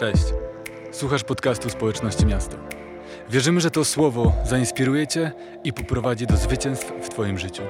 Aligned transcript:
Cześć. 0.00 0.24
Słuchasz 0.92 1.24
podcastu 1.24 1.70
Społeczności 1.70 2.26
Miasto. 2.26 2.56
Wierzymy, 3.30 3.60
że 3.60 3.70
to 3.70 3.84
słowo 3.84 4.32
zainspiruje 4.44 5.06
Cię 5.06 5.32
i 5.64 5.72
poprowadzi 5.72 6.26
do 6.26 6.36
zwycięstw 6.36 6.92
w 7.02 7.08
Twoim 7.08 7.38
życiu. 7.38 7.62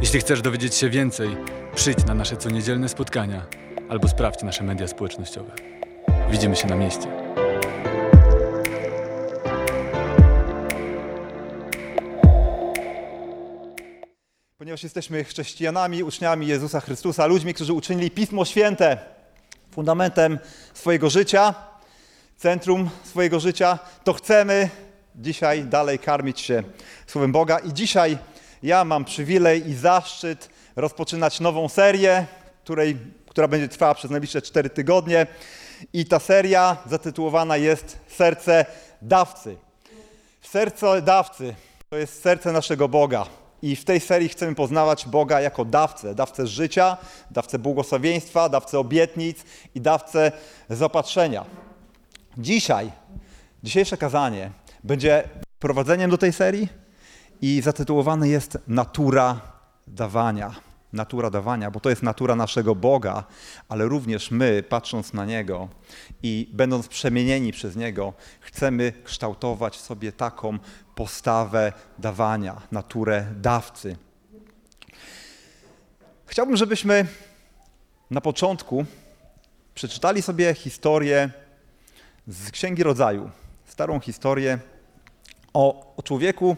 Jeśli 0.00 0.20
chcesz 0.20 0.42
dowiedzieć 0.42 0.74
się 0.74 0.90
więcej, 0.90 1.36
przyjdź 1.74 2.04
na 2.06 2.14
nasze 2.14 2.36
coniedzielne 2.36 2.88
spotkania 2.88 3.46
albo 3.88 4.08
sprawdź 4.08 4.42
nasze 4.42 4.64
media 4.64 4.88
społecznościowe. 4.88 5.52
Widzimy 6.30 6.56
się 6.56 6.68
na 6.68 6.76
mieście. 6.76 7.06
Ponieważ 14.58 14.82
jesteśmy 14.82 15.24
chrześcijanami, 15.24 16.02
uczniami 16.02 16.46
Jezusa 16.46 16.80
Chrystusa, 16.80 17.26
ludźmi, 17.26 17.54
którzy 17.54 17.72
uczynili 17.72 18.10
Pismo 18.10 18.44
Święte 18.44 19.17
fundamentem 19.78 20.38
swojego 20.74 21.10
życia, 21.10 21.54
centrum 22.36 22.90
swojego 23.04 23.40
życia, 23.40 23.78
to 24.04 24.12
chcemy 24.12 24.70
dzisiaj 25.16 25.64
dalej 25.64 25.98
karmić 25.98 26.40
się 26.40 26.62
Słowem 27.06 27.32
Boga. 27.32 27.58
I 27.58 27.72
dzisiaj 27.72 28.18
ja 28.62 28.84
mam 28.84 29.04
przywilej 29.04 29.68
i 29.68 29.74
zaszczyt 29.74 30.50
rozpoczynać 30.76 31.40
nową 31.40 31.68
serię, 31.68 32.26
której, 32.64 32.96
która 33.28 33.48
będzie 33.48 33.68
trwała 33.68 33.94
przez 33.94 34.10
najbliższe 34.10 34.42
cztery 34.42 34.70
tygodnie. 34.70 35.26
I 35.92 36.06
ta 36.06 36.18
seria 36.18 36.76
zatytułowana 36.86 37.56
jest 37.56 37.98
Serce 38.16 38.66
Dawcy. 39.02 39.56
Serce 40.42 41.02
Dawcy 41.02 41.54
to 41.90 41.96
jest 41.96 42.22
serce 42.22 42.52
naszego 42.52 42.88
Boga. 42.88 43.26
I 43.62 43.76
w 43.76 43.84
tej 43.84 44.00
serii 44.00 44.28
chcemy 44.28 44.54
poznawać 44.54 45.06
Boga 45.06 45.40
jako 45.40 45.64
dawcę, 45.64 46.14
dawcę 46.14 46.46
życia, 46.46 46.96
dawcę 47.30 47.58
błogosławieństwa, 47.58 48.48
dawcę 48.48 48.78
obietnic 48.78 49.44
i 49.74 49.80
dawcę 49.80 50.32
zaopatrzenia. 50.70 51.44
Dzisiaj, 52.38 52.92
dzisiejsze 53.62 53.96
kazanie 53.96 54.50
będzie 54.84 55.28
prowadzeniem 55.58 56.10
do 56.10 56.18
tej 56.18 56.32
serii 56.32 56.68
i 57.40 57.60
zatytułowane 57.62 58.28
jest 58.28 58.58
Natura 58.66 59.40
dawania. 59.86 60.68
Natura 60.92 61.30
dawania, 61.30 61.70
bo 61.70 61.80
to 61.80 61.90
jest 61.90 62.02
natura 62.02 62.36
naszego 62.36 62.74
Boga, 62.74 63.24
ale 63.68 63.84
również 63.84 64.30
my, 64.30 64.62
patrząc 64.68 65.12
na 65.12 65.24
Niego 65.24 65.68
i 66.22 66.50
będąc 66.52 66.88
przemienieni 66.88 67.52
przez 67.52 67.76
Niego, 67.76 68.12
chcemy 68.40 68.92
kształtować 69.04 69.76
sobie 69.76 70.12
taką 70.12 70.58
postawę 70.98 71.72
dawania, 71.98 72.62
naturę 72.72 73.26
dawcy. 73.36 73.96
Chciałbym, 76.26 76.56
żebyśmy 76.56 77.06
na 78.10 78.20
początku 78.20 78.84
przeczytali 79.74 80.22
sobie 80.22 80.54
historię 80.54 81.30
z 82.26 82.50
Księgi 82.50 82.82
Rodzaju, 82.82 83.30
starą 83.66 84.00
historię 84.00 84.58
o, 85.54 85.94
o 85.96 86.02
człowieku, 86.02 86.56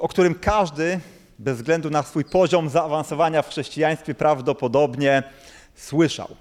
o 0.00 0.08
którym 0.08 0.34
każdy, 0.34 1.00
bez 1.38 1.56
względu 1.56 1.90
na 1.90 2.02
swój 2.02 2.24
poziom 2.24 2.68
zaawansowania 2.68 3.42
w 3.42 3.48
chrześcijaństwie, 3.48 4.14
prawdopodobnie 4.14 5.22
słyszał. 5.74 6.36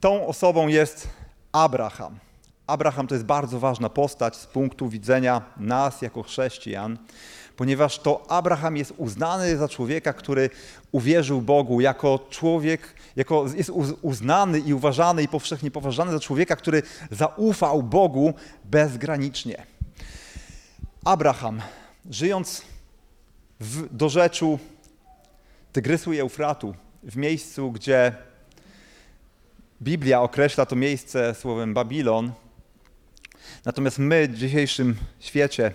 Tą 0.00 0.26
osobą 0.26 0.68
jest 0.68 1.08
Abraham. 1.52 2.29
Abraham 2.70 3.06
to 3.06 3.14
jest 3.14 3.24
bardzo 3.24 3.60
ważna 3.60 3.88
postać 3.88 4.36
z 4.36 4.46
punktu 4.46 4.88
widzenia 4.88 5.42
nas 5.56 6.02
jako 6.02 6.22
chrześcijan, 6.22 6.98
ponieważ 7.56 7.98
to 7.98 8.30
Abraham 8.30 8.76
jest 8.76 8.94
uznany 8.96 9.56
za 9.56 9.68
człowieka, 9.68 10.12
który 10.12 10.50
uwierzył 10.92 11.42
Bogu, 11.42 11.80
jako 11.80 12.26
człowiek, 12.30 12.94
jako 13.16 13.44
jest 13.56 13.70
uznany 14.02 14.58
i 14.58 14.74
uważany 14.74 15.22
i 15.22 15.28
powszechnie 15.28 15.70
poważany 15.70 16.12
za 16.12 16.20
człowieka, 16.20 16.56
który 16.56 16.82
zaufał 17.10 17.82
Bogu 17.82 18.34
bezgranicznie. 18.64 19.66
Abraham, 21.04 21.62
żyjąc 22.10 22.62
w 23.60 23.96
dorzeczu 23.96 24.58
Tygrysu 25.72 26.12
i 26.12 26.18
Eufratu, 26.18 26.74
w 27.02 27.16
miejscu, 27.16 27.72
gdzie 27.72 28.14
Biblia 29.82 30.22
określa 30.22 30.66
to 30.66 30.76
miejsce 30.76 31.34
słowem 31.34 31.74
Babilon, 31.74 32.32
Natomiast 33.64 33.98
my 33.98 34.28
w 34.28 34.34
dzisiejszym 34.34 34.96
świecie 35.20 35.72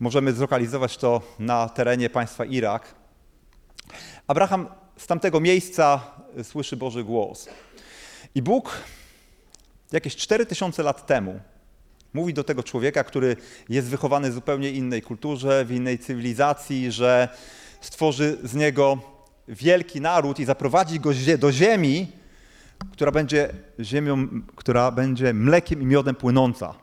możemy 0.00 0.32
zlokalizować 0.32 0.96
to 0.96 1.22
na 1.38 1.68
terenie 1.68 2.10
państwa 2.10 2.44
Irak. 2.44 2.94
Abraham 4.26 4.68
z 4.96 5.06
tamtego 5.06 5.40
miejsca 5.40 6.00
słyszy 6.42 6.76
Boży 6.76 7.04
głos. 7.04 7.48
I 8.34 8.42
Bóg 8.42 8.78
jakieś 9.92 10.16
4000 10.16 10.82
lat 10.82 11.06
temu 11.06 11.40
mówi 12.14 12.34
do 12.34 12.44
tego 12.44 12.62
człowieka, 12.62 13.04
który 13.04 13.36
jest 13.68 13.88
wychowany 13.88 14.30
w 14.30 14.34
zupełnie 14.34 14.70
innej 14.70 15.02
kulturze, 15.02 15.64
w 15.64 15.70
innej 15.72 15.98
cywilizacji, 15.98 16.92
że 16.92 17.28
stworzy 17.80 18.38
z 18.44 18.54
niego 18.54 18.98
wielki 19.48 20.00
naród 20.00 20.40
i 20.40 20.44
zaprowadzi 20.44 21.00
go 21.00 21.10
do 21.38 21.52
ziemi, 21.52 22.12
która 22.92 23.10
będzie 23.10 23.48
ziemią, 23.80 24.28
która 24.56 24.90
będzie 24.90 25.34
mlekiem 25.34 25.82
i 25.82 25.86
miodem 25.86 26.14
płynąca. 26.14 26.74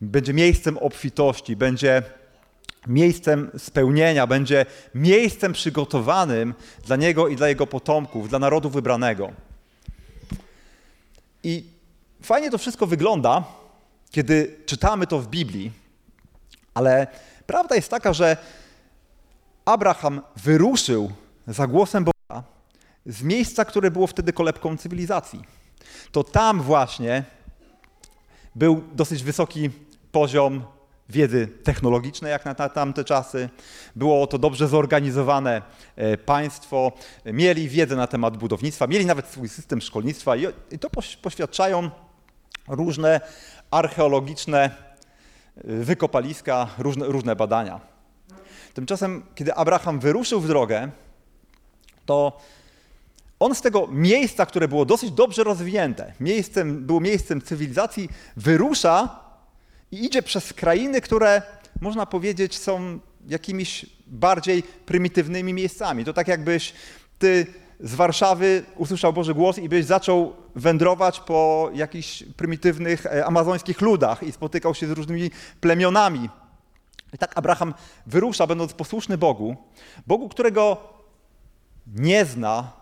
Będzie 0.00 0.34
miejscem 0.34 0.78
obfitości, 0.78 1.56
będzie 1.56 2.02
miejscem 2.86 3.50
spełnienia, 3.58 4.26
będzie 4.26 4.66
miejscem 4.94 5.52
przygotowanym 5.52 6.54
dla 6.86 6.96
niego 6.96 7.28
i 7.28 7.36
dla 7.36 7.48
jego 7.48 7.66
potomków, 7.66 8.28
dla 8.28 8.38
narodu 8.38 8.70
wybranego. 8.70 9.32
I 11.44 11.64
fajnie 12.22 12.50
to 12.50 12.58
wszystko 12.58 12.86
wygląda, 12.86 13.44
kiedy 14.10 14.56
czytamy 14.66 15.06
to 15.06 15.18
w 15.18 15.28
Biblii, 15.28 15.72
ale 16.74 17.06
prawda 17.46 17.74
jest 17.74 17.88
taka, 17.88 18.12
że 18.12 18.36
Abraham 19.64 20.20
wyruszył 20.36 21.12
za 21.46 21.66
głosem 21.66 22.04
Boga 22.04 22.19
z 23.06 23.22
miejsca, 23.22 23.64
które 23.64 23.90
było 23.90 24.06
wtedy 24.06 24.32
kolebką 24.32 24.76
cywilizacji. 24.76 25.40
To 26.12 26.24
tam 26.24 26.62
właśnie 26.62 27.24
był 28.54 28.82
dosyć 28.92 29.22
wysoki 29.22 29.70
poziom 30.12 30.62
wiedzy 31.08 31.48
technologicznej, 31.64 32.30
jak 32.30 32.44
na 32.44 32.54
tamte 32.54 33.04
czasy. 33.04 33.48
Było 33.96 34.26
to 34.26 34.38
dobrze 34.38 34.68
zorganizowane 34.68 35.62
e, 35.96 36.16
państwo, 36.16 36.92
mieli 37.24 37.68
wiedzę 37.68 37.96
na 37.96 38.06
temat 38.06 38.36
budownictwa, 38.36 38.86
mieli 38.86 39.06
nawet 39.06 39.26
swój 39.26 39.48
system 39.48 39.80
szkolnictwa 39.80 40.36
i 40.70 40.78
to 40.80 40.90
poświadczają 41.22 41.90
różne 42.68 43.20
archeologiczne 43.70 44.64
e, 44.64 44.70
wykopaliska, 45.64 46.68
różne, 46.78 47.06
różne 47.06 47.36
badania. 47.36 47.80
Tymczasem, 48.74 49.22
kiedy 49.34 49.54
Abraham 49.54 50.00
wyruszył 50.00 50.40
w 50.40 50.46
drogę, 50.46 50.90
to 52.06 52.40
on 53.40 53.54
z 53.54 53.60
tego 53.60 53.88
miejsca, 53.90 54.46
które 54.46 54.68
było 54.68 54.84
dosyć 54.84 55.10
dobrze 55.10 55.44
rozwinięte, 55.44 56.12
miejscem, 56.20 56.86
było 56.86 57.00
miejscem 57.00 57.42
cywilizacji, 57.42 58.08
wyrusza 58.36 59.20
i 59.92 60.04
idzie 60.04 60.22
przez 60.22 60.52
krainy, 60.52 61.00
które 61.00 61.42
można 61.80 62.06
powiedzieć 62.06 62.58
są 62.58 62.98
jakimiś 63.28 63.86
bardziej 64.06 64.62
prymitywnymi 64.62 65.54
miejscami. 65.54 66.04
To 66.04 66.12
tak 66.12 66.28
jakbyś 66.28 66.72
ty 67.18 67.46
z 67.80 67.94
Warszawy 67.94 68.64
usłyszał 68.76 69.12
Boży 69.12 69.34
głos 69.34 69.58
i 69.58 69.68
byś 69.68 69.84
zaczął 69.84 70.36
wędrować 70.54 71.20
po 71.20 71.70
jakichś 71.74 72.22
prymitywnych 72.36 73.06
e, 73.06 73.26
amazońskich 73.26 73.80
ludach 73.80 74.22
i 74.22 74.32
spotykał 74.32 74.74
się 74.74 74.86
z 74.86 74.90
różnymi 74.90 75.30
plemionami. 75.60 76.28
I 77.12 77.18
tak 77.18 77.38
Abraham 77.38 77.74
wyrusza, 78.06 78.46
będąc 78.46 78.72
posłuszny 78.72 79.18
Bogu, 79.18 79.56
Bogu, 80.06 80.28
którego 80.28 80.76
nie 81.86 82.24
zna, 82.24 82.79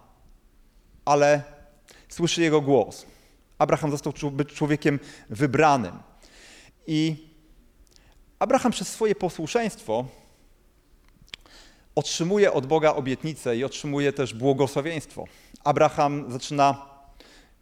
ale 1.09 1.43
słyszy 2.09 2.43
jego 2.43 2.61
głos. 2.61 3.07
Abraham 3.59 3.91
został 3.91 4.13
człowiekiem 4.55 5.01
wybranym. 5.31 5.99
I 6.87 7.29
Abraham 8.39 8.73
przez 8.73 8.89
swoje 8.89 9.15
posłuszeństwo 9.15 10.05
otrzymuje 11.95 12.53
od 12.53 12.67
Boga 12.67 12.95
obietnicę 12.95 13.57
i 13.57 13.65
otrzymuje 13.65 14.13
też 14.13 14.35
błogosławieństwo. 14.35 15.25
Abraham 15.65 16.33
zaczyna 16.33 16.87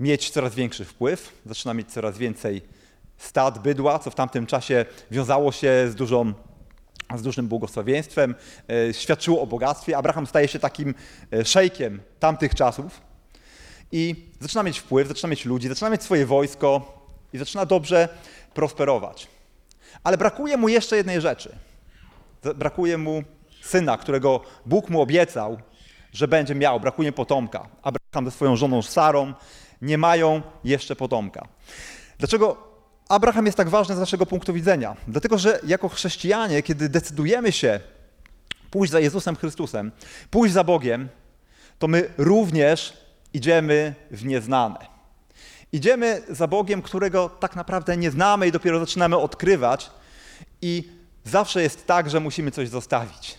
mieć 0.00 0.30
coraz 0.30 0.54
większy 0.54 0.84
wpływ, 0.84 1.32
zaczyna 1.46 1.74
mieć 1.74 1.92
coraz 1.92 2.18
więcej 2.18 2.62
stad, 3.16 3.58
bydła, 3.58 3.98
co 3.98 4.10
w 4.10 4.14
tamtym 4.14 4.46
czasie 4.46 4.84
wiązało 5.10 5.52
się 5.52 5.86
z, 5.90 5.94
dużą, 5.94 6.32
z 7.16 7.22
dużym 7.22 7.48
błogosławieństwem, 7.48 8.34
e, 8.68 8.94
świadczyło 8.94 9.42
o 9.42 9.46
bogactwie. 9.46 9.96
Abraham 9.96 10.26
staje 10.26 10.48
się 10.48 10.58
takim 10.58 10.94
e, 11.32 11.44
szejkiem 11.44 12.00
tamtych 12.18 12.54
czasów 12.54 13.05
i 13.92 14.30
zaczyna 14.40 14.62
mieć 14.62 14.78
wpływ, 14.78 15.08
zaczyna 15.08 15.30
mieć 15.30 15.44
ludzi, 15.44 15.68
zaczyna 15.68 15.90
mieć 15.90 16.02
swoje 16.02 16.26
wojsko 16.26 16.98
i 17.32 17.38
zaczyna 17.38 17.66
dobrze 17.66 18.08
prosperować. 18.54 19.28
Ale 20.04 20.18
brakuje 20.18 20.56
mu 20.56 20.68
jeszcze 20.68 20.96
jednej 20.96 21.20
rzeczy. 21.20 21.56
Brakuje 22.54 22.98
mu 22.98 23.22
syna, 23.62 23.98
którego 23.98 24.40
Bóg 24.66 24.90
mu 24.90 25.00
obiecał, 25.00 25.58
że 26.12 26.28
będzie 26.28 26.54
miał. 26.54 26.80
Brakuje 26.80 27.12
potomka. 27.12 27.68
Abraham 27.82 28.24
ze 28.24 28.30
swoją 28.30 28.56
żoną 28.56 28.82
Sarą 28.82 29.34
nie 29.82 29.98
mają 29.98 30.42
jeszcze 30.64 30.96
potomka. 30.96 31.48
Dlaczego 32.18 32.56
Abraham 33.08 33.46
jest 33.46 33.58
tak 33.58 33.68
ważny 33.68 33.96
z 33.96 33.98
naszego 33.98 34.26
punktu 34.26 34.52
widzenia? 34.52 34.96
Dlatego, 35.08 35.38
że 35.38 35.60
jako 35.66 35.88
chrześcijanie, 35.88 36.62
kiedy 36.62 36.88
decydujemy 36.88 37.52
się 37.52 37.80
pójść 38.70 38.92
za 38.92 39.00
Jezusem 39.00 39.36
Chrystusem, 39.36 39.92
pójść 40.30 40.54
za 40.54 40.64
Bogiem, 40.64 41.08
to 41.78 41.88
my 41.88 42.10
również 42.18 43.05
idziemy 43.36 43.94
w 44.10 44.24
nieznane. 44.24 44.86
Idziemy 45.72 46.22
za 46.28 46.46
Bogiem, 46.46 46.82
którego 46.82 47.28
tak 47.28 47.56
naprawdę 47.56 47.96
nie 47.96 48.10
znamy 48.10 48.48
i 48.48 48.52
dopiero 48.52 48.80
zaczynamy 48.80 49.16
odkrywać, 49.16 49.90
i 50.62 50.88
zawsze 51.24 51.62
jest 51.62 51.86
tak, 51.86 52.10
że 52.10 52.20
musimy 52.20 52.50
coś 52.50 52.68
zostawić. 52.68 53.38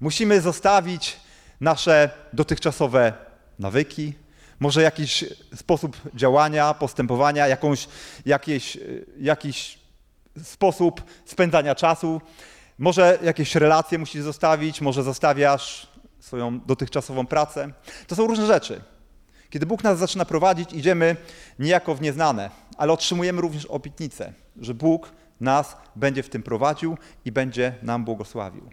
Musimy 0.00 0.40
zostawić 0.40 1.20
nasze 1.60 2.10
dotychczasowe 2.32 3.12
nawyki, 3.58 4.12
może 4.60 4.82
jakiś 4.82 5.24
sposób 5.54 5.96
działania, 6.14 6.74
postępowania, 6.74 7.48
jakąś, 7.48 7.88
jakiś, 8.26 8.78
jakiś 9.18 9.78
sposób 10.42 11.02
spędzania 11.24 11.74
czasu. 11.74 12.20
Może 12.78 13.18
jakieś 13.22 13.54
relacje 13.54 13.98
musisz 13.98 14.22
zostawić, 14.22 14.80
może 14.80 15.02
zostawiasz 15.02 15.86
swoją 16.20 16.60
dotychczasową 16.60 17.26
pracę. 17.26 17.72
To 18.06 18.16
są 18.16 18.26
różne 18.26 18.46
rzeczy. 18.46 18.80
Kiedy 19.52 19.66
Bóg 19.66 19.84
nas 19.84 19.98
zaczyna 19.98 20.24
prowadzić, 20.24 20.72
idziemy 20.72 21.16
niejako 21.58 21.94
w 21.94 22.00
nieznane, 22.00 22.50
ale 22.76 22.92
otrzymujemy 22.92 23.40
również 23.40 23.66
obietnicę, 23.66 24.32
że 24.56 24.74
Bóg 24.74 25.12
nas 25.40 25.76
będzie 25.96 26.22
w 26.22 26.28
tym 26.28 26.42
prowadził 26.42 26.98
i 27.24 27.32
będzie 27.32 27.74
nam 27.82 28.04
błogosławił. 28.04 28.70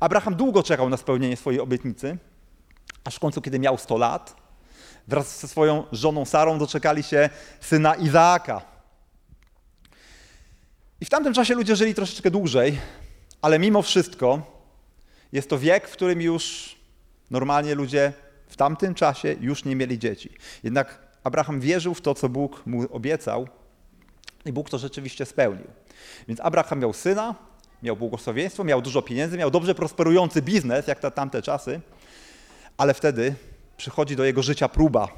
Abraham 0.00 0.34
długo 0.34 0.62
czekał 0.62 0.88
na 0.88 0.96
spełnienie 0.96 1.36
swojej 1.36 1.60
obietnicy, 1.60 2.18
aż 3.04 3.16
w 3.16 3.18
końcu, 3.18 3.40
kiedy 3.40 3.58
miał 3.58 3.78
100 3.78 3.96
lat, 3.96 4.36
wraz 5.08 5.40
ze 5.40 5.48
swoją 5.48 5.84
żoną 5.92 6.24
Sarą 6.24 6.58
doczekali 6.58 7.02
się 7.02 7.30
syna 7.60 7.94
Izaaka. 7.94 8.62
I 11.00 11.04
w 11.04 11.10
tamtym 11.10 11.34
czasie 11.34 11.54
ludzie 11.54 11.76
żyli 11.76 11.94
troszeczkę 11.94 12.30
dłużej, 12.30 12.78
ale 13.42 13.58
mimo 13.58 13.82
wszystko 13.82 14.42
jest 15.32 15.50
to 15.50 15.58
wiek, 15.58 15.88
w 15.88 15.92
którym 15.92 16.22
już 16.22 16.76
normalnie 17.30 17.74
ludzie 17.74 18.12
w 18.48 18.56
tamtym 18.56 18.94
czasie 18.94 19.36
już 19.40 19.64
nie 19.64 19.76
mieli 19.76 19.98
dzieci. 19.98 20.30
Jednak 20.62 20.98
Abraham 21.24 21.60
wierzył 21.60 21.94
w 21.94 22.00
to, 22.00 22.14
co 22.14 22.28
Bóg 22.28 22.66
mu 22.66 22.82
obiecał 22.92 23.48
i 24.44 24.52
Bóg 24.52 24.70
to 24.70 24.78
rzeczywiście 24.78 25.26
spełnił. 25.26 25.66
Więc 26.28 26.40
Abraham 26.40 26.80
miał 26.80 26.92
syna, 26.92 27.34
miał 27.82 27.96
błogosławieństwo, 27.96 28.64
miał 28.64 28.82
dużo 28.82 29.02
pieniędzy, 29.02 29.38
miał 29.38 29.50
dobrze 29.50 29.74
prosperujący 29.74 30.42
biznes, 30.42 30.86
jak 30.86 31.02
na 31.02 31.10
tamte 31.10 31.42
czasy, 31.42 31.80
ale 32.76 32.94
wtedy 32.94 33.34
przychodzi 33.76 34.16
do 34.16 34.24
jego 34.24 34.42
życia 34.42 34.68
próba. 34.68 35.08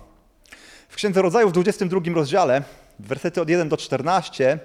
W 0.89 0.97
Księdze 0.97 1.23
Rodzaju 1.23 1.49
w 1.49 1.53
22 1.53 2.01
rozdziale, 2.15 2.63
wersety 2.99 3.41
od 3.41 3.49
1 3.49 3.69
do 3.69 3.77
14, 3.77 4.59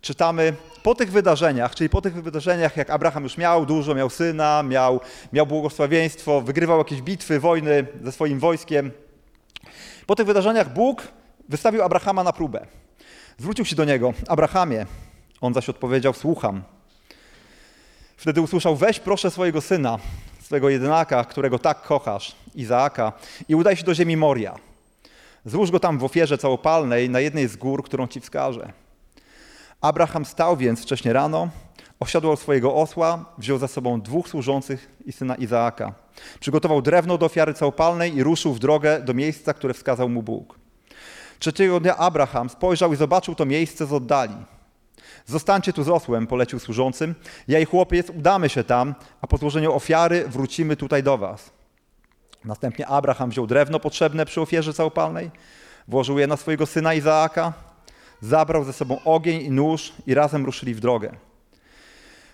czytamy 0.00 0.52
po 0.82 0.94
tych 0.94 1.12
wydarzeniach, 1.12 1.74
czyli 1.74 1.90
po 1.90 2.00
tych 2.02 2.22
wydarzeniach, 2.22 2.76
jak 2.76 2.90
Abraham 2.90 3.22
już 3.22 3.38
miał 3.38 3.66
dużo, 3.66 3.94
miał 3.94 4.10
syna, 4.10 4.62
miał, 4.62 5.00
miał 5.32 5.46
błogosławieństwo, 5.46 6.40
wygrywał 6.40 6.78
jakieś 6.78 7.02
bitwy, 7.02 7.40
wojny 7.40 7.86
ze 8.04 8.12
swoim 8.12 8.38
wojskiem. 8.38 8.90
Po 10.06 10.16
tych 10.16 10.26
wydarzeniach 10.26 10.72
Bóg 10.72 11.02
wystawił 11.48 11.82
Abrahama 11.82 12.24
na 12.24 12.32
próbę. 12.32 12.66
Zwrócił 13.38 13.64
się 13.64 13.76
do 13.76 13.84
niego, 13.84 14.12
Abrahamie, 14.28 14.86
on 15.40 15.54
zaś 15.54 15.68
odpowiedział, 15.68 16.14
słucham. 16.14 16.62
Wtedy 18.16 18.40
usłyszał, 18.40 18.76
weź 18.76 19.00
proszę 19.00 19.30
swojego 19.30 19.60
syna, 19.60 19.98
swego 20.40 20.68
jedynaka, 20.68 21.24
którego 21.24 21.58
tak 21.58 21.82
kochasz, 21.82 22.36
Izaaka, 22.54 23.12
i 23.48 23.54
udaj 23.54 23.76
się 23.76 23.84
do 23.84 23.94
ziemi 23.94 24.16
Moria. 24.16 24.54
Złóż 25.44 25.70
go 25.70 25.80
tam 25.80 25.98
w 25.98 26.04
ofierze 26.04 26.38
całopalnej 26.38 27.10
na 27.10 27.20
jednej 27.20 27.48
z 27.48 27.56
gór, 27.56 27.84
którą 27.84 28.06
ci 28.06 28.20
wskażę. 28.20 28.72
Abraham 29.80 30.24
stał 30.24 30.56
więc 30.56 30.82
wcześnie 30.82 31.12
rano, 31.12 31.48
osiadł 32.00 32.36
swojego 32.36 32.74
osła, 32.74 33.24
wziął 33.38 33.58
za 33.58 33.68
sobą 33.68 34.00
dwóch 34.00 34.28
służących 34.28 34.90
i 35.06 35.12
syna 35.12 35.34
Izaaka. 35.34 35.92
Przygotował 36.40 36.82
drewno 36.82 37.18
do 37.18 37.26
ofiary 37.26 37.54
całopalnej 37.54 38.16
i 38.16 38.22
ruszył 38.22 38.54
w 38.54 38.58
drogę 38.58 39.00
do 39.00 39.14
miejsca, 39.14 39.54
które 39.54 39.74
wskazał 39.74 40.08
mu 40.08 40.22
Bóg. 40.22 40.58
Trzeciego 41.38 41.80
dnia 41.80 41.96
Abraham 41.96 42.48
spojrzał 42.48 42.92
i 42.92 42.96
zobaczył 42.96 43.34
to 43.34 43.46
miejsce 43.46 43.86
z 43.86 43.92
oddali. 43.92 44.34
Zostańcie 45.26 45.72
tu 45.72 45.82
z 45.82 45.88
osłem, 45.88 46.26
polecił 46.26 46.58
służącym. 46.58 47.14
Ja 47.48 47.58
i 47.58 47.64
chłopiec 47.64 48.10
udamy 48.10 48.48
się 48.48 48.64
tam, 48.64 48.94
a 49.20 49.26
po 49.26 49.36
złożeniu 49.36 49.74
ofiary 49.74 50.28
wrócimy 50.28 50.76
tutaj 50.76 51.02
do 51.02 51.18
was. 51.18 51.50
Następnie 52.44 52.86
Abraham 52.86 53.30
wziął 53.30 53.46
drewno 53.46 53.80
potrzebne 53.80 54.26
przy 54.26 54.40
ofierze 54.40 54.74
całopalnej, 54.74 55.30
włożył 55.88 56.18
je 56.18 56.26
na 56.26 56.36
swojego 56.36 56.66
syna 56.66 56.94
Izaaka, 56.94 57.52
zabrał 58.20 58.64
ze 58.64 58.72
sobą 58.72 59.00
ogień 59.04 59.42
i 59.42 59.50
nóż 59.50 59.92
i 60.06 60.14
razem 60.14 60.44
ruszyli 60.44 60.74
w 60.74 60.80
drogę. 60.80 61.12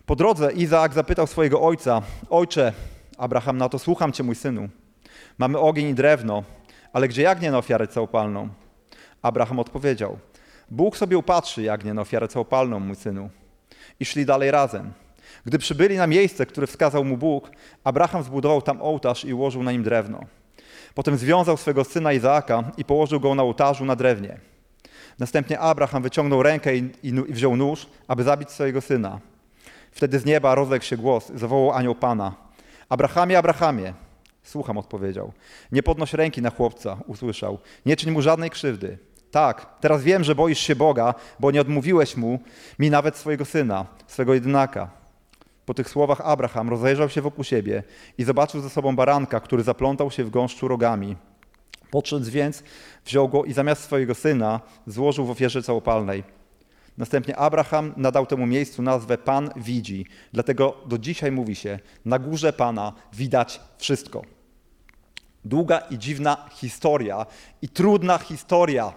Po 0.06 0.16
drodze 0.16 0.52
Izaak 0.52 0.92
zapytał 0.92 1.26
swojego 1.26 1.62
ojca: 1.62 2.02
Ojcze, 2.30 2.72
Abraham 3.18 3.58
na 3.58 3.68
to, 3.68 3.78
słucham 3.78 4.12
cię, 4.12 4.22
mój 4.22 4.34
synu. 4.34 4.68
Mamy 5.38 5.58
ogień 5.58 5.88
i 5.88 5.94
drewno, 5.94 6.42
ale 6.92 7.08
gdzie 7.08 7.22
jagnię 7.22 7.50
na 7.50 7.58
ofiarę 7.58 7.88
całopalną? 7.88 8.48
Abraham 9.22 9.58
odpowiedział: 9.58 10.18
Bóg 10.70 10.96
sobie 10.96 11.18
upatrzy 11.18 11.62
jagnię 11.62 11.94
na 11.94 12.02
ofiarę 12.02 12.28
całopalną, 12.28 12.80
mój 12.80 12.96
synu. 12.96 13.30
I 14.00 14.04
szli 14.04 14.26
dalej 14.26 14.50
razem. 14.50 14.92
Gdy 15.46 15.58
przybyli 15.58 15.96
na 15.96 16.06
miejsce, 16.06 16.46
które 16.46 16.66
wskazał 16.66 17.04
mu 17.04 17.16
Bóg, 17.16 17.50
Abraham 17.84 18.22
zbudował 18.22 18.62
tam 18.62 18.82
ołtarz 18.82 19.24
i 19.24 19.34
ułożył 19.34 19.62
na 19.62 19.72
nim 19.72 19.82
drewno. 19.82 20.20
Potem 20.94 21.16
związał 21.16 21.56
swego 21.56 21.84
syna 21.84 22.12
Izaaka 22.12 22.72
i 22.76 22.84
położył 22.84 23.20
go 23.20 23.34
na 23.34 23.42
ołtarzu 23.42 23.84
na 23.84 23.96
drewnie. 23.96 24.40
Następnie 25.18 25.58
Abraham 25.58 26.02
wyciągnął 26.02 26.42
rękę 26.42 26.76
i, 26.76 26.90
i, 27.02 27.08
i 27.08 27.32
wziął 27.32 27.56
nóż, 27.56 27.86
aby 28.08 28.22
zabić 28.22 28.50
swojego 28.50 28.80
syna. 28.80 29.20
Wtedy 29.92 30.18
z 30.18 30.24
nieba 30.24 30.54
rozległ 30.54 30.84
się 30.84 30.96
głos, 30.96 31.32
zawołał 31.34 31.72
anioł 31.72 31.94
Pana. 31.94 32.34
Abrahamie, 32.88 33.38
Abrahamie. 33.38 33.94
Słucham, 34.42 34.78
odpowiedział. 34.78 35.32
Nie 35.72 35.82
podnoś 35.82 36.14
ręki 36.14 36.42
na 36.42 36.50
chłopca, 36.50 36.96
usłyszał. 37.06 37.58
Nie 37.86 37.96
czyń 37.96 38.10
mu 38.10 38.22
żadnej 38.22 38.50
krzywdy. 38.50 38.98
Tak, 39.30 39.66
teraz 39.80 40.02
wiem, 40.02 40.24
że 40.24 40.34
boisz 40.34 40.58
się 40.58 40.76
Boga, 40.76 41.14
bo 41.40 41.50
nie 41.50 41.60
odmówiłeś 41.60 42.16
mu 42.16 42.38
mi 42.78 42.90
nawet 42.90 43.16
swojego 43.16 43.44
syna, 43.44 43.86
swego 44.06 44.34
jedynaka. 44.34 44.90
Po 45.66 45.74
tych 45.74 45.88
słowach 45.88 46.20
Abraham 46.20 46.68
rozejrzał 46.68 47.08
się 47.08 47.22
wokół 47.22 47.44
siebie 47.44 47.82
i 48.18 48.24
zobaczył 48.24 48.60
ze 48.60 48.70
sobą 48.70 48.96
baranka, 48.96 49.40
który 49.40 49.62
zaplątał 49.62 50.10
się 50.10 50.24
w 50.24 50.30
gąszczu 50.30 50.68
rogami. 50.68 51.16
Podszedł 51.90 52.30
więc, 52.30 52.62
wziął 53.04 53.28
go 53.28 53.44
i 53.44 53.52
zamiast 53.52 53.82
swojego 53.82 54.14
syna 54.14 54.60
złożył 54.86 55.26
w 55.26 55.30
ofierze 55.30 55.62
całopalnej. 55.62 56.24
Następnie 56.98 57.36
Abraham 57.36 57.92
nadał 57.96 58.26
temu 58.26 58.46
miejscu 58.46 58.82
nazwę 58.82 59.18
Pan 59.18 59.50
widzi. 59.56 60.06
Dlatego 60.32 60.76
do 60.86 60.98
dzisiaj 60.98 61.32
mówi 61.32 61.54
się, 61.54 61.78
na 62.04 62.18
górze 62.18 62.52
Pana 62.52 62.92
widać 63.12 63.60
wszystko. 63.78 64.22
Długa 65.44 65.78
i 65.78 65.98
dziwna 65.98 66.48
historia 66.52 67.26
i 67.62 67.68
trudna 67.68 68.18
historia 68.18 68.92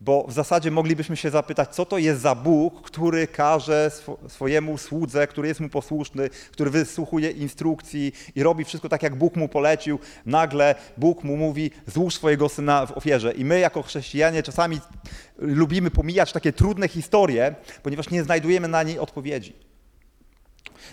bo 0.00 0.26
w 0.28 0.32
zasadzie 0.32 0.70
moglibyśmy 0.70 1.16
się 1.16 1.30
zapytać, 1.30 1.74
co 1.74 1.86
to 1.86 1.98
jest 1.98 2.20
za 2.20 2.34
Bóg, 2.34 2.82
który 2.82 3.26
każe 3.26 3.90
swojemu 4.28 4.78
słudze, 4.78 5.26
który 5.26 5.48
jest 5.48 5.60
mu 5.60 5.68
posłuszny, 5.68 6.30
który 6.52 6.70
wysłuchuje 6.70 7.30
instrukcji 7.30 8.12
i 8.34 8.42
robi 8.42 8.64
wszystko 8.64 8.88
tak, 8.88 9.02
jak 9.02 9.14
Bóg 9.16 9.36
mu 9.36 9.48
polecił. 9.48 9.98
Nagle 10.26 10.74
Bóg 10.96 11.24
mu 11.24 11.36
mówi, 11.36 11.70
złóż 11.86 12.14
swojego 12.14 12.48
syna 12.48 12.86
w 12.86 12.96
ofierze. 12.96 13.32
I 13.32 13.44
my 13.44 13.58
jako 13.58 13.82
chrześcijanie 13.82 14.42
czasami 14.42 14.80
lubimy 15.38 15.90
pomijać 15.90 16.32
takie 16.32 16.52
trudne 16.52 16.88
historie, 16.88 17.54
ponieważ 17.82 18.10
nie 18.10 18.24
znajdujemy 18.24 18.68
na 18.68 18.82
nie 18.82 19.00
odpowiedzi. 19.00 19.56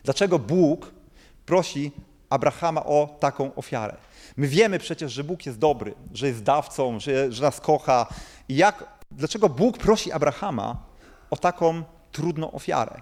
Dlaczego 0.03 0.39
Bóg 0.39 0.91
prosi 1.45 1.91
Abrahama 2.29 2.85
o 2.85 3.17
taką 3.19 3.55
ofiarę? 3.55 3.97
My 4.41 4.47
wiemy 4.47 4.79
przecież, 4.79 5.11
że 5.13 5.23
Bóg 5.23 5.45
jest 5.45 5.59
dobry, 5.59 5.93
że 6.13 6.27
jest 6.27 6.43
dawcą, 6.43 6.99
że, 6.99 7.31
że 7.31 7.43
nas 7.43 7.61
kocha. 7.61 8.07
I 8.49 8.55
jak, 8.55 8.83
dlaczego 9.11 9.49
Bóg 9.49 9.77
prosi 9.77 10.11
Abrahama 10.11 10.77
o 11.29 11.37
taką 11.37 11.83
trudną 12.11 12.51
ofiarę? 12.51 13.01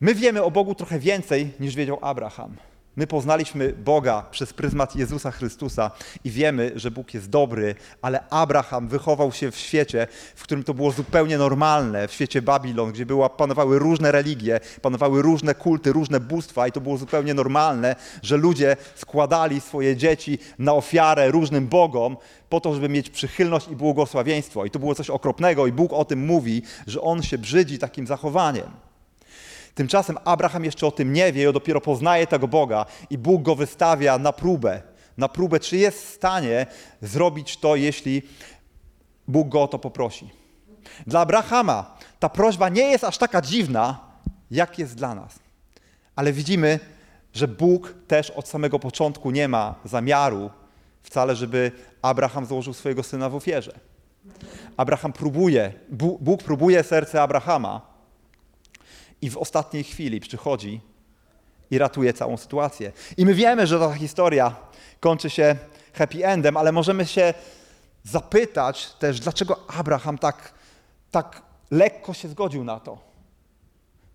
My 0.00 0.14
wiemy 0.14 0.42
o 0.42 0.50
Bogu 0.50 0.74
trochę 0.74 0.98
więcej 0.98 1.52
niż 1.60 1.74
wiedział 1.74 1.98
Abraham. 2.02 2.56
My 2.96 3.06
poznaliśmy 3.06 3.72
Boga 3.72 4.22
przez 4.30 4.52
pryzmat 4.52 4.96
Jezusa 4.96 5.30
Chrystusa 5.30 5.90
i 6.24 6.30
wiemy, 6.30 6.72
że 6.76 6.90
Bóg 6.90 7.14
jest 7.14 7.30
dobry, 7.30 7.74
ale 8.02 8.28
Abraham 8.28 8.88
wychował 8.88 9.32
się 9.32 9.50
w 9.50 9.56
świecie, 9.56 10.06
w 10.36 10.42
którym 10.42 10.64
to 10.64 10.74
było 10.74 10.90
zupełnie 10.90 11.38
normalne, 11.38 12.08
w 12.08 12.12
świecie 12.12 12.42
Babilon, 12.42 12.92
gdzie 12.92 13.06
była, 13.06 13.28
panowały 13.28 13.78
różne 13.78 14.12
religie, 14.12 14.60
panowały 14.82 15.22
różne 15.22 15.54
kulty, 15.54 15.92
różne 15.92 16.20
bóstwa 16.20 16.68
i 16.68 16.72
to 16.72 16.80
było 16.80 16.96
zupełnie 16.96 17.34
normalne, 17.34 17.96
że 18.22 18.36
ludzie 18.36 18.76
składali 18.94 19.60
swoje 19.60 19.96
dzieci 19.96 20.38
na 20.58 20.74
ofiarę 20.74 21.30
różnym 21.30 21.68
bogom 21.68 22.16
po 22.48 22.60
to, 22.60 22.74
żeby 22.74 22.88
mieć 22.88 23.10
przychylność 23.10 23.68
i 23.68 23.76
błogosławieństwo. 23.76 24.64
I 24.64 24.70
to 24.70 24.78
było 24.78 24.94
coś 24.94 25.10
okropnego 25.10 25.66
i 25.66 25.72
Bóg 25.72 25.92
o 25.92 26.04
tym 26.04 26.26
mówi, 26.26 26.62
że 26.86 27.00
On 27.00 27.22
się 27.22 27.38
brzydzi 27.38 27.78
takim 27.78 28.06
zachowaniem. 28.06 28.89
Tymczasem 29.80 30.18
Abraham 30.24 30.64
jeszcze 30.64 30.86
o 30.86 30.90
tym 30.90 31.12
nie 31.12 31.32
wie 31.32 31.50
i 31.50 31.52
dopiero 31.52 31.80
poznaje 31.80 32.26
tego 32.26 32.48
Boga 32.48 32.86
i 33.10 33.18
Bóg 33.18 33.42
go 33.42 33.54
wystawia 33.54 34.18
na 34.18 34.32
próbę. 34.32 34.82
na 35.16 35.28
próbę, 35.28 35.60
czy 35.60 35.76
jest 35.76 36.06
w 36.06 36.08
stanie 36.14 36.66
zrobić 37.02 37.56
to, 37.56 37.76
jeśli 37.76 38.22
Bóg 39.28 39.48
go 39.48 39.62
o 39.62 39.68
to 39.68 39.78
poprosi. 39.78 40.30
Dla 41.06 41.20
Abrahama 41.20 41.96
ta 42.18 42.28
prośba 42.28 42.68
nie 42.68 42.82
jest 42.82 43.04
aż 43.04 43.18
taka 43.18 43.40
dziwna, 43.40 44.00
jak 44.50 44.78
jest 44.78 44.94
dla 44.94 45.14
nas. 45.14 45.38
Ale 46.16 46.32
widzimy, 46.32 46.80
że 47.32 47.48
Bóg 47.48 47.94
też 48.06 48.30
od 48.30 48.48
samego 48.48 48.78
początku 48.78 49.30
nie 49.30 49.48
ma 49.48 49.74
zamiaru 49.84 50.50
wcale, 51.02 51.36
żeby 51.36 51.72
Abraham 52.02 52.46
złożył 52.46 52.74
swojego 52.74 53.02
syna 53.02 53.28
w 53.28 53.34
ofierze. 53.34 53.72
Abraham 54.76 55.12
próbuje, 55.12 55.72
Bóg 56.20 56.42
próbuje 56.42 56.82
serce 56.82 57.22
Abrahama 57.22 57.89
i 59.22 59.30
w 59.30 59.36
ostatniej 59.36 59.84
chwili 59.84 60.20
przychodzi 60.20 60.80
i 61.70 61.78
ratuje 61.78 62.12
całą 62.12 62.36
sytuację. 62.36 62.92
I 63.16 63.26
my 63.26 63.34
wiemy, 63.34 63.66
że 63.66 63.78
ta 63.78 63.94
historia 63.94 64.56
kończy 65.00 65.30
się 65.30 65.56
happy 65.94 66.26
endem, 66.26 66.56
ale 66.56 66.72
możemy 66.72 67.06
się 67.06 67.34
zapytać 68.04 68.92
też, 68.92 69.20
dlaczego 69.20 69.60
Abraham 69.68 70.18
tak, 70.18 70.52
tak 71.10 71.42
lekko 71.70 72.14
się 72.14 72.28
zgodził 72.28 72.64
na 72.64 72.80
to. 72.80 73.10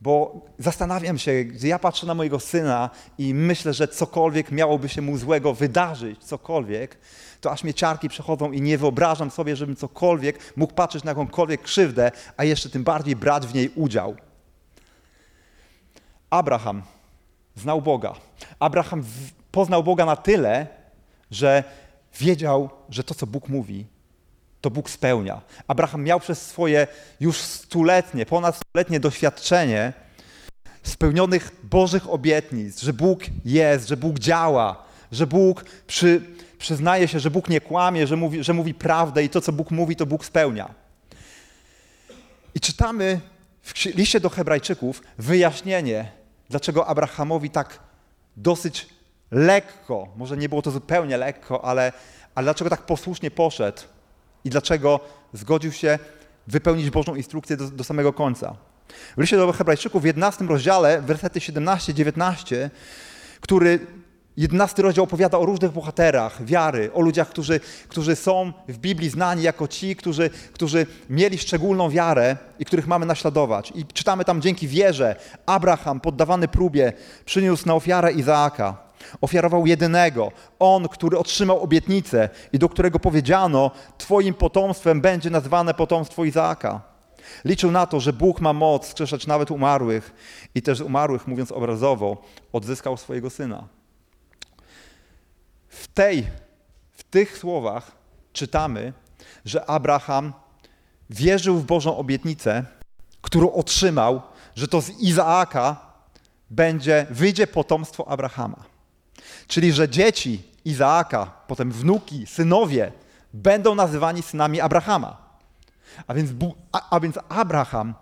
Bo 0.01 0.41
zastanawiam 0.59 1.17
się, 1.17 1.43
gdy 1.43 1.67
ja 1.67 1.79
patrzę 1.79 2.07
na 2.07 2.13
mojego 2.13 2.39
syna 2.39 2.89
i 3.17 3.33
myślę, 3.33 3.73
że 3.73 3.87
cokolwiek 3.87 4.51
miałoby 4.51 4.89
się 4.89 5.01
mu 5.01 5.17
złego 5.17 5.53
wydarzyć, 5.53 6.23
cokolwiek, 6.23 6.97
to 7.41 7.51
aż 7.51 7.63
mnie 7.63 7.73
ciarki 7.73 8.09
przechodzą 8.09 8.51
i 8.51 8.61
nie 8.61 8.77
wyobrażam 8.77 9.31
sobie, 9.31 9.55
żebym 9.55 9.75
cokolwiek 9.75 10.39
mógł 10.55 10.73
patrzeć 10.73 11.03
na 11.03 11.11
jakąkolwiek 11.11 11.61
krzywdę, 11.61 12.11
a 12.37 12.43
jeszcze 12.43 12.69
tym 12.69 12.83
bardziej 12.83 13.15
brać 13.15 13.47
w 13.47 13.53
niej 13.53 13.71
udział. 13.75 14.15
Abraham 16.35 16.81
znał 17.55 17.81
Boga. 17.81 18.13
Abraham 18.59 19.03
poznał 19.51 19.83
Boga 19.83 20.05
na 20.05 20.15
tyle, 20.15 20.67
że 21.31 21.63
wiedział, 22.19 22.69
że 22.89 23.03
to, 23.03 23.13
co 23.13 23.27
Bóg 23.27 23.49
mówi, 23.49 23.85
to 24.61 24.69
Bóg 24.69 24.89
spełnia. 24.89 25.41
Abraham 25.67 26.03
miał 26.03 26.19
przez 26.19 26.41
swoje 26.41 26.87
już 27.19 27.37
stuletnie, 27.37 28.25
ponad 28.25 28.55
stuletnie 28.55 28.99
doświadczenie 28.99 29.93
spełnionych 30.83 31.51
Bożych 31.63 32.09
obietnic, 32.09 32.81
że 32.81 32.93
Bóg 32.93 33.23
jest, 33.45 33.87
że 33.87 33.97
Bóg 33.97 34.19
działa, 34.19 34.83
że 35.11 35.27
Bóg 35.27 35.65
przy, 35.87 36.21
przyznaje 36.57 37.07
się, 37.07 37.19
że 37.19 37.31
Bóg 37.31 37.49
nie 37.49 37.61
kłamie, 37.61 38.07
że 38.07 38.15
mówi, 38.15 38.43
że 38.43 38.53
mówi 38.53 38.73
prawdę 38.73 39.23
i 39.23 39.29
to, 39.29 39.41
co 39.41 39.51
Bóg 39.51 39.71
mówi, 39.71 39.95
to 39.95 40.05
Bóg 40.05 40.25
spełnia. 40.25 40.73
I 42.55 42.59
czytamy 42.59 43.19
w 43.61 43.85
liście 43.85 44.19
do 44.19 44.29
Hebrajczyków 44.29 45.01
wyjaśnienie, 45.17 46.11
dlaczego 46.49 46.87
Abrahamowi 46.87 47.49
tak 47.49 47.79
dosyć 48.37 48.89
lekko, 49.31 50.07
może 50.15 50.37
nie 50.37 50.49
było 50.49 50.61
to 50.61 50.71
zupełnie 50.71 51.17
lekko, 51.17 51.65
ale, 51.65 51.93
ale 52.35 52.45
dlaczego 52.45 52.69
tak 52.69 52.81
posłusznie 52.81 53.31
poszedł 53.31 53.81
i 54.43 54.49
dlaczego 54.49 54.99
zgodził 55.33 55.71
się 55.71 55.99
wypełnić 56.47 56.89
Bożą 56.89 57.15
instrukcję 57.15 57.57
do, 57.57 57.71
do 57.71 57.83
samego 57.83 58.13
końca. 58.13 58.55
W 59.17 59.21
liście 59.21 59.37
do 59.37 59.51
Hebrajczyków 59.51 60.01
w 60.01 60.05
11 60.05 60.45
rozdziale, 60.45 61.01
wersety 61.01 61.39
17-19, 61.39 62.69
który 63.41 63.87
11 64.37 64.81
rozdział 64.81 65.03
opowiada 65.03 65.37
o 65.37 65.45
różnych 65.45 65.71
bohaterach 65.71 66.45
wiary, 66.45 66.93
o 66.93 67.01
ludziach, 67.01 67.29
którzy, 67.29 67.59
którzy 67.87 68.15
są 68.15 68.53
w 68.67 68.77
Biblii 68.77 69.09
znani 69.09 69.43
jako 69.43 69.67
ci, 69.67 69.95
którzy, 69.95 70.29
którzy 70.53 70.85
mieli 71.09 71.37
szczególną 71.37 71.89
wiarę 71.89 72.37
i 72.59 72.65
których 72.65 72.87
mamy 72.87 73.05
naśladować. 73.05 73.73
I 73.75 73.85
czytamy 73.85 74.25
tam 74.25 74.41
dzięki 74.41 74.67
wierze 74.67 75.15
Abraham, 75.45 75.99
poddawany 75.99 76.47
próbie, 76.47 76.93
przyniósł 77.25 77.67
na 77.67 77.75
ofiarę 77.75 78.11
Izaaka. 78.11 78.85
Ofiarował 79.21 79.65
jedynego, 79.65 80.31
on, 80.59 80.87
który 80.87 81.17
otrzymał 81.17 81.59
obietnicę 81.59 82.29
i 82.53 82.59
do 82.59 82.69
którego 82.69 82.99
powiedziano: 82.99 83.71
Twoim 83.97 84.33
potomstwem 84.33 85.01
będzie 85.01 85.29
nazwane 85.29 85.73
potomstwo 85.73 86.25
Izaaka. 86.25 86.81
Liczył 87.45 87.71
na 87.71 87.85
to, 87.85 87.99
że 87.99 88.13
Bóg 88.13 88.41
ma 88.41 88.53
moc 88.53 88.87
skrzeszać 88.87 89.27
nawet 89.27 89.51
umarłych 89.51 90.13
i 90.55 90.61
też 90.61 90.81
umarłych, 90.81 91.27
mówiąc 91.27 91.51
obrazowo, 91.51 92.17
odzyskał 92.53 92.97
swojego 92.97 93.29
syna. 93.29 93.67
W 95.85 95.87
tej, 95.87 96.27
w 96.91 97.03
tych 97.03 97.37
słowach 97.37 97.91
czytamy, 98.33 98.93
że 99.45 99.69
Abraham 99.69 100.33
wierzył 101.09 101.57
w 101.57 101.65
Bożą 101.65 101.97
obietnicę, 101.97 102.65
którą 103.21 103.51
otrzymał, 103.51 104.21
że 104.55 104.67
to 104.67 104.81
z 104.81 104.89
Izaaka 104.89 105.77
będzie, 106.49 107.05
wyjdzie 107.09 107.47
potomstwo 107.47 108.07
Abrahama. 108.07 108.63
Czyli, 109.47 109.73
że 109.73 109.89
dzieci 109.89 110.43
Izaaka, 110.65 111.31
potem 111.47 111.71
wnuki, 111.71 112.27
synowie 112.27 112.91
będą 113.33 113.75
nazywani 113.75 114.21
synami 114.21 114.61
Abrahama. 114.61 115.17
A 116.07 116.13
więc, 116.13 116.31
a, 116.71 116.89
a 116.89 116.99
więc 116.99 117.15
Abraham 117.29 117.93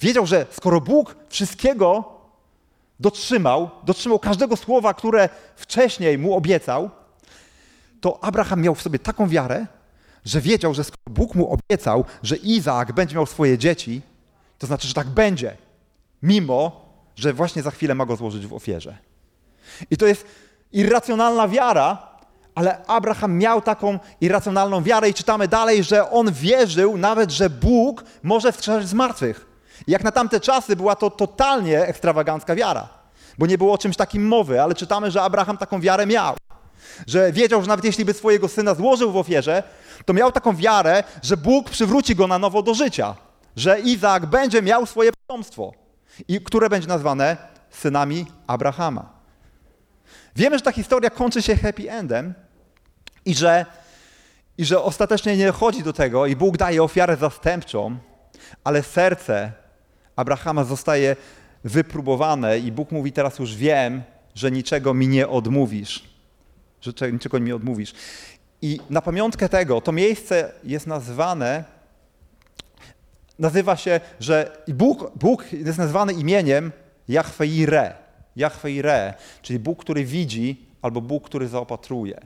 wiedział, 0.00 0.26
że 0.26 0.46
skoro 0.50 0.80
Bóg 0.80 1.16
wszystkiego 1.28 2.04
dotrzymał, 3.00 3.70
dotrzymał 3.84 4.18
każdego 4.18 4.56
słowa, 4.56 4.94
które 4.94 5.28
wcześniej 5.56 6.18
mu 6.18 6.36
obiecał, 6.36 6.90
to 8.00 8.24
Abraham 8.24 8.62
miał 8.62 8.74
w 8.74 8.82
sobie 8.82 8.98
taką 8.98 9.28
wiarę, 9.28 9.66
że 10.24 10.40
wiedział, 10.40 10.74
że 10.74 10.84
skoro 10.84 11.02
Bóg 11.10 11.34
mu 11.34 11.52
obiecał, 11.52 12.04
że 12.22 12.36
Izaak 12.36 12.92
będzie 12.92 13.14
miał 13.14 13.26
swoje 13.26 13.58
dzieci, 13.58 14.02
to 14.58 14.66
znaczy, 14.66 14.88
że 14.88 14.94
tak 14.94 15.06
będzie, 15.06 15.56
mimo 16.22 16.88
że 17.16 17.32
właśnie 17.32 17.62
za 17.62 17.70
chwilę 17.70 17.94
ma 17.94 18.06
go 18.06 18.16
złożyć 18.16 18.46
w 18.46 18.54
ofierze. 18.54 18.98
I 19.90 19.96
to 19.96 20.06
jest 20.06 20.26
irracjonalna 20.72 21.48
wiara, 21.48 22.08
ale 22.54 22.86
Abraham 22.86 23.38
miał 23.38 23.62
taką 23.62 23.98
irracjonalną 24.20 24.82
wiarę 24.82 25.08
i 25.08 25.14
czytamy 25.14 25.48
dalej, 25.48 25.84
że 25.84 26.10
on 26.10 26.32
wierzył 26.32 26.96
nawet, 26.96 27.30
że 27.30 27.50
Bóg 27.50 28.04
może 28.22 28.52
wskrzeszać 28.52 28.88
z 28.88 28.94
martwych. 28.94 29.46
Jak 29.88 30.04
na 30.04 30.12
tamte 30.12 30.40
czasy 30.40 30.76
była 30.76 30.96
to 30.96 31.10
totalnie 31.10 31.82
ekstrawagancka 31.82 32.54
wiara, 32.54 32.88
bo 33.38 33.46
nie 33.46 33.58
było 33.58 33.72
o 33.72 33.78
czymś 33.78 33.96
takim 33.96 34.26
mowy, 34.26 34.62
ale 34.62 34.74
czytamy, 34.74 35.10
że 35.10 35.22
Abraham 35.22 35.58
taką 35.58 35.80
wiarę 35.80 36.06
miał. 36.06 36.36
Że 37.06 37.32
wiedział, 37.32 37.60
że 37.62 37.68
nawet 37.68 37.84
jeśli 37.84 38.04
by 38.04 38.14
swojego 38.14 38.48
syna 38.48 38.74
złożył 38.74 39.12
w 39.12 39.16
ofierze, 39.16 39.62
to 40.04 40.12
miał 40.12 40.32
taką 40.32 40.56
wiarę, 40.56 41.04
że 41.22 41.36
Bóg 41.36 41.70
przywróci 41.70 42.14
go 42.14 42.26
na 42.26 42.38
nowo 42.38 42.62
do 42.62 42.74
życia. 42.74 43.14
Że 43.56 43.80
Izaak 43.80 44.26
będzie 44.26 44.62
miał 44.62 44.86
swoje 44.86 45.10
potomstwo, 45.12 45.72
i 46.28 46.40
które 46.40 46.68
będzie 46.68 46.88
nazwane 46.88 47.36
synami 47.70 48.26
Abrahama. 48.46 49.18
Wiemy, 50.36 50.58
że 50.58 50.64
ta 50.64 50.72
historia 50.72 51.10
kończy 51.10 51.42
się 51.42 51.56
happy 51.56 51.90
endem 51.90 52.34
i 53.24 53.34
że, 53.34 53.66
i 54.58 54.64
że 54.64 54.82
ostatecznie 54.82 55.36
nie 55.36 55.52
chodzi 55.52 55.82
do 55.82 55.92
tego 55.92 56.26
i 56.26 56.36
Bóg 56.36 56.56
daje 56.56 56.82
ofiarę 56.82 57.16
zastępczą, 57.16 57.96
ale 58.64 58.82
serce 58.82 59.52
Abrahama 60.16 60.64
zostaje 60.64 61.16
wypróbowane 61.64 62.58
i 62.58 62.72
Bóg 62.72 62.92
mówi 62.92 63.12
teraz 63.12 63.38
już 63.38 63.54
wiem, 63.54 64.02
że 64.34 64.50
niczego 64.50 64.94
mi 64.94 65.08
nie 65.08 65.28
odmówisz. 65.28 66.07
Że 66.80 67.12
niczego 67.12 67.40
mi 67.40 67.52
odmówisz. 67.52 67.94
I 68.62 68.80
na 68.90 69.02
pamiątkę 69.02 69.48
tego, 69.48 69.80
to 69.80 69.92
miejsce 69.92 70.52
jest 70.64 70.86
nazwane, 70.86 71.64
nazywa 73.38 73.76
się, 73.76 74.00
że 74.20 74.62
Bóg, 74.68 75.12
Bóg 75.16 75.52
jest 75.52 75.78
nazwany 75.78 76.12
imieniem 76.12 76.72
Jahwe 77.08 77.46
Ire. 77.46 77.94
Jahwe 78.36 78.72
Ire, 78.72 79.14
czyli 79.42 79.58
Bóg, 79.58 79.80
który 79.80 80.04
widzi, 80.04 80.66
albo 80.82 81.00
Bóg, 81.00 81.24
który 81.24 81.48
zaopatruje. 81.48 82.20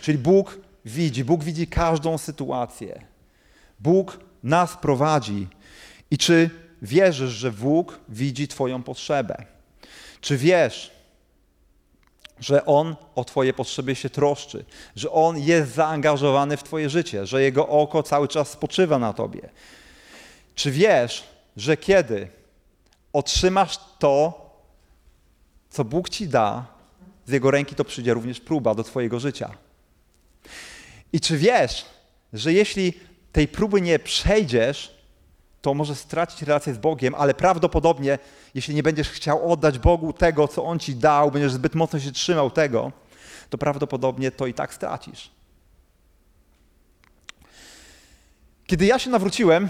Czyli 0.00 0.18
Bóg 0.18 0.58
widzi, 0.84 1.24
Bóg 1.24 1.44
widzi 1.44 1.66
każdą 1.66 2.18
sytuację. 2.18 3.04
Bóg 3.80 4.20
nas 4.42 4.76
prowadzi. 4.76 5.48
I 6.10 6.18
czy 6.18 6.50
wierzysz, 6.82 7.30
że 7.30 7.52
Bóg 7.52 8.00
widzi 8.08 8.48
Twoją 8.48 8.82
potrzebę? 8.82 9.44
Czy 10.20 10.36
wiesz, 10.36 10.92
że 12.40 12.66
On 12.66 12.96
o 13.14 13.24
Twoje 13.24 13.52
potrzeby 13.52 13.94
się 13.94 14.10
troszczy, 14.10 14.64
że 14.96 15.10
On 15.12 15.38
jest 15.38 15.74
zaangażowany 15.74 16.56
w 16.56 16.62
Twoje 16.62 16.90
życie, 16.90 17.26
że 17.26 17.42
Jego 17.42 17.68
oko 17.68 18.02
cały 18.02 18.28
czas 18.28 18.50
spoczywa 18.50 18.98
na 18.98 19.12
Tobie? 19.12 19.48
Czy 20.54 20.70
wiesz, 20.70 21.24
że 21.56 21.76
kiedy 21.76 22.28
otrzymasz 23.12 23.78
to, 23.98 24.46
co 25.70 25.84
Bóg 25.84 26.08
ci 26.08 26.28
da, 26.28 26.66
z 27.26 27.32
Jego 27.32 27.50
ręki 27.50 27.74
to 27.74 27.84
przyjdzie 27.84 28.14
również 28.14 28.40
próba 28.40 28.74
do 28.74 28.84
Twojego 28.84 29.20
życia. 29.20 29.50
I 31.12 31.20
czy 31.20 31.38
wiesz, 31.38 31.84
że 32.32 32.52
jeśli 32.52 32.92
tej 33.32 33.48
próby 33.48 33.80
nie 33.80 33.98
przejdziesz, 33.98 34.99
to 35.62 35.74
możesz 35.74 35.98
stracić 35.98 36.42
relację 36.42 36.74
z 36.74 36.78
Bogiem, 36.78 37.14
ale 37.14 37.34
prawdopodobnie, 37.34 38.18
jeśli 38.54 38.74
nie 38.74 38.82
będziesz 38.82 39.08
chciał 39.08 39.52
oddać 39.52 39.78
Bogu 39.78 40.12
tego, 40.12 40.48
co 40.48 40.64
On 40.64 40.78
ci 40.78 40.94
dał, 40.94 41.30
będziesz 41.30 41.52
zbyt 41.52 41.74
mocno 41.74 42.00
się 42.00 42.12
trzymał 42.12 42.50
tego, 42.50 42.92
to 43.50 43.58
prawdopodobnie 43.58 44.30
to 44.30 44.46
i 44.46 44.54
tak 44.54 44.74
stracisz. 44.74 45.30
Kiedy 48.66 48.86
ja 48.86 48.98
się 48.98 49.10
nawróciłem 49.10 49.68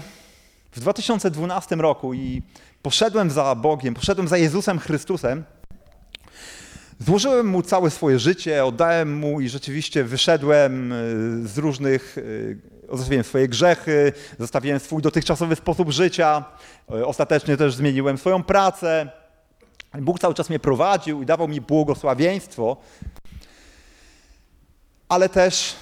w 0.71 0.79
2012 0.79 1.75
roku 1.75 2.13
i 2.13 2.41
poszedłem 2.81 3.31
za 3.31 3.55
Bogiem, 3.55 3.93
poszedłem 3.93 4.27
za 4.27 4.37
Jezusem 4.37 4.79
Chrystusem, 4.79 5.43
Złożyłem 7.05 7.47
mu 7.47 7.61
całe 7.61 7.89
swoje 7.89 8.19
życie, 8.19 8.65
oddałem 8.65 9.17
mu 9.17 9.41
i 9.41 9.49
rzeczywiście 9.49 10.03
wyszedłem 10.03 10.91
y, 10.91 11.47
z 11.47 11.57
różnych, 11.57 12.17
y, 12.17 12.57
zostawiłem 12.91 13.23
swoje 13.23 13.47
grzechy, 13.47 14.13
zostawiłem 14.39 14.79
swój 14.79 15.01
dotychczasowy 15.01 15.55
sposób 15.55 15.91
życia, 15.91 16.45
y, 16.95 17.05
ostatecznie 17.05 17.57
też 17.57 17.75
zmieniłem 17.75 18.17
swoją 18.17 18.43
pracę. 18.43 19.09
Bóg 19.99 20.19
cały 20.19 20.33
czas 20.33 20.49
mnie 20.49 20.59
prowadził 20.59 21.21
i 21.21 21.25
dawał 21.25 21.47
mi 21.47 21.61
błogosławieństwo, 21.61 22.77
ale 25.09 25.29
też 25.29 25.75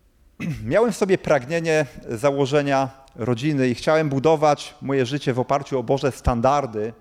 miałem 0.64 0.92
w 0.92 0.96
sobie 0.96 1.18
pragnienie 1.18 1.86
założenia 2.08 2.88
rodziny 3.16 3.68
i 3.68 3.74
chciałem 3.74 4.08
budować 4.08 4.74
moje 4.82 5.06
życie 5.06 5.32
w 5.32 5.38
oparciu 5.38 5.78
o 5.78 5.82
Boże 5.82 6.12
standardy, 6.12 6.92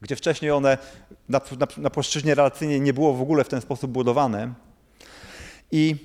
gdzie 0.00 0.16
wcześniej 0.16 0.50
one 0.50 0.78
na, 1.28 1.40
na, 1.58 1.66
na 1.76 1.90
płaszczyźnie 1.90 2.34
relacyjnej 2.34 2.80
nie 2.80 2.92
było 2.92 3.14
w 3.14 3.22
ogóle 3.22 3.44
w 3.44 3.48
ten 3.48 3.60
sposób 3.60 3.90
budowane. 3.90 4.54
I 5.72 5.96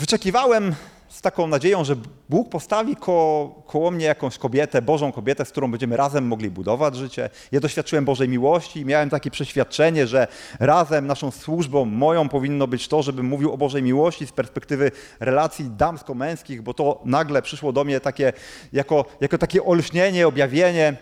wyczekiwałem 0.00 0.74
z 1.08 1.20
taką 1.20 1.46
nadzieją, 1.46 1.84
że 1.84 1.96
Bóg 2.28 2.48
postawi 2.48 2.96
koło, 2.96 3.48
koło 3.66 3.90
mnie 3.90 4.06
jakąś 4.06 4.38
kobietę, 4.38 4.82
Bożą 4.82 5.12
kobietę, 5.12 5.44
z 5.44 5.50
którą 5.50 5.70
będziemy 5.70 5.96
razem 5.96 6.26
mogli 6.26 6.50
budować 6.50 6.96
życie. 6.96 7.30
Ja 7.52 7.60
doświadczyłem 7.60 8.04
Bożej 8.04 8.28
miłości 8.28 8.80
i 8.80 8.84
miałem 8.84 9.10
takie 9.10 9.30
przeświadczenie, 9.30 10.06
że 10.06 10.26
razem 10.60 11.06
naszą 11.06 11.30
służbą 11.30 11.84
moją 11.84 12.28
powinno 12.28 12.66
być 12.66 12.88
to, 12.88 13.02
żebym 13.02 13.26
mówił 13.26 13.52
o 13.52 13.58
Bożej 13.58 13.82
miłości 13.82 14.26
z 14.26 14.32
perspektywy 14.32 14.90
relacji 15.20 15.70
damsko-męskich, 15.70 16.62
bo 16.62 16.74
to 16.74 17.00
nagle 17.04 17.42
przyszło 17.42 17.72
do 17.72 17.84
mnie 17.84 18.00
takie, 18.00 18.32
jako, 18.72 19.04
jako 19.20 19.38
takie 19.38 19.64
olśnienie, 19.64 20.26
objawienie, 20.26 20.96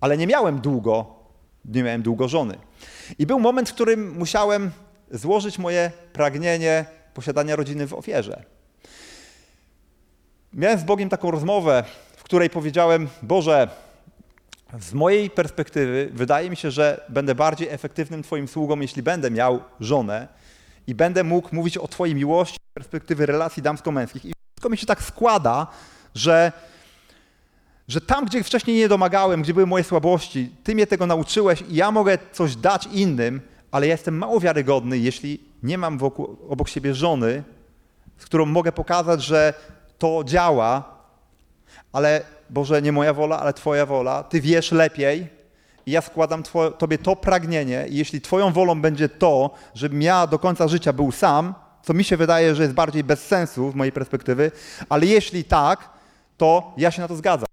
ale 0.00 0.16
nie 0.16 0.26
miałem 0.26 0.60
długo, 0.60 1.06
nie 1.64 1.82
miałem 1.82 2.02
długo 2.02 2.28
żony. 2.28 2.58
I 3.18 3.26
był 3.26 3.40
moment, 3.40 3.70
w 3.70 3.74
którym 3.74 4.18
musiałem 4.18 4.70
złożyć 5.10 5.58
moje 5.58 5.90
pragnienie 6.12 7.01
posiadania 7.14 7.56
rodziny 7.56 7.86
w 7.86 7.94
ofierze. 7.94 8.44
Miałem 10.52 10.78
z 10.78 10.84
Bogiem 10.84 11.08
taką 11.08 11.30
rozmowę, 11.30 11.84
w 12.16 12.22
której 12.22 12.50
powiedziałem: 12.50 13.08
Boże, 13.22 13.68
z 14.80 14.92
mojej 14.94 15.30
perspektywy 15.30 16.10
wydaje 16.12 16.50
mi 16.50 16.56
się, 16.56 16.70
że 16.70 17.04
będę 17.08 17.34
bardziej 17.34 17.68
efektywnym 17.68 18.22
Twoim 18.22 18.48
sługą, 18.48 18.80
jeśli 18.80 19.02
będę 19.02 19.30
miał 19.30 19.60
żonę 19.80 20.28
i 20.86 20.94
będę 20.94 21.24
mógł 21.24 21.54
mówić 21.54 21.78
o 21.78 21.88
Twojej 21.88 22.14
miłości 22.14 22.56
z 22.70 22.74
perspektywy 22.74 23.26
relacji 23.26 23.62
damsko-męskich. 23.62 24.24
I 24.24 24.32
wszystko 24.54 24.68
mi 24.68 24.78
się 24.78 24.86
tak 24.86 25.02
składa, 25.02 25.66
że, 26.14 26.52
że 27.88 28.00
tam, 28.00 28.24
gdzie 28.24 28.44
wcześniej 28.44 28.76
nie 28.76 28.88
domagałem, 28.88 29.42
gdzie 29.42 29.54
były 29.54 29.66
moje 29.66 29.84
słabości, 29.84 30.50
Ty 30.64 30.74
mnie 30.74 30.86
tego 30.86 31.06
nauczyłeś 31.06 31.64
i 31.68 31.74
ja 31.74 31.90
mogę 31.90 32.18
coś 32.32 32.56
dać 32.56 32.86
innym, 32.86 33.40
ale 33.70 33.86
ja 33.86 33.92
jestem 33.92 34.18
mało 34.18 34.40
wiarygodny, 34.40 34.98
jeśli 34.98 35.51
nie 35.62 35.78
mam 35.78 35.98
wokół, 35.98 36.36
obok 36.48 36.68
siebie 36.68 36.94
żony, 36.94 37.42
z 38.18 38.24
którą 38.24 38.46
mogę 38.46 38.72
pokazać, 38.72 39.22
że 39.22 39.54
to 39.98 40.22
działa, 40.24 40.84
ale 41.92 42.22
Boże, 42.50 42.82
nie 42.82 42.92
moja 42.92 43.14
wola, 43.14 43.40
ale 43.40 43.52
Twoja 43.52 43.86
wola. 43.86 44.22
Ty 44.22 44.40
wiesz 44.40 44.72
lepiej 44.72 45.28
i 45.86 45.90
ja 45.90 46.00
składam 46.00 46.42
two, 46.42 46.70
Tobie 46.70 46.98
to 46.98 47.16
pragnienie 47.16 47.86
i 47.88 47.96
jeśli 47.96 48.20
Twoją 48.20 48.52
wolą 48.52 48.80
będzie 48.80 49.08
to, 49.08 49.50
żebym 49.74 50.02
ja 50.02 50.26
do 50.26 50.38
końca 50.38 50.68
życia 50.68 50.92
był 50.92 51.12
sam, 51.12 51.54
co 51.82 51.94
mi 51.94 52.04
się 52.04 52.16
wydaje, 52.16 52.54
że 52.54 52.62
jest 52.62 52.74
bardziej 52.74 53.04
bez 53.04 53.26
sensu 53.26 53.70
z 53.70 53.74
mojej 53.74 53.92
perspektywy, 53.92 54.50
ale 54.88 55.06
jeśli 55.06 55.44
tak, 55.44 55.90
to 56.36 56.72
ja 56.76 56.90
się 56.90 57.02
na 57.02 57.08
to 57.08 57.16
zgadzam. 57.16 57.48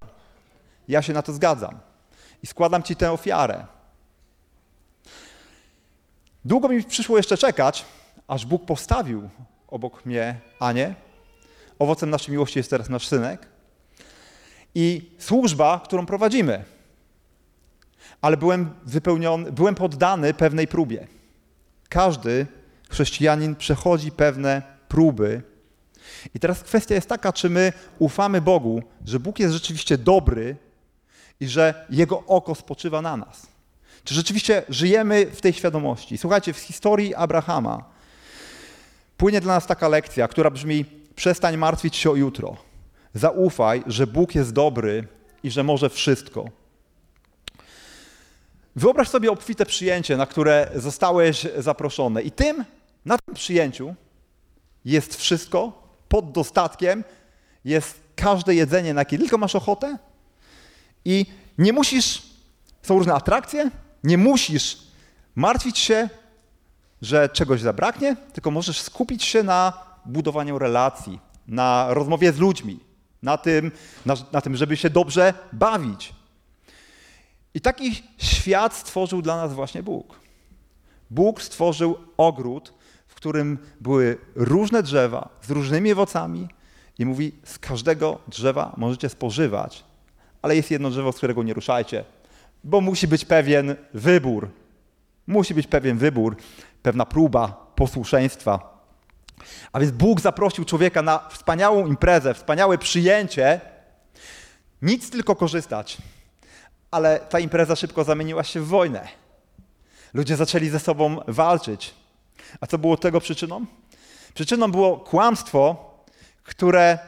Ja 0.87 1.01
się 1.01 1.13
na 1.13 1.21
to 1.21 1.33
zgadzam. 1.33 1.79
I 2.43 2.47
składam 2.47 2.83
Ci 2.83 2.95
tę 2.95 3.11
ofiarę. 3.11 3.65
Długo 6.45 6.69
mi 6.69 6.83
przyszło 6.83 7.17
jeszcze 7.17 7.37
czekać, 7.37 7.85
aż 8.29 8.45
Bóg 8.45 8.65
postawił 8.65 9.29
obok 9.67 10.05
mnie 10.05 10.39
Anię, 10.59 10.95
Owocem 11.79 12.09
naszej 12.09 12.31
miłości 12.31 12.59
jest 12.59 12.69
teraz 12.69 12.89
nasz 12.89 13.07
synek 13.07 13.47
i 14.75 15.11
służba, 15.19 15.81
którą 15.83 16.05
prowadzimy. 16.05 16.63
Ale 18.21 18.37
byłem 18.37 18.69
wypełniony, 18.85 19.51
byłem 19.51 19.75
poddany 19.75 20.33
pewnej 20.33 20.67
próbie. 20.67 21.07
Każdy 21.89 22.47
chrześcijanin 22.89 23.55
przechodzi 23.55 24.11
pewne 24.11 24.61
próby. 24.87 25.41
I 26.33 26.39
teraz 26.39 26.63
kwestia 26.63 26.95
jest 26.95 27.09
taka, 27.09 27.33
czy 27.33 27.49
my 27.49 27.73
ufamy 27.99 28.41
Bogu, 28.41 28.83
że 29.05 29.19
Bóg 29.19 29.39
jest 29.39 29.53
rzeczywiście 29.53 29.97
dobry 29.97 30.55
i 31.39 31.47
że 31.47 31.85
Jego 31.89 32.23
oko 32.25 32.55
spoczywa 32.55 33.01
na 33.01 33.17
nas. 33.17 33.47
Czy 34.03 34.15
rzeczywiście 34.15 34.63
żyjemy 34.69 35.25
w 35.25 35.41
tej 35.41 35.53
świadomości? 35.53 36.17
Słuchajcie, 36.17 36.53
w 36.53 36.57
historii 36.57 37.15
Abrahama 37.15 37.98
płynie 39.19 39.41
dla 39.41 39.53
nas 39.53 39.67
taka 39.67 39.87
lekcja, 39.87 40.27
która 40.27 40.49
brzmi: 40.49 40.85
Przestań 41.15 41.57
martwić 41.57 41.95
się 41.95 42.11
o 42.11 42.15
jutro. 42.15 42.57
Zaufaj, 43.13 43.83
że 43.87 44.07
Bóg 44.07 44.35
jest 44.35 44.53
dobry 44.53 45.07
i 45.43 45.51
że 45.51 45.63
może 45.63 45.89
wszystko. 45.89 46.45
Wyobraź 48.75 49.09
sobie 49.09 49.31
obfite 49.31 49.65
przyjęcie, 49.65 50.17
na 50.17 50.25
które 50.25 50.71
zostałeś 50.75 51.47
zaproszony. 51.57 52.21
I 52.21 52.31
tym, 52.31 52.65
na 53.05 53.17
tym 53.17 53.35
przyjęciu 53.35 53.95
jest 54.85 55.15
wszystko 55.15 55.83
pod 56.09 56.31
dostatkiem, 56.31 57.03
jest 57.65 57.99
każde 58.15 58.55
jedzenie, 58.55 58.93
na 58.93 59.01
jakie 59.01 59.17
tylko 59.17 59.37
masz 59.37 59.55
ochotę. 59.55 59.97
I 61.05 61.25
nie 61.57 61.73
musisz, 61.73 62.21
są 62.81 62.97
różne 62.97 63.13
atrakcje, 63.13 63.71
nie 64.03 64.17
musisz 64.17 64.77
martwić 65.35 65.77
się, 65.79 66.09
że 67.01 67.29
czegoś 67.29 67.61
zabraknie, 67.61 68.15
tylko 68.33 68.51
możesz 68.51 68.81
skupić 68.81 69.23
się 69.23 69.43
na 69.43 69.73
budowaniu 70.05 70.59
relacji, 70.59 71.19
na 71.47 71.87
rozmowie 71.89 72.33
z 72.33 72.37
ludźmi, 72.37 72.79
na 73.23 73.37
tym, 73.37 73.71
na, 74.05 74.15
na 74.31 74.41
tym, 74.41 74.55
żeby 74.55 74.77
się 74.77 74.89
dobrze 74.89 75.33
bawić. 75.53 76.13
I 77.53 77.61
taki 77.61 78.03
świat 78.17 78.73
stworzył 78.73 79.21
dla 79.21 79.37
nas 79.37 79.53
właśnie 79.53 79.83
Bóg. 79.83 80.19
Bóg 81.09 81.41
stworzył 81.41 81.97
ogród, 82.17 82.73
w 83.07 83.15
którym 83.15 83.57
były 83.81 84.17
różne 84.35 84.83
drzewa 84.83 85.29
z 85.41 85.51
różnymi 85.51 85.91
owocami 85.91 86.47
i 86.99 87.05
mówi, 87.05 87.31
z 87.43 87.59
każdego 87.59 88.19
drzewa 88.27 88.73
możecie 88.77 89.09
spożywać, 89.09 89.83
ale 90.41 90.55
jest 90.55 90.71
jedno 90.71 90.89
drzewo, 90.89 91.11
z 91.11 91.17
którego 91.17 91.43
nie 91.43 91.53
ruszajcie, 91.53 92.05
bo 92.63 92.81
musi 92.81 93.07
być 93.07 93.25
pewien 93.25 93.75
wybór. 93.93 94.49
Musi 95.27 95.53
być 95.53 95.67
pewien 95.67 95.97
wybór, 95.97 96.35
pewna 96.83 97.05
próba 97.05 97.71
posłuszeństwa. 97.75 98.79
A 99.71 99.79
więc 99.79 99.91
Bóg 99.91 100.21
zaprosił 100.21 100.65
człowieka 100.65 101.01
na 101.01 101.29
wspaniałą 101.29 101.87
imprezę, 101.87 102.33
wspaniałe 102.33 102.77
przyjęcie, 102.77 103.61
nic 104.81 105.09
tylko 105.09 105.35
korzystać. 105.35 105.97
Ale 106.91 107.19
ta 107.19 107.39
impreza 107.39 107.75
szybko 107.75 108.03
zamieniła 108.03 108.43
się 108.43 108.61
w 108.61 108.67
wojnę. 108.67 109.07
Ludzie 110.13 110.35
zaczęli 110.35 110.69
ze 110.69 110.79
sobą 110.79 111.17
walczyć. 111.27 111.93
A 112.61 112.67
co 112.67 112.77
było 112.77 112.97
tego 112.97 113.21
przyczyną? 113.21 113.65
Przyczyną 114.33 114.71
było 114.71 114.97
kłamstwo, 114.97 115.89
które 116.43 116.99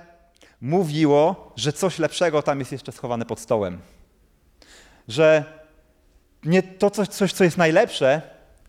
mówiło, 0.62 1.53
że 1.55 1.73
coś 1.73 1.99
lepszego 1.99 2.41
tam 2.41 2.60
jest 2.60 2.71
jeszcze 2.71 2.91
schowane 2.91 3.25
pod 3.25 3.39
stołem. 3.39 3.79
Że 5.07 5.43
nie 6.43 6.63
to 6.63 6.89
coś, 6.89 7.07
coś 7.07 7.34
co 7.34 7.43
jest 7.43 7.57
najlepsze, 7.57 8.21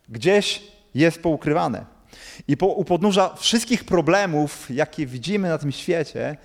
gdzieś 0.09 0.63
jest 0.95 1.23
poukrywane. 1.23 1.85
I 2.49 2.57
po, 2.57 2.67
u 2.67 2.85
podnóża 2.85 3.35
wszystkich 3.35 3.85
problemów, 3.85 4.67
jakie 4.71 5.07
widzimy 5.07 5.49
na 5.49 5.59
tym 5.59 5.73
świecie, 5.73 6.37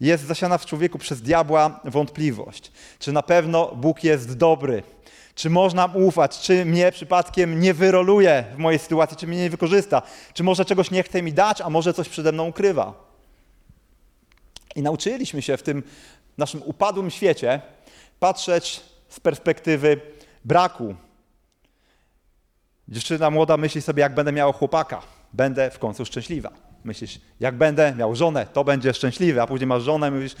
jest 0.00 0.24
zasiana 0.24 0.58
w 0.58 0.66
człowieku 0.66 0.98
przez 0.98 1.22
diabła 1.22 1.80
wątpliwość. 1.84 2.72
Czy 2.98 3.12
na 3.12 3.22
pewno 3.22 3.74
Bóg 3.76 4.04
jest 4.04 4.36
dobry? 4.36 4.82
Czy 5.34 5.50
można 5.50 5.86
ufać? 5.86 6.40
Czy 6.40 6.64
mnie 6.64 6.92
przypadkiem 6.92 7.60
nie 7.60 7.74
wyroluje 7.74 8.44
w 8.54 8.58
mojej 8.58 8.78
sytuacji? 8.78 9.16
Czy 9.16 9.26
mnie 9.26 9.38
nie 9.38 9.50
wykorzysta? 9.50 10.02
Czy 10.34 10.42
może 10.42 10.64
czegoś 10.64 10.90
nie 10.90 11.02
chce 11.02 11.22
mi 11.22 11.32
dać, 11.32 11.60
a 11.60 11.70
może 11.70 11.94
coś 11.94 12.08
przede 12.08 12.32
mną 12.32 12.48
ukrywa? 12.48 12.94
I 14.76 14.82
nauczyliśmy 14.82 15.42
się 15.42 15.56
w 15.56 15.62
tym 15.62 15.82
naszym 16.38 16.62
upadłym 16.64 17.10
świecie 17.10 17.60
patrzeć 18.20 18.80
z 19.08 19.20
perspektywy 19.20 20.00
braku. 20.44 20.94
Dziewczyna 22.88 23.30
młoda 23.30 23.56
myśli 23.56 23.82
sobie, 23.82 24.00
jak 24.00 24.14
będę 24.14 24.32
miała 24.32 24.52
chłopaka 24.52 25.02
będę 25.34 25.70
w 25.70 25.78
końcu 25.78 26.04
szczęśliwa. 26.04 26.50
Myślisz, 26.84 27.20
jak 27.40 27.54
będę 27.54 27.94
miał 27.94 28.16
żonę, 28.16 28.46
to 28.52 28.64
będzie 28.64 28.94
szczęśliwy, 28.94 29.42
a 29.42 29.46
później 29.46 29.66
masz 29.66 29.82
żonę 29.82 30.08
i 30.08 30.10
mówisz, 30.10 30.36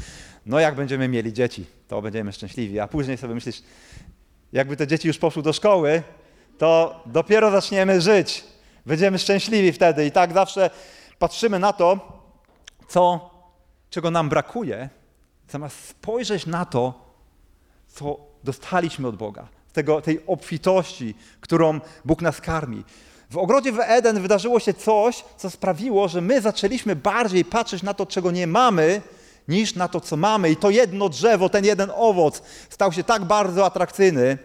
no 0.46 0.60
jak 0.60 0.74
będziemy 0.74 1.08
mieli 1.08 1.32
dzieci, 1.32 1.66
to 1.88 2.02
będziemy 2.02 2.32
szczęśliwi. 2.32 2.80
A 2.80 2.88
później 2.88 3.16
sobie 3.16 3.34
myślisz, 3.34 3.62
jakby 4.52 4.76
te 4.76 4.86
dzieci 4.86 5.08
już 5.08 5.18
poszły 5.18 5.42
do 5.42 5.52
szkoły, 5.52 6.02
to 6.58 7.00
dopiero 7.06 7.50
zaczniemy 7.50 8.00
żyć. 8.00 8.44
Będziemy 8.86 9.18
szczęśliwi 9.18 9.72
wtedy. 9.72 10.06
I 10.06 10.10
tak 10.10 10.32
zawsze 10.32 10.70
patrzymy 11.18 11.58
na 11.58 11.72
to, 11.72 12.18
co, 12.88 13.30
czego 13.90 14.10
nam 14.10 14.28
brakuje, 14.28 14.88
zamiast 15.48 15.88
spojrzeć 15.88 16.46
na 16.46 16.64
to, 16.64 16.94
co 17.88 18.16
dostaliśmy 18.44 19.08
od 19.08 19.16
Boga, 19.16 19.48
tego, 19.74 20.00
tej 20.00 20.26
obfitości, 20.26 21.14
którą 21.40 21.80
Bóg 22.04 22.22
nas 22.22 22.40
karmi. 22.40 22.84
W 23.30 23.38
ogrodzie 23.38 23.72
w 23.72 23.80
Eden 23.80 24.20
wydarzyło 24.20 24.60
się 24.60 24.74
coś, 24.74 25.24
co 25.36 25.50
sprawiło, 25.50 26.08
że 26.08 26.20
my 26.20 26.40
zaczęliśmy 26.40 26.96
bardziej 26.96 27.44
patrzeć 27.44 27.82
na 27.82 27.94
to, 27.94 28.06
czego 28.06 28.30
nie 28.30 28.46
mamy, 28.46 29.02
niż 29.48 29.74
na 29.74 29.88
to, 29.88 30.00
co 30.00 30.16
mamy. 30.16 30.50
I 30.50 30.56
to 30.56 30.70
jedno 30.70 31.08
drzewo, 31.08 31.48
ten 31.48 31.64
jeden 31.64 31.90
owoc 31.94 32.42
stał 32.70 32.92
się 32.92 33.04
tak 33.04 33.24
bardzo 33.24 33.66
atrakcyjny, 33.66 34.38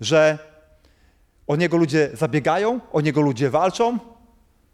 że 0.00 0.38
o 1.46 1.56
niego 1.56 1.76
ludzie 1.76 2.10
zabiegają, 2.14 2.80
o 2.92 3.00
niego 3.00 3.20
ludzie 3.20 3.50
walczą, 3.50 3.98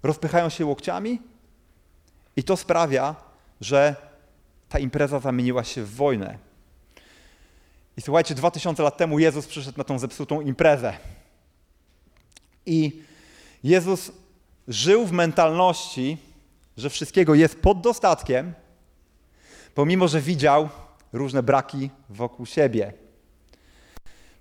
rozpychają 0.03 0.49
się 0.49 0.67
łokciami. 0.67 1.23
I 2.37 2.45
to 2.45 2.57
sprawia, 2.57 3.15
że 3.61 3.97
ta 4.69 4.79
impreza 4.79 5.21
zamieniła 5.21 5.65
się 5.65 5.83
w 5.83 5.95
wojnę. 5.95 6.39
I 7.97 8.01
słuchajcie, 8.01 8.35
dwa 8.35 8.51
tysiące 8.51 8.83
lat 8.83 8.97
temu 8.97 9.19
Jezus 9.19 9.47
przyszedł 9.47 9.79
na 9.79 9.85
tą 9.85 9.99
zepsutą 9.99 10.41
imprezę. 10.41 10.97
I 12.67 13.03
Jezus 13.65 14.13
żył 14.69 15.07
w 15.07 15.13
mentalności, 15.13 16.19
że 16.77 16.91
wszystkiego 16.91 17.35
jest 17.35 17.61
pod 17.61 17.81
dostatkiem, 17.81 18.53
pomimo 19.75 20.09
że 20.09 20.21
widział 20.21 20.69
różne 21.13 21.43
braki 21.43 21.91
wokół 22.09 22.47
siebie. 22.47 22.93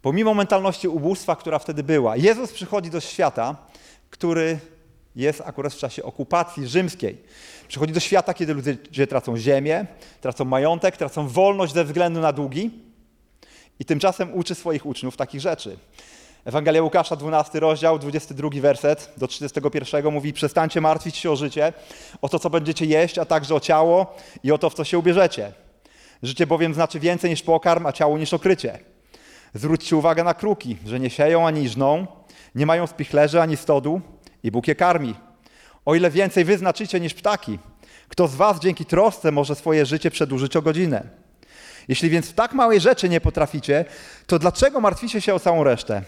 Pomimo 0.02 0.34
mentalności 0.34 0.88
ubóstwa, 0.88 1.36
która 1.36 1.60
wtedy 1.60 1.84
była. 1.84 2.18
Jezus 2.18 2.52
przychodzi 2.52 2.90
do 2.90 3.00
świata, 3.00 3.56
który 4.10 4.60
jest 5.16 5.42
akurat 5.42 5.74
w 5.74 5.78
czasie 5.78 6.04
okupacji 6.04 6.68
rzymskiej. 6.68 7.22
Przychodzi 7.68 7.94
do 7.94 8.00
świata, 8.00 8.34
kiedy 8.34 8.54
ludzie 8.54 9.08
tracą 9.08 9.38
ziemię, 9.38 9.86
tracą 10.22 10.46
majątek, 10.46 10.98
tracą 10.98 11.28
wolność 11.28 11.74
ze 11.74 11.86
względu 11.86 12.20
na 12.20 12.34
długi 12.34 12.83
i 13.80 13.86
tymczasem 13.86 14.34
uczy 14.34 14.56
swoich 14.56 14.86
uczniów 14.86 15.18
takich 15.18 15.42
rzeczy. 15.42 15.78
Ewangelia 16.46 16.84
Łukasza, 16.84 17.16
12 17.16 17.60
rozdział, 17.60 18.00
22 18.00 18.50
werset 18.62 19.14
do 19.18 19.28
31 19.28 20.14
mówi: 20.14 20.34
Przestańcie 20.34 20.82
martwić 20.82 21.18
się 21.18 21.32
o 21.32 21.36
życie, 21.36 21.74
o 22.22 22.30
to, 22.30 22.40
co 22.40 22.50
będziecie 22.50 22.86
jeść, 22.86 23.18
a 23.18 23.26
także 23.26 23.56
o 23.56 23.60
ciało 23.60 24.16
i 24.44 24.52
o 24.52 24.58
to, 24.58 24.70
w 24.70 24.74
co 24.74 24.84
się 24.84 25.00
ubierzecie. 25.00 25.52
Życie 26.24 26.48
bowiem 26.48 26.74
znaczy 26.74 27.00
więcej 27.00 27.30
niż 27.30 27.42
pokarm, 27.42 27.86
a 27.86 27.92
ciało 27.92 28.18
niż 28.18 28.34
okrycie. 28.34 28.80
Zwróćcie 29.54 29.96
uwagę 29.96 30.24
na 30.24 30.34
kruki, 30.34 30.78
że 30.86 31.00
nie 31.00 31.10
sieją 31.10 31.48
ani 31.48 31.70
żną, 31.70 32.08
nie 32.56 32.66
mają 32.66 32.88
spichlerzy 32.88 33.42
ani 33.42 33.58
stodu 33.58 34.02
i 34.44 34.52
Bóg 34.52 34.68
je 34.68 34.76
karmi. 34.76 35.16
O 35.86 35.96
ile 35.96 36.12
więcej 36.12 36.46
wy 36.46 36.58
znaczycie 36.58 37.00
niż 37.00 37.14
ptaki, 37.14 37.60
kto 38.10 38.28
z 38.28 38.36
was 38.36 38.60
dzięki 38.60 38.86
trosce 38.86 39.32
może 39.32 39.56
swoje 39.56 39.86
życie 39.86 40.12
przedłużyć 40.12 40.56
o 40.56 40.62
godzinę? 40.62 41.23
Jeśli 41.88 42.10
więc 42.10 42.30
w 42.30 42.34
tak 42.34 42.54
małej 42.54 42.80
rzeczy 42.80 43.10
nie 43.10 43.22
potraficie, 43.22 43.86
to 44.28 44.40
dlaczego 44.40 44.82
martwicie 44.82 45.22
się 45.22 45.34
o 45.34 45.40
całą 45.40 45.64
resztę? 45.64 46.02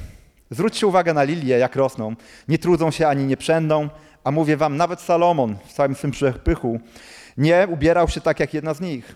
Zwróćcie 0.49 0.87
uwagę 0.87 1.13
na 1.13 1.23
lilie, 1.23 1.57
jak 1.57 1.75
rosną. 1.75 2.15
Nie 2.47 2.57
trudzą 2.57 2.91
się 2.91 3.07
ani 3.07 3.25
nie 3.25 3.37
przędą, 3.37 3.89
a 4.23 4.31
mówię 4.31 4.57
wam, 4.57 4.77
nawet 4.77 5.01
Salomon 5.01 5.57
w 5.65 5.73
całym 5.73 5.95
swym 5.95 6.11
przepychu 6.11 6.79
nie 7.37 7.67
ubierał 7.71 8.07
się 8.07 8.21
tak 8.21 8.39
jak 8.39 8.53
jedna 8.53 8.73
z 8.73 8.81
nich. 8.81 9.15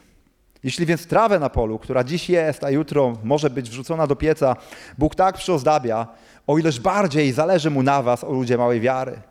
Jeśli 0.64 0.86
więc 0.86 1.08
trawę 1.08 1.40
na 1.40 1.50
polu, 1.50 1.80
która 1.80 2.04
dziś 2.04 2.30
jest, 2.30 2.64
a 2.64 2.70
jutro 2.70 3.14
może 3.24 3.50
być 3.50 3.70
wrzucona 3.70 4.08
do 4.08 4.16
pieca, 4.16 4.56
Bóg 4.98 5.16
tak 5.16 5.38
przyozdabia, 5.38 6.08
o 6.48 6.58
ileż 6.58 6.80
bardziej 6.80 7.32
zależy 7.32 7.70
mu 7.70 7.84
na 7.84 8.02
was, 8.02 8.24
o 8.24 8.32
ludzie 8.32 8.58
małej 8.58 8.80
wiary. 8.80 9.22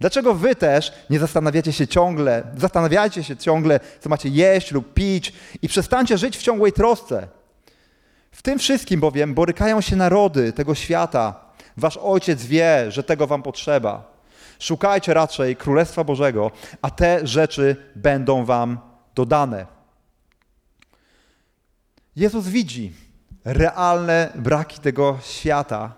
Dlaczego 0.00 0.34
wy 0.34 0.54
też 0.54 0.92
nie 1.10 1.18
zastanawiacie 1.18 1.72
się 1.72 1.86
ciągle, 1.86 2.42
zastanawiajcie 2.56 3.24
się 3.24 3.36
ciągle, 3.36 3.80
co 4.00 4.08
macie 4.08 4.28
jeść 4.28 4.72
lub 4.72 4.94
pić 4.94 5.32
i 5.62 5.68
przestańcie 5.68 6.18
żyć 6.18 6.36
w 6.36 6.42
ciągłej 6.42 6.72
trosce? 6.72 7.28
W 8.30 8.42
tym 8.42 8.58
wszystkim 8.58 9.00
bowiem 9.00 9.34
borykają 9.34 9.80
się 9.80 9.96
narody 9.96 10.52
tego 10.52 10.74
świata. 10.74 11.40
Wasz 11.76 11.96
ojciec 11.96 12.44
wie, 12.44 12.90
że 12.90 13.02
tego 13.02 13.26
wam 13.26 13.42
potrzeba. 13.42 14.14
Szukajcie 14.58 15.14
raczej 15.14 15.56
Królestwa 15.56 16.04
Bożego, 16.04 16.50
a 16.82 16.90
te 16.90 17.26
rzeczy 17.26 17.76
będą 17.96 18.44
wam 18.44 18.78
dodane. 19.14 19.66
Jezus 22.16 22.48
widzi 22.48 22.92
realne 23.44 24.32
braki 24.34 24.80
tego 24.80 25.18
świata, 25.22 25.94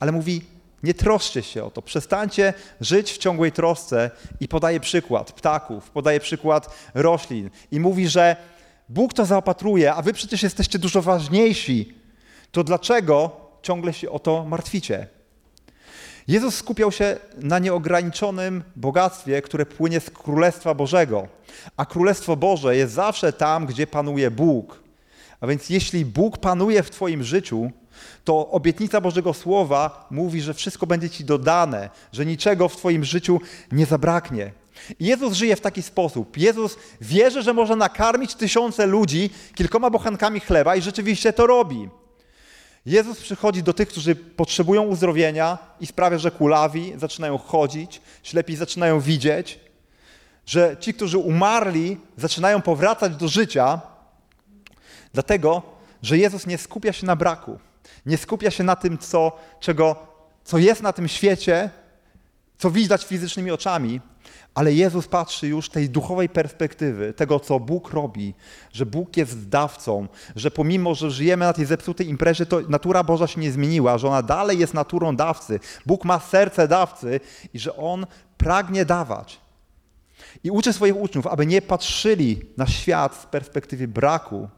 ale 0.00 0.12
mówi: 0.12 0.55
Nie 0.86 0.94
troszcie 0.94 1.42
się 1.42 1.64
o 1.64 1.70
to, 1.70 1.82
przestańcie 1.82 2.54
żyć 2.80 3.12
w 3.12 3.18
ciągłej 3.18 3.52
trosce 3.52 4.10
i 4.40 4.48
podaje 4.48 4.80
przykład 4.80 5.32
ptaków, 5.32 5.90
podaje 5.90 6.20
przykład 6.20 6.90
roślin 6.94 7.50
i 7.72 7.80
mówi, 7.80 8.08
że 8.08 8.36
Bóg 8.88 9.14
to 9.14 9.24
zaopatruje, 9.24 9.94
a 9.94 10.02
wy 10.02 10.12
przecież 10.12 10.42
jesteście 10.42 10.78
dużo 10.78 11.02
ważniejsi. 11.02 11.94
To 12.52 12.64
dlaczego 12.64 13.30
ciągle 13.62 13.92
się 13.92 14.10
o 14.10 14.18
to 14.18 14.44
martwicie? 14.44 15.06
Jezus 16.28 16.54
skupiał 16.54 16.92
się 16.92 17.16
na 17.38 17.58
nieograniczonym 17.58 18.64
bogactwie, 18.76 19.42
które 19.42 19.66
płynie 19.66 20.00
z 20.00 20.10
Królestwa 20.10 20.74
Bożego. 20.74 21.28
A 21.76 21.86
Królestwo 21.86 22.36
Boże 22.36 22.76
jest 22.76 22.94
zawsze 22.94 23.32
tam, 23.32 23.66
gdzie 23.66 23.86
panuje 23.86 24.30
Bóg. 24.30 24.82
A 25.40 25.46
więc 25.46 25.70
jeśli 25.70 26.04
Bóg 26.04 26.38
panuje 26.38 26.82
w 26.82 26.90
Twoim 26.90 27.24
życiu, 27.24 27.70
to 28.24 28.50
obietnica 28.50 29.00
Bożego 29.00 29.34
Słowa 29.34 30.06
mówi, 30.10 30.40
że 30.40 30.54
wszystko 30.54 30.86
będzie 30.86 31.10
Ci 31.10 31.24
dodane, 31.24 31.90
że 32.12 32.26
niczego 32.26 32.68
w 32.68 32.76
Twoim 32.76 33.04
życiu 33.04 33.40
nie 33.72 33.86
zabraknie. 33.86 34.52
Jezus 35.00 35.32
żyje 35.32 35.56
w 35.56 35.60
taki 35.60 35.82
sposób. 35.82 36.36
Jezus 36.36 36.76
wierzy, 37.00 37.42
że 37.42 37.54
może 37.54 37.76
nakarmić 37.76 38.34
tysiące 38.34 38.86
ludzi 38.86 39.30
kilkoma 39.54 39.90
bochankami 39.90 40.40
chleba 40.40 40.76
i 40.76 40.82
rzeczywiście 40.82 41.32
to 41.32 41.46
robi. 41.46 41.88
Jezus 42.86 43.20
przychodzi 43.20 43.62
do 43.62 43.72
tych, 43.72 43.88
którzy 43.88 44.14
potrzebują 44.14 44.82
uzdrowienia 44.82 45.58
i 45.80 45.86
sprawia, 45.86 46.18
że 46.18 46.30
kulawi 46.30 46.92
zaczynają 46.96 47.38
chodzić, 47.38 48.00
ślepi 48.22 48.56
zaczynają 48.56 49.00
widzieć, 49.00 49.60
że 50.46 50.76
ci, 50.80 50.94
którzy 50.94 51.18
umarli, 51.18 51.96
zaczynają 52.16 52.62
powracać 52.62 53.16
do 53.16 53.28
życia, 53.28 53.80
dlatego, 55.14 55.62
że 56.02 56.18
Jezus 56.18 56.46
nie 56.46 56.58
skupia 56.58 56.92
się 56.92 57.06
na 57.06 57.16
braku, 57.16 57.58
nie 58.06 58.16
skupia 58.16 58.50
się 58.50 58.64
na 58.64 58.76
tym, 58.76 58.98
co, 58.98 59.32
czego, 59.60 59.96
co 60.44 60.58
jest 60.58 60.82
na 60.82 60.92
tym 60.92 61.08
świecie, 61.08 61.70
co 62.58 62.70
widać 62.70 63.04
fizycznymi 63.04 63.50
oczami, 63.50 64.00
ale 64.54 64.72
Jezus 64.72 65.08
patrzy 65.08 65.48
już 65.48 65.68
tej 65.68 65.90
duchowej 65.90 66.28
perspektywy, 66.28 67.12
tego 67.12 67.40
co 67.40 67.60
Bóg 67.60 67.90
robi, 67.90 68.34
że 68.72 68.86
Bóg 68.86 69.16
jest 69.16 69.48
dawcą, 69.48 70.08
że 70.36 70.50
pomimo, 70.50 70.94
że 70.94 71.10
żyjemy 71.10 71.44
na 71.44 71.52
tej 71.52 71.66
zepsutej 71.66 72.08
imprezie, 72.08 72.46
to 72.46 72.60
natura 72.68 73.04
Boża 73.04 73.26
się 73.26 73.40
nie 73.40 73.52
zmieniła, 73.52 73.98
że 73.98 74.08
ona 74.08 74.22
dalej 74.22 74.58
jest 74.58 74.74
naturą 74.74 75.16
dawcy. 75.16 75.60
Bóg 75.86 76.04
ma 76.04 76.20
serce 76.20 76.68
dawcy 76.68 77.20
i 77.54 77.58
że 77.58 77.76
On 77.76 78.06
pragnie 78.38 78.84
dawać. 78.84 79.40
I 80.44 80.50
uczy 80.50 80.72
swoich 80.72 80.96
uczniów, 80.96 81.26
aby 81.26 81.46
nie 81.46 81.62
patrzyli 81.62 82.42
na 82.56 82.66
świat 82.66 83.16
z 83.16 83.26
perspektywy 83.26 83.88
braku, 83.88 84.48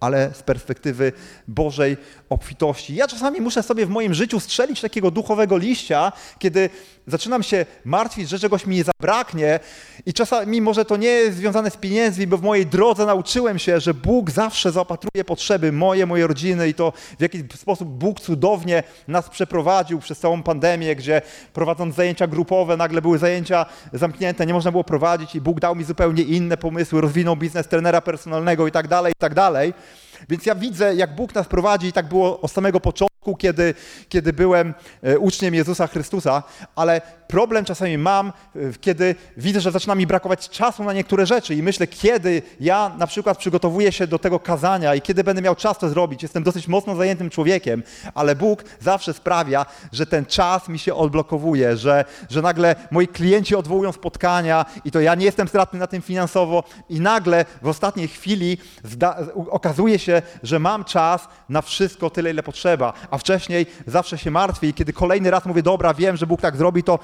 ale 0.00 0.30
z 0.34 0.42
perspektywy 0.42 1.12
Bożej 1.48 1.96
obfitości. 2.28 2.94
Ja 2.94 3.08
czasami 3.08 3.40
muszę 3.40 3.62
sobie 3.62 3.86
w 3.86 3.88
moim 3.88 4.14
życiu 4.14 4.40
strzelić 4.40 4.80
takiego 4.80 5.10
duchowego 5.10 5.56
liścia, 5.56 6.12
kiedy 6.38 6.70
zaczynam 7.06 7.42
się 7.42 7.66
martwić, 7.84 8.28
że 8.28 8.38
czegoś 8.38 8.66
mi 8.66 8.76
nie 8.76 8.84
zabraknie 8.84 9.60
i 10.06 10.12
czasami 10.12 10.60
może 10.60 10.84
to 10.84 10.96
nie 10.96 11.08
jest 11.08 11.36
związane 11.38 11.70
z 11.70 11.76
pieniędzmi, 11.76 12.26
bo 12.26 12.38
w 12.38 12.42
mojej 12.42 12.66
drodze 12.66 13.06
nauczyłem 13.06 13.58
się, 13.58 13.80
że 13.80 13.94
Bóg 13.94 14.30
zawsze 14.30 14.72
zaopatruje 14.72 15.24
potrzeby 15.24 15.72
moje, 15.72 16.06
mojej 16.06 16.26
rodziny 16.26 16.68
i 16.68 16.74
to 16.74 16.92
w 17.18 17.22
jaki 17.22 17.44
sposób 17.54 17.88
Bóg 17.88 18.20
cudownie 18.20 18.82
nas 19.08 19.28
przeprowadził 19.28 19.98
przez 19.98 20.18
całą 20.18 20.42
pandemię, 20.42 20.96
gdzie 20.96 21.22
prowadząc 21.52 21.94
zajęcia 21.94 22.26
grupowe, 22.26 22.76
nagle 22.76 23.02
były 23.02 23.18
zajęcia 23.18 23.66
zamknięte, 23.92 24.46
nie 24.46 24.54
można 24.54 24.70
było 24.70 24.84
prowadzić 24.84 25.34
i 25.34 25.40
Bóg 25.40 25.60
dał 25.60 25.76
mi 25.76 25.84
zupełnie 25.84 26.22
inne 26.22 26.56
pomysły, 26.56 27.00
rozwinął 27.00 27.36
biznes 27.36 27.68
trenera 27.68 28.00
personalnego 28.00 28.66
i 28.66 28.72
tak 28.72 28.88
dalej, 28.88 29.12
i 29.12 29.20
tak 29.20 29.34
dalej. 29.34 29.74
Więc 30.28 30.46
ja 30.46 30.54
widzę, 30.54 30.94
jak 30.94 31.14
Bóg 31.14 31.34
nas 31.34 31.48
prowadzi 31.48 31.86
i 31.86 31.92
tak 31.92 32.08
było 32.08 32.40
od 32.40 32.50
samego 32.50 32.80
początku, 32.80 33.17
kiedy, 33.36 33.74
kiedy 34.08 34.32
byłem 34.32 34.74
e, 35.02 35.18
uczniem 35.18 35.54
Jezusa 35.54 35.86
Chrystusa, 35.86 36.42
ale 36.76 37.00
problem 37.28 37.64
czasami 37.64 37.98
mam, 37.98 38.28
e, 38.28 38.32
kiedy 38.80 39.14
widzę, 39.36 39.60
że 39.60 39.72
zaczyna 39.72 39.94
mi 39.94 40.06
brakować 40.06 40.48
czasu 40.48 40.84
na 40.84 40.92
niektóre 40.92 41.26
rzeczy 41.26 41.54
i 41.54 41.62
myślę, 41.62 41.86
kiedy 41.86 42.42
ja 42.60 42.92
na 42.98 43.06
przykład 43.06 43.38
przygotowuję 43.38 43.92
się 43.92 44.06
do 44.06 44.18
tego 44.18 44.40
kazania 44.40 44.94
i 44.94 45.00
kiedy 45.00 45.24
będę 45.24 45.42
miał 45.42 45.54
czas 45.54 45.78
to 45.78 45.88
zrobić. 45.88 46.22
Jestem 46.22 46.42
dosyć 46.42 46.68
mocno 46.68 46.96
zajętym 46.96 47.30
człowiekiem, 47.30 47.82
ale 48.14 48.36
Bóg 48.36 48.64
zawsze 48.80 49.14
sprawia, 49.14 49.66
że 49.92 50.06
ten 50.06 50.26
czas 50.26 50.68
mi 50.68 50.78
się 50.78 50.94
odblokowuje, 50.94 51.76
że, 51.76 52.04
że 52.30 52.42
nagle 52.42 52.76
moi 52.90 53.08
klienci 53.08 53.56
odwołują 53.56 53.92
spotkania 53.92 54.66
i 54.84 54.90
to 54.90 55.00
ja 55.00 55.14
nie 55.14 55.24
jestem 55.24 55.48
stratny 55.48 55.78
na 55.78 55.86
tym 55.86 56.02
finansowo 56.02 56.64
i 56.88 57.00
nagle 57.00 57.44
w 57.62 57.68
ostatniej 57.68 58.08
chwili 58.08 58.58
okazuje 59.50 59.98
się, 59.98 60.22
że 60.42 60.58
mam 60.58 60.84
czas 60.84 61.28
na 61.48 61.62
wszystko 61.62 62.10
tyle, 62.10 62.30
ile 62.30 62.42
potrzeba, 62.42 62.92
wcześniej 63.18 63.66
zawsze 63.86 64.18
się 64.18 64.30
martwię 64.30 64.68
i 64.68 64.74
kiedy 64.74 64.92
kolejny 64.92 65.30
raz 65.30 65.44
mówię, 65.44 65.62
dobra, 65.62 65.94
wiem, 65.94 66.16
że 66.16 66.26
Bóg 66.26 66.40
tak 66.40 66.56
zrobi, 66.56 66.82
to 66.82 66.98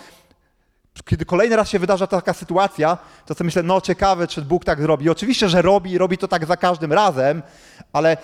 kiedy 1.05 1.24
kolejny 1.24 1.57
raz 1.57 1.68
się 1.68 1.79
wydarza 1.79 2.07
taka 2.07 2.33
sytuacja, 2.33 2.98
to 3.27 3.35
sobie 3.35 3.46
myślę, 3.46 3.62
no 3.62 3.81
ciekawe, 3.81 4.27
czy 4.27 4.42
Bóg 4.42 4.64
tak 4.64 4.81
zrobi. 4.81 5.05
I 5.05 5.11
oczywiście, 5.11 5.48
że 5.48 5.62
robi 5.62 5.90
i 5.92 5.98
robi 5.98 6.18
to 6.18 6.29
tak 6.29 6.46
za 6.46 6.57
każdym 6.57 6.92
razem, 6.92 7.42
ale 7.92 8.16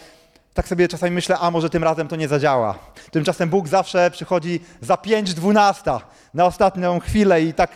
tak 0.54 0.68
sobie 0.68 0.88
czasami 0.88 1.12
myślę, 1.12 1.38
a 1.38 1.50
może 1.50 1.70
tym 1.70 1.84
razem 1.84 2.08
to 2.08 2.16
nie 2.16 2.28
zadziała. 2.28 2.78
Tymczasem 3.10 3.48
Bóg 3.48 3.68
zawsze 3.68 4.10
przychodzi 4.10 4.60
za 4.80 4.94
5.12 4.94 6.00
na 6.34 6.44
ostatnią 6.44 7.00
chwilę 7.00 7.42
i 7.42 7.54
tak 7.54 7.70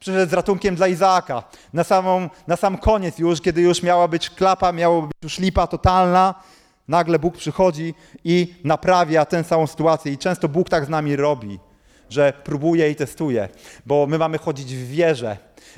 przyszedł 0.00 0.30
z 0.30 0.34
ratunkiem 0.34 0.74
dla 0.74 0.88
Izaaka. 0.88 1.42
Na, 1.72 1.84
samą, 1.84 2.28
na 2.46 2.56
sam 2.56 2.78
koniec 2.78 3.18
już, 3.18 3.40
kiedy 3.40 3.60
już 3.60 3.82
miała 3.82 4.08
być 4.08 4.30
klapa, 4.30 4.72
miała 4.72 5.02
być 5.02 5.12
już 5.22 5.38
lipa 5.38 5.66
totalna, 5.66 6.34
nagle 6.90 7.18
Bóg 7.18 7.36
przychodzi 7.36 7.94
i 8.24 8.54
naprawia 8.64 9.24
tę 9.24 9.44
samą 9.44 9.66
sytuację. 9.66 10.12
I 10.12 10.18
często 10.18 10.48
Bóg 10.48 10.68
tak 10.68 10.84
z 10.84 10.88
nami 10.88 11.16
robi, 11.16 11.58
że 12.10 12.32
próbuje 12.44 12.90
i 12.90 12.96
testuje, 12.96 13.48
bo 13.86 14.06
my 14.06 14.18
mamy 14.18 14.38
chodzić 14.38 14.74
w 14.74 14.88
wierze. 14.88 15.36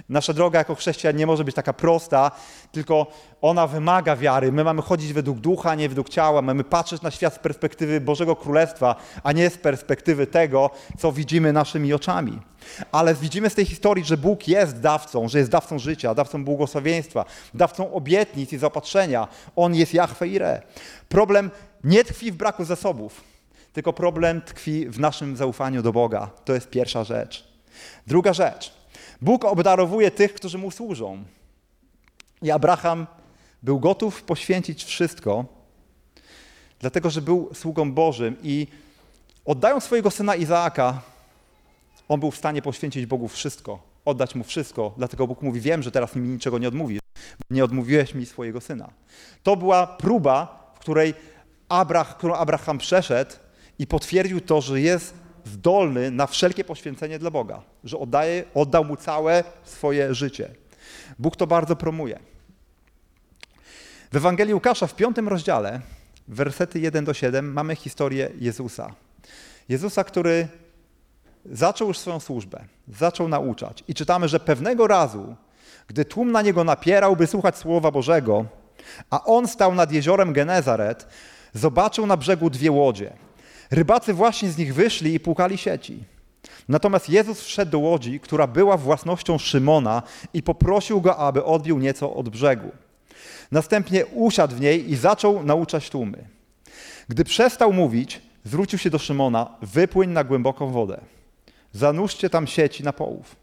Nasza 0.09 0.33
droga 0.33 0.59
jako 0.59 0.75
chrześcijan 0.75 1.17
nie 1.17 1.27
może 1.27 1.45
być 1.45 1.55
taka 1.55 1.73
prosta, 1.73 2.31
tylko 2.73 3.07
ona 3.43 3.67
wymaga 3.67 4.17
wiary. 4.17 4.53
My 4.53 4.65
mamy 4.65 4.83
chodzić 4.83 5.13
według 5.13 5.39
ducha, 5.39 5.75
nie 5.75 5.89
według 5.89 6.09
ciała. 6.09 6.43
Mamy 6.43 6.65
patrzeć 6.65 7.03
na 7.03 7.11
świat 7.11 7.35
z 7.35 7.39
perspektywy 7.39 8.01
Bożego 8.01 8.37
Królestwa, 8.37 8.97
a 9.23 9.33
nie 9.33 9.51
z 9.51 9.59
perspektywy 9.59 10.27
tego, 10.27 10.71
co 10.99 11.13
widzimy 11.13 11.53
naszymi 11.53 11.93
oczami. 11.95 12.41
Ale 12.93 13.15
widzimy 13.15 13.51
z 13.51 13.55
tej 13.55 13.65
historii, 13.65 14.05
że 14.05 14.17
Bóg 14.17 14.49
jest 14.49 14.81
dawcą, 14.81 15.29
że 15.29 15.39
jest 15.39 15.51
dawcą 15.51 15.79
życia, 15.79 16.15
dawcą 16.15 16.45
błogosławieństwa, 16.45 17.25
dawcą 17.55 17.93
obietnic 17.93 18.53
i 18.53 18.59
zaopatrzenia. 18.59 19.29
On 19.57 19.75
jest 19.75 19.95
Jahwe 19.95 20.29
Ire. 20.29 20.63
Problem 21.09 21.51
nie 21.85 22.05
tkwi 22.05 22.33
w 22.33 22.37
braku 22.37 22.65
zasobów, 22.65 23.32
tylko 23.73 23.93
problem 23.93 24.43
tkwi 24.43 24.89
w 24.89 25.01
naszym 25.01 25.37
zaufaniu 25.37 25.83
do 25.83 25.93
Boga. 25.93 26.31
To 26.45 26.55
jest 26.55 26.71
pierwsza 26.71 27.05
rzecz. 27.05 27.49
Druga 28.07 28.33
rzecz. 28.33 28.73
Bóg 29.23 29.45
obdarowuje 29.45 30.11
tych, 30.11 30.35
którzy 30.35 30.59
mu 30.59 30.71
służą. 30.71 31.25
I 32.43 32.51
Abraham 32.51 33.07
był 33.63 33.81
gotów 33.81 34.23
poświęcić 34.23 34.85
wszystko, 34.85 35.45
dlatego 36.81 37.11
że 37.11 37.23
był 37.23 37.51
sługą 37.55 37.93
Bożym 37.93 38.37
i 38.43 38.67
oddając 39.45 39.85
swojego 39.85 40.11
syna 40.11 40.37
Izaaka, 40.37 41.01
on 42.09 42.21
był 42.21 42.31
w 42.31 42.37
stanie 42.37 42.63
poświęcić 42.63 43.07
Bogu 43.07 43.29
wszystko, 43.29 43.83
oddać 44.05 44.35
mu 44.35 44.45
wszystko. 44.45 44.95
Dlatego 44.97 45.27
Bóg 45.27 45.43
mówi: 45.43 45.61
Wiem, 45.61 45.83
że 45.83 45.91
teraz 45.91 46.17
mi 46.17 46.29
niczego 46.29 46.59
nie 46.59 46.69
odmówisz. 46.69 47.01
Nie 47.51 47.65
odmówiłeś 47.65 48.15
mi 48.15 48.27
swojego 48.27 48.61
syna. 48.61 48.91
To 49.43 49.57
była 49.57 49.87
próba, 49.87 50.73
w 50.75 50.79
której 50.79 51.15
którą 52.17 52.35
Abraham 52.35 52.79
przeszedł 52.79 53.33
i 53.83 53.87
potwierdził 53.87 54.41
to, 54.41 54.61
że 54.61 54.81
jest 54.81 55.15
zdolny 55.45 56.11
na 56.11 56.27
wszelkie 56.27 56.65
poświęcenie 56.65 57.19
dla 57.19 57.31
Boga, 57.31 57.63
że 57.85 57.99
oddaje, 57.99 58.45
oddał 58.55 58.85
mu 58.85 58.97
całe 58.97 59.45
swoje 59.65 60.15
życie. 60.15 60.55
Bóg 61.19 61.37
to 61.37 61.47
bardzo 61.47 61.77
promuje. 61.77 62.19
W 64.13 64.17
Ewangelii 64.17 64.55
Łukasza 64.55 64.87
w 64.87 64.97
piątym 64.97 65.29
rozdziale, 65.29 65.81
wersety 66.29 66.81
1 66.81 67.05
do 67.05 67.15
7, 67.15 67.53
mamy 67.53 67.77
historię 67.77 68.31
Jezusa. 68.41 68.95
Jezusa, 69.69 70.05
który 70.05 70.49
zaczął 71.45 71.89
już 71.89 71.99
swoją 71.99 72.21
służbę, 72.21 72.65
zaczął 72.89 73.29
nauczać. 73.29 73.85
I 73.89 73.95
czytamy, 73.95 74.29
że 74.29 74.41
pewnego 74.41 74.87
razu, 74.87 75.37
gdy 75.87 76.05
tłum 76.05 76.33
na 76.33 76.43
niego 76.43 76.65
napierał, 76.65 77.17
by 77.17 77.27
słuchać 77.27 77.59
Słowa 77.59 77.91
Bożego, 77.91 78.45
a 79.11 79.25
on 79.25 79.49
stał 79.49 79.75
nad 79.75 79.93
jeziorem 79.93 80.33
Genezaret, 80.33 81.07
zobaczył 81.55 82.07
na 82.07 82.17
brzegu 82.17 82.51
dwie 82.51 82.73
łodzie. 82.73 83.13
Rybacy 83.73 84.15
właśnie 84.15 84.51
z 84.51 84.59
nich 84.59 84.75
wyszli 84.75 85.15
i 85.15 85.21
płukali 85.21 85.59
sieci. 85.59 86.05
Natomiast 86.69 87.09
Jezus 87.09 87.41
wszedł 87.41 87.73
do 87.73 87.79
łodzi, 87.79 88.21
która 88.21 88.47
była 88.47 88.77
własnością 88.77 89.39
Szymona 89.39 90.03
i 90.35 90.43
poprosił 90.43 91.01
go, 91.01 91.17
aby 91.17 91.45
odbił 91.45 91.79
nieco 91.79 92.15
od 92.15 92.29
brzegu. 92.29 92.71
Następnie 93.51 94.07
usiadł 94.07 94.57
w 94.57 94.61
niej 94.61 94.91
i 94.91 94.97
zaczął 94.97 95.43
nauczać 95.43 95.91
tłumy. 95.91 96.25
Gdy 97.09 97.25
przestał 97.25 97.73
mówić, 97.73 98.23
zwrócił 98.45 98.79
się 98.79 98.91
do 98.91 98.99
Szymona: 98.99 99.57
Wypłyń 99.63 100.11
na 100.11 100.25
głęboką 100.25 100.71
wodę. 100.71 101.01
Zanurzcie 101.73 102.31
tam 102.31 102.47
sieci 102.47 102.85
na 102.85 102.93
połów. 102.93 103.37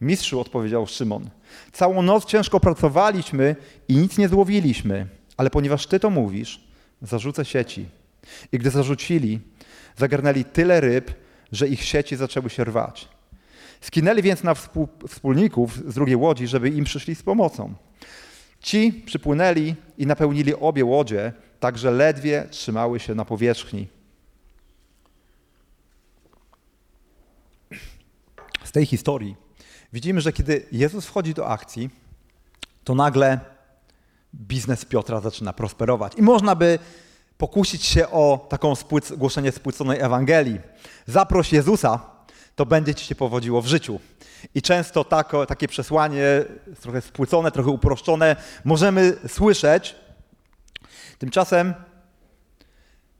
Mistrzu, 0.00 0.40
odpowiedział 0.40 0.86
Szymon, 0.86 1.30
całą 1.72 2.02
noc 2.02 2.24
ciężko 2.24 2.60
pracowaliśmy 2.60 3.56
i 3.88 3.96
nic 3.96 4.18
nie 4.18 4.28
złowiliśmy, 4.28 5.06
ale 5.36 5.50
ponieważ 5.50 5.86
ty 5.86 6.00
to 6.00 6.10
mówisz, 6.10 6.64
zarzucę 7.02 7.44
sieci. 7.44 7.86
I 8.52 8.58
gdy 8.58 8.70
zarzucili, 8.70 9.40
zagarnęli 9.96 10.44
tyle 10.44 10.80
ryb, 10.80 11.10
że 11.52 11.68
ich 11.68 11.84
sieci 11.84 12.16
zaczęły 12.16 12.50
się 12.50 12.64
rwać. 12.64 13.08
Skinęli 13.80 14.22
więc 14.22 14.42
na 14.42 14.54
wspólników 15.08 15.90
z 15.90 15.94
drugiej 15.94 16.16
łodzi, 16.16 16.46
żeby 16.46 16.68
im 16.68 16.84
przyszli 16.84 17.14
z 17.14 17.22
pomocą. 17.22 17.74
Ci 18.60 18.92
przypłynęli 18.92 19.74
i 19.98 20.06
napełnili 20.06 20.54
obie 20.54 20.84
łodzie, 20.84 21.32
tak 21.60 21.78
że 21.78 21.90
ledwie 21.90 22.46
trzymały 22.50 23.00
się 23.00 23.14
na 23.14 23.24
powierzchni. 23.24 23.88
Z 28.64 28.72
tej 28.72 28.86
historii 28.86 29.36
widzimy, 29.92 30.20
że 30.20 30.32
kiedy 30.32 30.66
Jezus 30.72 31.06
wchodzi 31.06 31.34
do 31.34 31.48
akcji, 31.48 31.90
to 32.84 32.94
nagle 32.94 33.40
biznes 34.34 34.84
Piotra 34.84 35.20
zaczyna 35.20 35.52
prosperować. 35.52 36.12
I 36.16 36.22
można 36.22 36.54
by 36.54 36.78
pokusić 37.38 37.84
się 37.84 38.10
o 38.10 38.46
taką 38.48 38.74
spłyc, 38.74 39.12
głoszenie 39.12 39.52
spłyconej 39.52 40.00
Ewangelii. 40.00 40.60
Zaproś 41.06 41.52
Jezusa, 41.52 42.00
to 42.56 42.66
będzie 42.66 42.94
ci 42.94 43.04
się 43.04 43.14
powodziło 43.14 43.62
w 43.62 43.66
życiu. 43.66 44.00
I 44.54 44.62
często 44.62 45.04
takie 45.48 45.68
przesłanie, 45.68 46.24
trochę 46.80 47.00
spłycone, 47.00 47.50
trochę 47.50 47.70
uproszczone, 47.70 48.36
możemy 48.64 49.16
słyszeć. 49.28 49.96
Tymczasem 51.18 51.74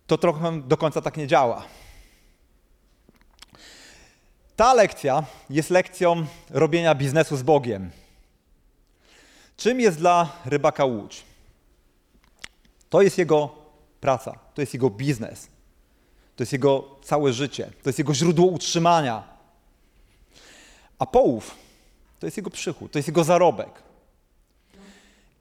to 0.07 0.19
trochę 0.19 0.61
do 0.61 0.77
końca 0.77 1.01
tak 1.01 1.17
nie 1.17 1.27
działa. 1.27 1.63
Ta 4.57 4.75
lekcja 4.75 5.25
jest 5.51 5.71
lekcją 5.71 6.27
robienia 6.51 6.95
biznesu 6.95 7.37
z 7.37 7.43
Bogiem. 7.43 7.91
Czym 9.57 9.81
jest 9.81 9.99
dla 9.99 10.33
rybaka 10.45 10.85
łódź? 10.85 11.23
To 12.91 13.03
jest 13.03 13.19
jego 13.19 13.64
praca, 14.05 14.39
to 14.55 14.63
jest 14.63 14.75
jego 14.75 14.91
biznes, 14.91 15.49
to 16.37 16.43
jest 16.43 16.53
jego 16.53 16.97
całe 17.03 17.33
życie, 17.33 17.71
to 17.83 17.89
jest 17.89 17.99
jego 17.99 18.15
źródło 18.15 18.47
utrzymania. 18.47 19.23
A 20.99 21.07
połów 21.07 21.55
to 22.21 22.27
jest 22.27 22.37
jego 22.37 22.51
przychód, 22.51 22.93
to 22.93 22.99
jest 22.99 23.09
jego 23.09 23.25
zarobek. 23.25 23.83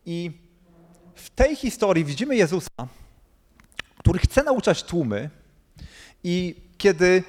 I 0.06 0.32
w 1.16 1.30
tej 1.30 1.56
historii 1.56 2.06
widzimy 2.06 2.36
Jezusa, 2.36 2.88
który 3.98 4.20
chce 4.20 4.44
nauczać 4.44 4.84
tłumy, 4.84 5.30
i 6.24 6.56
kiedy 6.78 7.24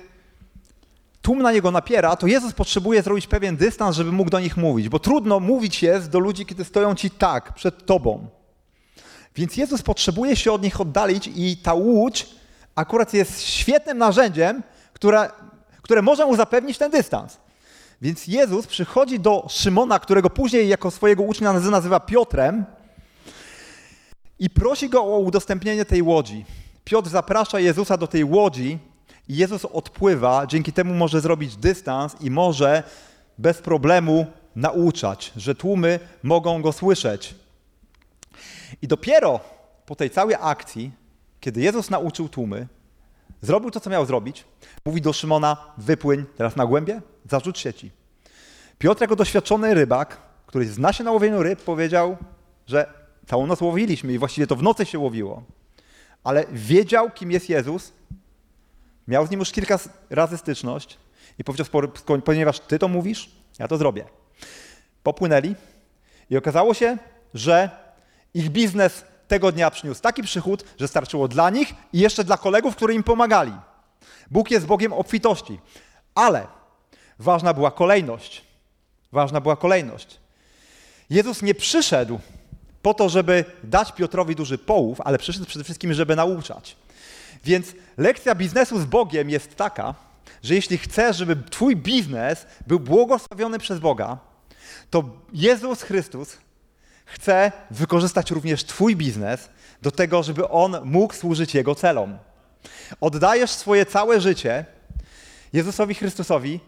tłum 1.22 1.42
na 1.42 1.52
niego 1.52 1.70
napiera, 1.70 2.16
to 2.16 2.26
Jezus 2.26 2.52
potrzebuje 2.52 3.02
zrobić 3.02 3.26
pewien 3.26 3.56
dystans, 3.56 3.96
żeby 3.96 4.12
mógł 4.12 4.30
do 4.30 4.40
nich 4.40 4.56
mówić, 4.56 4.88
bo 4.88 4.98
trudno 4.98 5.40
mówić 5.40 5.82
jest 5.82 6.10
do 6.10 6.18
ludzi, 6.18 6.46
kiedy 6.46 6.64
stoją 6.64 6.94
ci 6.94 7.10
tak 7.10 7.54
przed 7.54 7.86
tobą. 7.86 8.28
Więc 9.36 9.56
Jezus 9.56 9.82
potrzebuje 9.82 10.36
się 10.36 10.52
od 10.52 10.62
nich 10.62 10.80
oddalić 10.80 11.30
i 11.34 11.56
ta 11.56 11.74
łódź 11.74 12.26
akurat 12.74 13.14
jest 13.14 13.42
świetnym 13.42 13.98
narzędziem, 13.98 14.62
które, 14.92 15.30
które 15.82 16.02
może 16.02 16.26
mu 16.26 16.36
zapewnić 16.36 16.78
ten 16.78 16.90
dystans. 16.90 17.36
Więc 18.02 18.26
Jezus 18.26 18.66
przychodzi 18.66 19.20
do 19.20 19.46
Szymona, 19.48 19.98
którego 19.98 20.30
później 20.30 20.68
jako 20.68 20.90
swojego 20.90 21.22
ucznia 21.22 21.52
nazywa 21.52 22.00
Piotrem 22.00 22.64
i 24.38 24.50
prosi 24.50 24.88
go 24.88 25.02
o 25.02 25.18
udostępnienie 25.18 25.84
tej 25.84 26.02
łodzi. 26.02 26.44
Piotr 26.84 27.08
zaprasza 27.08 27.60
Jezusa 27.60 27.96
do 27.96 28.06
tej 28.06 28.24
łodzi 28.24 28.78
i 29.28 29.36
Jezus 29.36 29.64
odpływa, 29.64 30.46
dzięki 30.46 30.72
temu 30.72 30.94
może 30.94 31.20
zrobić 31.20 31.56
dystans 31.56 32.16
i 32.20 32.30
może 32.30 32.82
bez 33.38 33.58
problemu 33.58 34.26
nauczać, 34.56 35.32
że 35.36 35.54
tłumy 35.54 36.00
mogą 36.22 36.62
go 36.62 36.72
słyszeć. 36.72 37.34
I 38.82 38.88
dopiero 38.88 39.40
po 39.86 39.96
tej 39.96 40.10
całej 40.10 40.36
akcji, 40.40 40.92
kiedy 41.40 41.60
Jezus 41.60 41.90
nauczył 41.90 42.28
tłumy, 42.28 42.68
zrobił 43.42 43.70
to, 43.70 43.80
co 43.80 43.90
miał 43.90 44.06
zrobić, 44.06 44.44
mówi 44.84 45.00
do 45.00 45.12
Szymona, 45.12 45.72
wypłyń 45.78 46.24
teraz 46.36 46.56
na 46.56 46.66
głębie, 46.66 47.00
zarzuć 47.30 47.58
sieci. 47.58 47.90
Piotr 48.78 49.00
jako 49.00 49.16
doświadczony 49.16 49.74
rybak, 49.74 50.16
który 50.46 50.68
zna 50.68 50.92
się 50.92 51.04
na 51.04 51.12
łowieniu 51.12 51.42
ryb, 51.42 51.62
powiedział, 51.62 52.16
że 52.66 52.92
całą 53.26 53.46
noc 53.46 53.60
łowiliśmy 53.60 54.12
i 54.12 54.18
właściwie 54.18 54.46
to 54.46 54.56
w 54.56 54.62
nocy 54.62 54.86
się 54.86 54.98
łowiło. 54.98 55.42
Ale 56.24 56.44
wiedział, 56.52 57.10
kim 57.10 57.30
jest 57.30 57.48
Jezus, 57.48 57.92
miał 59.08 59.26
z 59.26 59.30
nim 59.30 59.40
już 59.40 59.52
kilka 59.52 59.78
razy 60.10 60.38
styczność 60.38 60.98
i 61.38 61.44
powiedział, 61.44 61.66
ponieważ 62.24 62.60
ty 62.60 62.78
to 62.78 62.88
mówisz, 62.88 63.30
ja 63.58 63.68
to 63.68 63.76
zrobię. 63.76 64.04
Popłynęli 65.02 65.54
i 66.30 66.36
okazało 66.36 66.74
się, 66.74 66.98
że 67.34 67.83
ich 68.34 68.50
biznes 68.50 69.04
tego 69.28 69.52
dnia 69.52 69.70
przyniósł 69.70 70.00
taki 70.00 70.22
przychód, 70.22 70.64
że 70.80 70.88
starczyło 70.88 71.28
dla 71.28 71.50
nich 71.50 71.74
i 71.92 71.98
jeszcze 71.98 72.24
dla 72.24 72.36
kolegów, 72.36 72.76
którzy 72.76 72.94
im 72.94 73.02
pomagali. 73.02 73.52
Bóg 74.30 74.50
jest 74.50 74.66
Bogiem 74.66 74.92
obfitości. 74.92 75.60
Ale 76.14 76.46
ważna 77.18 77.54
była 77.54 77.70
kolejność. 77.70 78.44
Ważna 79.12 79.40
była 79.40 79.56
kolejność. 79.56 80.20
Jezus 81.10 81.42
nie 81.42 81.54
przyszedł 81.54 82.18
po 82.82 82.94
to, 82.94 83.08
żeby 83.08 83.44
dać 83.64 83.92
Piotrowi 83.92 84.36
duży 84.36 84.58
połów, 84.58 85.00
ale 85.00 85.18
przyszedł 85.18 85.46
przede 85.46 85.64
wszystkim, 85.64 85.94
żeby 85.94 86.16
nauczać. 86.16 86.76
Więc 87.44 87.66
lekcja 87.96 88.34
biznesu 88.34 88.80
z 88.80 88.84
Bogiem 88.84 89.30
jest 89.30 89.56
taka, 89.56 89.94
że 90.42 90.54
jeśli 90.54 90.78
chcesz, 90.78 91.16
żeby 91.16 91.36
Twój 91.50 91.76
biznes 91.76 92.46
był 92.66 92.80
błogosławiony 92.80 93.58
przez 93.58 93.78
Boga, 93.78 94.18
to 94.90 95.04
Jezus 95.32 95.82
Chrystus 95.82 96.36
chce 97.04 97.52
wykorzystać 97.70 98.30
również 98.30 98.64
Twój 98.64 98.96
biznes 98.96 99.48
do 99.82 99.90
tego, 99.90 100.22
żeby 100.22 100.48
on 100.48 100.76
mógł 100.84 101.14
służyć 101.14 101.54
Jego 101.54 101.74
celom. 101.74 102.18
Oddajesz 103.00 103.50
swoje 103.50 103.86
całe 103.86 104.20
życie 104.20 104.64
Jezusowi 105.52 105.94
Chrystusowi, 105.94 106.60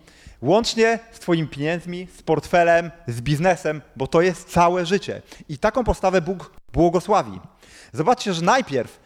łącznie 0.42 0.98
z 1.12 1.18
Twoimi 1.18 1.48
pieniędzmi, 1.48 2.08
z 2.18 2.22
portfelem, 2.22 2.90
z 3.08 3.20
biznesem, 3.20 3.82
bo 3.96 4.06
to 4.06 4.20
jest 4.22 4.48
całe 4.48 4.86
życie. 4.86 5.22
I 5.48 5.58
taką 5.58 5.84
postawę 5.84 6.20
Bóg 6.20 6.52
błogosławi. 6.72 7.40
Zobaczcie, 7.92 8.34
że 8.34 8.42
najpierw 8.42 9.00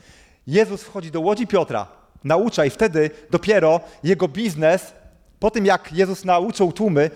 Jezus 0.47 0.83
wchodzi 0.83 1.11
do 1.11 1.21
łodzi 1.21 1.47
Piotra, 1.47 1.87
naucza 2.25 2.65
i 2.65 2.71
wtedy 2.71 3.11
dopiero 3.31 3.81
jego 4.03 4.29
biznes, 4.29 4.93
po 5.41 5.51
tym 5.51 5.67
jak 5.67 5.93
Jezus 5.93 6.25
nauczył 6.25 6.73
tłumy, 6.73 7.11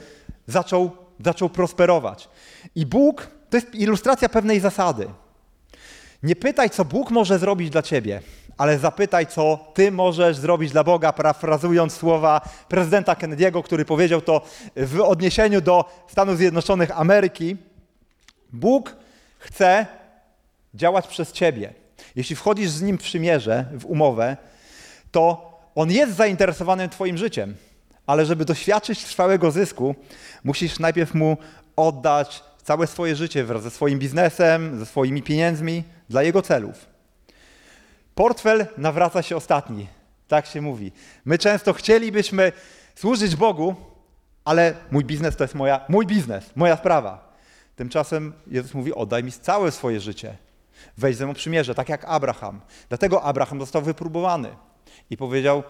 zaczął, 0.47 0.91
zaczął 1.25 1.49
prosperować. 1.49 2.29
I 2.75 2.87
Bóg 2.87 3.29
to 3.51 3.57
jest 3.57 3.75
ilustracja 3.75 4.29
pewnej 4.29 4.61
zasady. 4.61 5.09
Nie 6.23 6.37
pytaj, 6.37 6.71
co 6.71 6.85
Bóg 6.85 7.11
może 7.11 7.39
zrobić 7.39 7.71
dla 7.71 7.83
ciebie, 7.83 8.21
ale 8.57 8.79
zapytaj, 8.79 9.27
co 9.27 9.73
ty 9.75 9.93
możesz 9.93 10.37
zrobić 10.37 10.73
dla 10.73 10.85
Boga, 10.85 11.13
parafrazując 11.13 11.93
słowa 11.93 12.41
prezydenta 12.69 13.15
Kennedy'ego, 13.15 13.63
który 13.63 13.85
powiedział 13.85 14.21
to 14.21 14.43
w 14.77 15.01
odniesieniu 15.01 15.61
do 15.61 15.85
Stanów 16.09 16.37
Zjednoczonych 16.37 16.99
Ameryki. 16.99 17.57
Bóg 18.53 18.97
chce 19.39 19.87
działać 20.75 21.07
przez 21.07 21.33
ciebie. 21.33 21.75
Jeśli 22.17 22.37
wchodzisz 22.37 22.71
z 22.71 22.83
nim 22.83 22.99
w 22.99 23.03
przymierze, 23.03 23.65
w 23.73 23.85
umowę, 23.85 24.37
to 25.13 25.53
on 25.75 25.91
jest 25.91 26.17
zainteresowany 26.17 26.89
twoim 26.89 27.19
życiem, 27.19 27.57
ale 28.07 28.27
żeby 28.27 28.45
doświadczyć 28.45 29.05
trwałego 29.05 29.51
zysku, 29.51 29.95
musisz 30.45 30.79
najpierw 30.79 31.15
mu 31.15 31.37
oddać 31.77 32.45
całe 32.65 32.87
swoje 32.87 33.17
życie 33.17 33.45
wraz 33.45 33.63
ze 33.63 33.71
swoim 33.71 33.99
biznesem, 33.99 34.79
ze 34.79 34.87
swoimi 34.87 35.23
pieniędzmi 35.23 35.85
dla 36.11 36.23
jego 36.23 36.43
celów. 36.43 36.87
Portfel 38.15 38.67
nawraca 38.79 39.23
się 39.23 39.37
ostatni, 39.37 39.87
tak 40.29 40.47
się 40.47 40.61
mówi. 40.61 40.93
My 41.25 41.39
często 41.39 41.73
chcielibyśmy 41.73 42.53
służyć 42.95 43.37
Bogu, 43.37 43.75
ale 44.45 44.75
mój 44.91 45.05
biznes 45.05 45.37
to 45.37 45.45
jest 45.45 45.55
moja, 45.55 45.85
mój 45.89 46.07
biznes, 46.07 46.51
moja 46.57 46.77
sprawa. 46.77 47.35
Tymczasem 47.77 48.33
Jezus 48.47 48.75
mówi: 48.75 48.95
Oddaj 48.95 49.25
mi 49.25 49.33
całe 49.33 49.71
swoje 49.71 50.01
życie. 50.01 50.37
Weź 50.99 51.17
ze 51.17 51.25
mną 51.25 51.35
przymierze, 51.35 51.75
tak 51.75 51.89
jak 51.89 52.05
Abraham. 52.05 52.61
Dlatego 52.89 53.23
Abraham 53.23 53.61
został 53.61 53.83
wypróbowany 53.83 54.57
i 55.11 55.17
powiedział: 55.17 55.63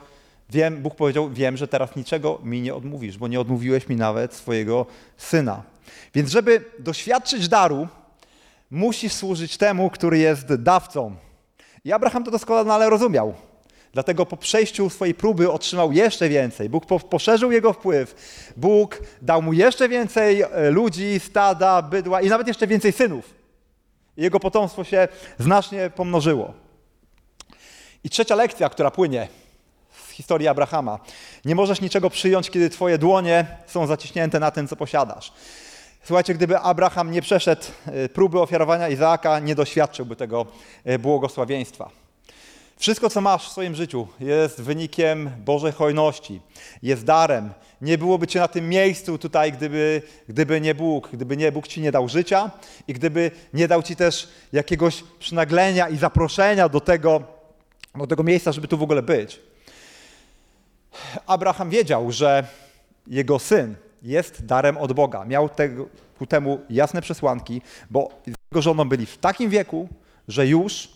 Wiem, 0.50 0.82
Bóg 0.82 0.94
powiedział: 0.94 1.30
Wiem, 1.30 1.56
że 1.56 1.68
teraz 1.68 1.96
niczego 1.96 2.40
mi 2.44 2.60
nie 2.60 2.74
odmówisz, 2.74 3.18
bo 3.18 3.28
nie 3.28 3.40
odmówiłeś 3.40 3.88
mi 3.88 3.96
nawet 3.96 4.34
swojego 4.34 4.86
syna. 5.16 5.62
Więc, 6.14 6.30
żeby 6.30 6.64
doświadczyć 6.78 7.48
daru, 7.48 7.88
musisz 8.70 9.12
służyć 9.12 9.56
temu, 9.56 9.90
który 9.90 10.18
jest 10.18 10.54
dawcą. 10.54 11.16
I 11.84 11.92
Abraham 11.92 12.24
to 12.24 12.30
doskonale 12.30 12.90
rozumiał. 12.90 13.34
Dlatego 13.92 14.26
po 14.26 14.36
przejściu 14.36 14.90
swojej 14.90 15.14
próby 15.14 15.52
otrzymał 15.52 15.92
jeszcze 15.92 16.28
więcej. 16.28 16.68
Bóg 16.68 16.86
poszerzył 16.86 17.52
jego 17.52 17.72
wpływ. 17.72 18.14
Bóg 18.56 19.00
dał 19.22 19.42
mu 19.42 19.52
jeszcze 19.52 19.88
więcej 19.88 20.42
e, 20.42 20.70
ludzi, 20.70 21.20
stada, 21.20 21.82
bydła 21.82 22.20
i 22.20 22.28
nawet 22.28 22.48
jeszcze 22.48 22.66
więcej 22.66 22.92
synów. 22.92 23.34
Jego 24.16 24.40
potomstwo 24.40 24.84
się 24.84 25.08
znacznie 25.38 25.90
pomnożyło. 25.90 26.54
I 28.04 28.10
trzecia 28.10 28.34
lekcja, 28.34 28.68
która 28.68 28.90
płynie 28.90 29.28
historii 30.14 30.48
Abrahama. 30.48 30.98
Nie 31.44 31.54
możesz 31.54 31.80
niczego 31.80 32.10
przyjąć, 32.10 32.50
kiedy 32.50 32.70
twoje 32.70 32.98
dłonie 32.98 33.46
są 33.66 33.86
zaciśnięte 33.86 34.40
na 34.40 34.50
tym, 34.50 34.68
co 34.68 34.76
posiadasz. 34.76 35.32
Słuchajcie, 36.04 36.34
gdyby 36.34 36.58
Abraham 36.58 37.10
nie 37.10 37.22
przeszedł 37.22 37.62
e, 37.86 38.08
próby 38.08 38.40
ofiarowania 38.40 38.88
Izaaka, 38.88 39.38
nie 39.38 39.54
doświadczyłby 39.54 40.16
tego 40.16 40.46
e, 40.84 40.98
błogosławieństwa. 40.98 41.90
Wszystko, 42.76 43.10
co 43.10 43.20
masz 43.20 43.48
w 43.48 43.52
swoim 43.52 43.74
życiu, 43.74 44.06
jest 44.20 44.60
wynikiem 44.60 45.30
Bożej 45.44 45.72
hojności, 45.72 46.40
jest 46.82 47.04
darem. 47.04 47.52
Nie 47.80 47.98
byłoby 47.98 48.26
cię 48.26 48.40
na 48.40 48.48
tym 48.48 48.68
miejscu 48.68 49.18
tutaj, 49.18 49.52
gdyby, 49.52 50.02
gdyby 50.28 50.60
nie 50.60 50.74
Bóg, 50.74 51.08
gdyby 51.12 51.36
nie 51.36 51.52
Bóg 51.52 51.68
ci 51.68 51.80
nie 51.80 51.92
dał 51.92 52.08
życia 52.08 52.50
i 52.88 52.92
gdyby 52.92 53.30
nie 53.54 53.68
dał 53.68 53.82
ci 53.82 53.96
też 53.96 54.28
jakiegoś 54.52 55.04
przynaglenia 55.18 55.88
i 55.88 55.96
zaproszenia 55.96 56.68
do 56.68 56.80
tego, 56.80 57.22
do 57.94 58.06
tego 58.06 58.22
miejsca, 58.22 58.52
żeby 58.52 58.68
tu 58.68 58.78
w 58.78 58.82
ogóle 58.82 59.02
być. 59.02 59.40
Abraham 61.26 61.70
wiedział, 61.70 62.12
że 62.12 62.46
jego 63.06 63.38
syn 63.38 63.74
jest 64.02 64.46
darem 64.46 64.76
od 64.76 64.92
Boga. 64.92 65.24
Miał 65.24 65.48
tego, 65.48 65.86
ku 66.18 66.26
temu 66.26 66.60
jasne 66.70 67.02
przesłanki, 67.02 67.62
bo 67.90 68.08
jego 68.26 68.62
żoną 68.62 68.88
byli 68.88 69.06
w 69.06 69.18
takim 69.18 69.50
wieku, 69.50 69.88
że 70.28 70.46
już 70.46 70.88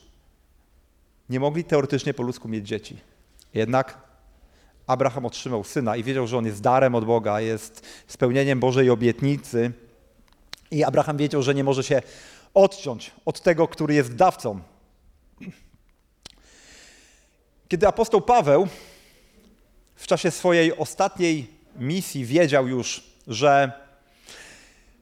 nie 1.28 1.40
mogli 1.40 1.64
teoretycznie 1.64 2.14
po 2.14 2.22
ludzku 2.22 2.48
mieć 2.48 2.68
dzieci. 2.68 2.98
Jednak 3.54 3.98
Abraham 4.86 5.26
otrzymał 5.26 5.64
syna 5.64 5.96
i 5.96 6.02
wiedział, 6.04 6.26
że 6.26 6.38
on 6.38 6.46
jest 6.46 6.62
darem 6.62 6.94
od 6.94 7.04
Boga, 7.04 7.40
jest 7.40 7.86
spełnieniem 8.06 8.60
Bożej 8.60 8.90
obietnicy. 8.90 9.72
I 10.70 10.84
Abraham 10.84 11.16
wiedział, 11.16 11.42
że 11.42 11.54
nie 11.54 11.64
może 11.64 11.84
się 11.84 12.02
odciąć 12.54 13.10
od 13.24 13.40
tego, 13.40 13.68
który 13.68 13.94
jest 13.94 14.14
dawcą. 14.14 14.60
Kiedy 17.68 17.88
apostoł 17.88 18.20
Paweł 18.20 18.68
w 19.98 20.06
czasie 20.06 20.30
swojej 20.30 20.76
ostatniej 20.76 21.50
misji 21.76 22.24
wiedział 22.24 22.68
już, 22.68 23.02
że 23.26 23.72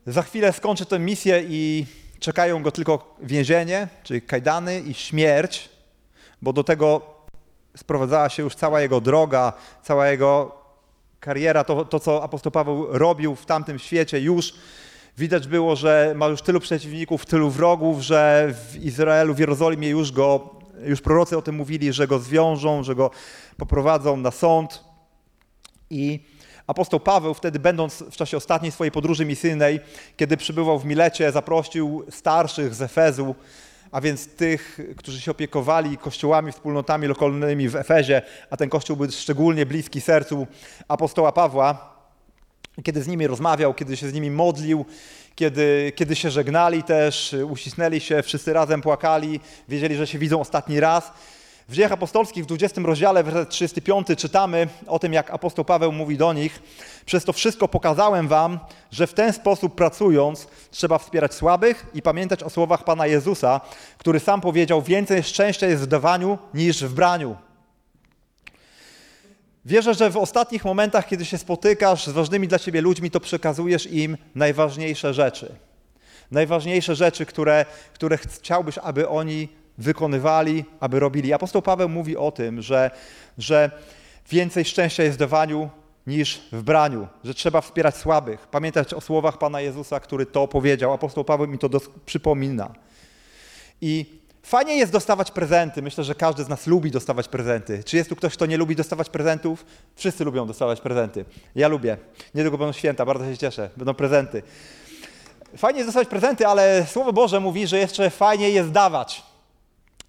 za 0.06 0.22
chwilę 0.22 0.52
skończy 0.52 0.86
tę 0.86 0.98
misję 0.98 1.44
i 1.48 1.86
czekają 2.20 2.62
go 2.62 2.72
tylko 2.72 3.16
więzienie, 3.22 3.88
czyli 4.02 4.22
kajdany 4.22 4.80
i 4.80 4.94
śmierć, 4.94 5.68
bo 6.42 6.52
do 6.52 6.64
tego 6.64 7.00
sprowadzała 7.76 8.28
się 8.28 8.42
już 8.42 8.54
cała 8.54 8.80
jego 8.80 9.00
droga, 9.00 9.52
cała 9.82 10.08
jego 10.08 10.52
kariera, 11.20 11.64
to, 11.64 11.84
to 11.84 12.00
co 12.00 12.22
apostoł 12.22 12.52
Paweł 12.52 12.86
robił 12.90 13.34
w 13.34 13.46
tamtym 13.46 13.78
świecie. 13.78 14.20
Już 14.20 14.54
widać 15.18 15.48
było, 15.48 15.76
że 15.76 16.12
ma 16.16 16.26
już 16.26 16.42
tylu 16.42 16.60
przeciwników, 16.60 17.26
tylu 17.26 17.50
wrogów, 17.50 18.00
że 18.00 18.54
w 18.70 18.84
Izraelu, 18.84 19.34
w 19.34 19.38
Jerozolimie 19.38 19.88
już 19.88 20.12
go, 20.12 20.50
już 20.84 21.00
prorocy 21.00 21.38
o 21.38 21.42
tym 21.42 21.54
mówili, 21.54 21.92
że 21.92 22.06
go 22.06 22.18
zwiążą, 22.18 22.82
że 22.82 22.94
go 22.94 23.10
poprowadzą 23.56 24.16
na 24.16 24.30
sąd 24.30 24.85
i 25.90 26.20
Apostoł 26.66 27.00
Paweł 27.00 27.34
wtedy, 27.34 27.58
będąc 27.58 28.04
w 28.10 28.16
czasie 28.16 28.36
ostatniej 28.36 28.72
swojej 28.72 28.92
podróży 28.92 29.26
misyjnej, 29.26 29.80
kiedy 30.16 30.36
przybywał 30.36 30.78
w 30.78 30.84
Milecie, 30.84 31.32
zaprosił 31.32 32.04
starszych 32.10 32.74
z 32.74 32.82
Efezu, 32.82 33.34
a 33.92 34.00
więc 34.00 34.26
tych, 34.26 34.80
którzy 34.96 35.20
się 35.20 35.30
opiekowali 35.30 35.98
kościołami, 35.98 36.52
wspólnotami 36.52 37.06
lokalnymi 37.06 37.68
w 37.68 37.76
Efezie, 37.76 38.22
a 38.50 38.56
ten 38.56 38.68
kościół 38.68 38.96
był 38.96 39.10
szczególnie 39.10 39.66
bliski 39.66 40.00
sercu 40.00 40.46
apostoła 40.88 41.32
Pawła. 41.32 41.96
Kiedy 42.84 43.02
z 43.02 43.08
nimi 43.08 43.26
rozmawiał, 43.26 43.74
kiedy 43.74 43.96
się 43.96 44.08
z 44.08 44.12
nimi 44.12 44.30
modlił, 44.30 44.84
kiedy, 45.34 45.92
kiedy 45.96 46.16
się 46.16 46.30
żegnali 46.30 46.82
też, 46.82 47.36
uścisnęli 47.50 48.00
się, 48.00 48.22
wszyscy 48.22 48.52
razem 48.52 48.82
płakali, 48.82 49.40
wiedzieli, 49.68 49.94
że 49.96 50.06
się 50.06 50.18
widzą 50.18 50.40
ostatni 50.40 50.80
raz. 50.80 51.12
W 51.68 51.74
Dziejach 51.74 51.92
Apostolskich 51.92 52.44
w 52.44 52.46
20 52.46 52.80
rozdziale, 52.80 53.22
werset 53.24 53.50
35 53.50 54.06
czytamy 54.16 54.68
o 54.86 54.98
tym, 54.98 55.12
jak 55.12 55.30
apostoł 55.30 55.64
Paweł 55.64 55.92
mówi 55.92 56.16
do 56.16 56.32
nich 56.32 56.62
Przez 57.06 57.24
to 57.24 57.32
wszystko 57.32 57.68
pokazałem 57.68 58.28
wam, 58.28 58.58
że 58.90 59.06
w 59.06 59.14
ten 59.14 59.32
sposób 59.32 59.74
pracując 59.74 60.48
trzeba 60.70 60.98
wspierać 60.98 61.34
słabych 61.34 61.86
i 61.94 62.02
pamiętać 62.02 62.42
o 62.42 62.50
słowach 62.50 62.84
Pana 62.84 63.06
Jezusa, 63.06 63.60
który 63.98 64.20
sam 64.20 64.40
powiedział, 64.40 64.82
więcej 64.82 65.22
szczęścia 65.22 65.66
jest 65.66 65.82
w 65.82 65.86
dawaniu 65.86 66.38
niż 66.54 66.84
w 66.84 66.94
braniu. 66.94 67.36
Wierzę, 69.64 69.94
że 69.94 70.10
w 70.10 70.16
ostatnich 70.16 70.64
momentach, 70.64 71.08
kiedy 71.08 71.24
się 71.24 71.38
spotykasz 71.38 72.06
z 72.06 72.10
ważnymi 72.10 72.48
dla 72.48 72.58
ciebie 72.58 72.80
ludźmi, 72.80 73.10
to 73.10 73.20
przekazujesz 73.20 73.86
im 73.86 74.16
najważniejsze 74.34 75.14
rzeczy. 75.14 75.54
Najważniejsze 76.30 76.94
rzeczy, 76.94 77.26
które, 77.26 77.66
które 77.94 78.18
chciałbyś, 78.18 78.78
aby 78.78 79.08
oni 79.08 79.48
wykonywali, 79.78 80.64
aby 80.80 81.00
robili. 81.00 81.32
Apostoł 81.32 81.62
Paweł 81.62 81.88
mówi 81.88 82.16
o 82.16 82.32
tym, 82.32 82.62
że, 82.62 82.90
że 83.38 83.70
więcej 84.30 84.64
szczęścia 84.64 85.02
jest 85.02 85.16
w 85.16 85.20
dawaniu 85.20 85.70
niż 86.06 86.40
w 86.52 86.62
braniu, 86.62 87.08
że 87.24 87.34
trzeba 87.34 87.60
wspierać 87.60 87.96
słabych. 87.96 88.46
Pamiętać 88.46 88.94
o 88.94 89.00
słowach 89.00 89.38
Pana 89.38 89.60
Jezusa, 89.60 90.00
który 90.00 90.26
to 90.26 90.48
powiedział. 90.48 90.92
Apostoł 90.92 91.24
Paweł 91.24 91.46
mi 91.46 91.58
to 91.58 91.68
przypomina. 92.06 92.70
I 93.80 94.20
fajnie 94.42 94.76
jest 94.76 94.92
dostawać 94.92 95.30
prezenty. 95.30 95.82
Myślę, 95.82 96.04
że 96.04 96.14
każdy 96.14 96.44
z 96.44 96.48
nas 96.48 96.66
lubi 96.66 96.90
dostawać 96.90 97.28
prezenty. 97.28 97.84
Czy 97.84 97.96
jest 97.96 98.08
tu 98.08 98.16
ktoś, 98.16 98.32
kto 98.32 98.46
nie 98.46 98.56
lubi 98.56 98.76
dostawać 98.76 99.10
prezentów? 99.10 99.64
Wszyscy 99.94 100.24
lubią 100.24 100.46
dostawać 100.46 100.80
prezenty. 100.80 101.24
Ja 101.54 101.68
lubię. 101.68 101.96
Niedługo 102.34 102.58
będą 102.58 102.72
święta, 102.72 103.04
bardzo 103.06 103.24
się 103.24 103.38
cieszę. 103.38 103.70
Będą 103.76 103.94
prezenty. 103.94 104.42
fajnie 105.56 105.78
jest 105.78 105.88
dostawać 105.88 106.08
prezenty, 106.08 106.46
ale 106.46 106.86
Słowo 106.86 107.12
Boże 107.12 107.40
mówi, 107.40 107.66
że 107.66 107.78
jeszcze 107.78 108.10
fajniej 108.10 108.54
jest 108.54 108.70
dawać. 108.70 109.25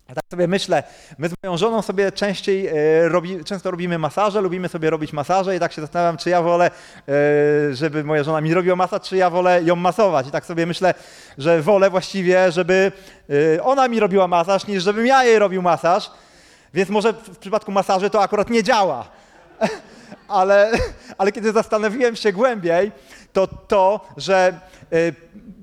Ja 0.09 0.15
tak 0.15 0.23
sobie 0.31 0.47
myślę, 0.47 0.83
my 1.17 1.29
z 1.29 1.33
moją 1.43 1.57
żoną 1.57 1.81
sobie 1.81 2.11
częściej 2.11 2.67
e, 2.67 2.73
robi, 3.09 3.43
często 3.43 3.71
robimy 3.71 3.97
masaże, 3.97 4.41
lubimy 4.41 4.69
sobie 4.69 4.89
robić 4.89 5.13
masaże 5.13 5.55
i 5.55 5.59
tak 5.59 5.73
się 5.73 5.81
zastanawiam, 5.81 6.17
czy 6.17 6.29
ja 6.29 6.41
wolę, 6.41 6.71
e, 6.71 7.75
żeby 7.75 8.03
moja 8.03 8.23
żona 8.23 8.41
mi 8.41 8.53
robiła 8.53 8.75
masaż, 8.75 9.01
czy 9.01 9.17
ja 9.17 9.29
wolę 9.29 9.63
ją 9.63 9.75
masować. 9.75 10.27
I 10.27 10.31
tak 10.31 10.45
sobie 10.45 10.65
myślę, 10.65 10.93
że 11.37 11.61
wolę 11.61 11.89
właściwie, 11.89 12.51
żeby 12.51 12.91
e, 13.57 13.63
ona 13.63 13.87
mi 13.87 13.99
robiła 13.99 14.27
masaż, 14.27 14.67
niż 14.67 14.83
żebym 14.83 15.05
ja 15.05 15.23
jej 15.23 15.39
robił 15.39 15.61
masaż. 15.61 16.11
Więc 16.73 16.89
może 16.89 17.13
w 17.13 17.37
przypadku 17.37 17.71
masaży 17.71 18.09
to 18.09 18.21
akurat 18.21 18.49
nie 18.49 18.63
działa. 18.63 19.07
ale, 20.27 20.71
ale 21.17 21.31
kiedy 21.31 21.51
zastanowiłem 21.51 22.15
się 22.15 22.33
głębiej, 22.33 22.91
to 23.33 23.47
to, 23.47 24.07
że 24.17 24.59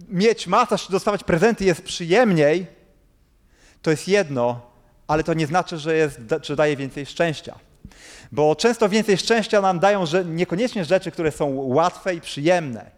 mieć 0.08 0.46
masaż 0.46 0.86
czy 0.86 0.92
dostawać 0.92 1.24
prezenty 1.24 1.64
jest 1.64 1.82
przyjemniej, 1.82 2.73
to 3.84 3.90
jest 3.90 4.08
jedno, 4.08 4.60
ale 5.06 5.24
to 5.24 5.34
nie 5.34 5.46
znaczy, 5.46 5.78
że, 5.78 5.96
jest, 5.96 6.20
że 6.42 6.56
daje 6.56 6.76
więcej 6.76 7.06
szczęścia. 7.06 7.58
Bo 8.32 8.56
często 8.56 8.88
więcej 8.88 9.16
szczęścia 9.16 9.60
nam 9.60 9.78
dają 9.78 10.06
że 10.06 10.24
niekoniecznie 10.24 10.84
rzeczy, 10.84 11.10
które 11.10 11.32
są 11.32 11.54
łatwe 11.54 12.14
i 12.14 12.20
przyjemne. 12.20 12.90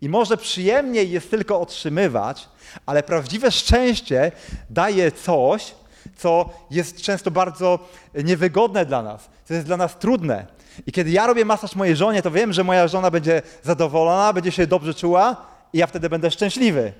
I 0.00 0.08
może 0.08 0.36
przyjemniej 0.36 1.10
jest 1.10 1.30
tylko 1.30 1.60
otrzymywać, 1.60 2.48
ale 2.86 3.02
prawdziwe 3.02 3.50
szczęście 3.50 4.32
daje 4.70 5.12
coś, 5.12 5.74
co 6.16 6.50
jest 6.70 7.02
często 7.02 7.30
bardzo 7.30 7.78
niewygodne 8.24 8.86
dla 8.86 9.02
nas, 9.02 9.28
co 9.44 9.54
jest 9.54 9.66
dla 9.66 9.76
nas 9.76 9.98
trudne. 9.98 10.46
I 10.86 10.92
kiedy 10.92 11.10
ja 11.10 11.26
robię 11.26 11.44
masaż 11.44 11.74
mojej 11.74 11.96
żonie, 11.96 12.22
to 12.22 12.30
wiem, 12.30 12.52
że 12.52 12.64
moja 12.64 12.88
żona 12.88 13.10
będzie 13.10 13.42
zadowolona, 13.62 14.32
będzie 14.32 14.52
się 14.52 14.66
dobrze 14.66 14.94
czuła 14.94 15.46
i 15.72 15.78
ja 15.78 15.86
wtedy 15.86 16.08
będę 16.08 16.30
szczęśliwy. 16.30 16.92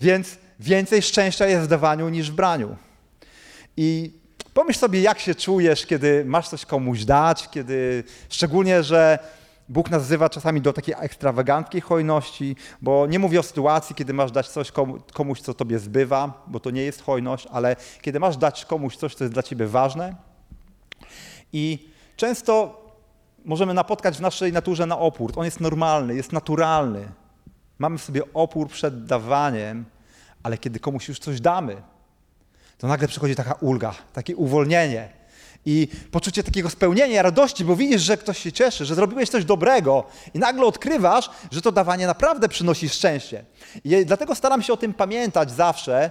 Więc 0.00 0.38
więcej 0.64 1.02
szczęścia 1.02 1.46
jest 1.46 1.64
w 1.64 1.68
dawaniu 1.68 2.08
niż 2.08 2.30
w 2.30 2.34
braniu. 2.34 2.76
I 3.76 4.12
pomyśl 4.54 4.78
sobie, 4.78 5.00
jak 5.00 5.18
się 5.18 5.34
czujesz, 5.34 5.86
kiedy 5.86 6.24
masz 6.24 6.48
coś 6.48 6.66
komuś 6.66 7.04
dać, 7.04 7.48
kiedy 7.50 8.04
szczególnie, 8.28 8.82
że 8.82 9.18
Bóg 9.68 9.90
nas 9.90 10.02
wzywa 10.02 10.28
czasami 10.28 10.60
do 10.60 10.72
takiej 10.72 10.94
ekstrawaganckiej 10.98 11.80
hojności, 11.80 12.56
bo 12.82 13.06
nie 13.06 13.18
mówię 13.18 13.40
o 13.40 13.42
sytuacji, 13.42 13.94
kiedy 13.94 14.12
masz 14.12 14.32
dać 14.32 14.48
coś 14.48 14.72
komuś, 15.12 15.40
co 15.40 15.54
tobie 15.54 15.78
zbywa, 15.78 16.44
bo 16.46 16.60
to 16.60 16.70
nie 16.70 16.82
jest 16.82 17.02
hojność, 17.02 17.46
ale 17.52 17.76
kiedy 18.02 18.20
masz 18.20 18.36
dać 18.36 18.64
komuś 18.64 18.96
coś, 18.96 19.14
co 19.14 19.24
jest 19.24 19.34
dla 19.34 19.42
ciebie 19.42 19.66
ważne. 19.66 20.14
I 21.52 21.88
często 22.16 22.80
możemy 23.44 23.74
napotkać 23.74 24.16
w 24.16 24.20
naszej 24.20 24.52
naturze 24.52 24.86
na 24.86 24.98
opór. 24.98 25.32
On 25.36 25.44
jest 25.44 25.60
normalny, 25.60 26.14
jest 26.14 26.32
naturalny. 26.32 27.08
Mamy 27.78 27.98
w 27.98 28.02
sobie 28.02 28.22
opór 28.34 28.68
przed 28.68 29.04
dawaniem, 29.04 29.84
ale 30.42 30.58
kiedy 30.58 30.80
komuś 30.80 31.08
już 31.08 31.18
coś 31.18 31.40
damy, 31.40 31.82
to 32.78 32.86
nagle 32.86 33.08
przychodzi 33.08 33.34
taka 33.34 33.52
ulga, 33.52 33.94
takie 34.12 34.36
uwolnienie 34.36 35.20
i 35.66 35.88
poczucie 36.10 36.42
takiego 36.42 36.70
spełnienia, 36.70 37.22
radości, 37.22 37.64
bo 37.64 37.76
widzisz, 37.76 38.02
że 38.02 38.16
ktoś 38.16 38.38
się 38.38 38.52
cieszy, 38.52 38.84
że 38.84 38.94
zrobiłeś 38.94 39.28
coś 39.28 39.44
dobrego 39.44 40.04
i 40.34 40.38
nagle 40.38 40.66
odkrywasz, 40.66 41.30
że 41.50 41.62
to 41.62 41.72
dawanie 41.72 42.06
naprawdę 42.06 42.48
przynosi 42.48 42.88
szczęście. 42.88 43.44
I 43.84 44.06
dlatego 44.06 44.34
staram 44.34 44.62
się 44.62 44.72
o 44.72 44.76
tym 44.76 44.94
pamiętać 44.94 45.50
zawsze, 45.50 46.10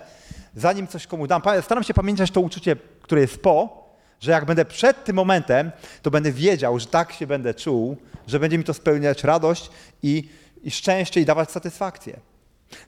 zanim 0.56 0.88
coś 0.88 1.08
komuś 1.08 1.30
dam. 1.30 1.42
Staram 1.62 1.84
się 1.84 1.94
pamiętać 1.94 2.32
to 2.32 2.42
uczucie, 2.42 2.76
które 3.02 3.22
jest 3.22 3.42
po, 3.42 3.84
że 4.20 4.32
jak 4.32 4.46
będę 4.46 4.66
przed 4.66 5.04
tym 5.04 5.16
momentem, 5.16 5.72
to 6.02 6.12
będę 6.12 6.32
wiedział, 6.32 6.80
że 6.80 6.86
tak 6.86 7.12
się 7.12 7.28
będę 7.28 7.54
czuł, 7.54 7.98
że 8.28 8.40
będzie 8.40 8.58
mi 8.58 8.64
to 8.64 8.74
spełniać 8.74 9.24
radość 9.24 9.70
i, 10.04 10.30
i 10.64 10.72
szczęście 10.72 11.22
i 11.22 11.26
dawać 11.26 11.52
satysfakcję. 11.52 12.20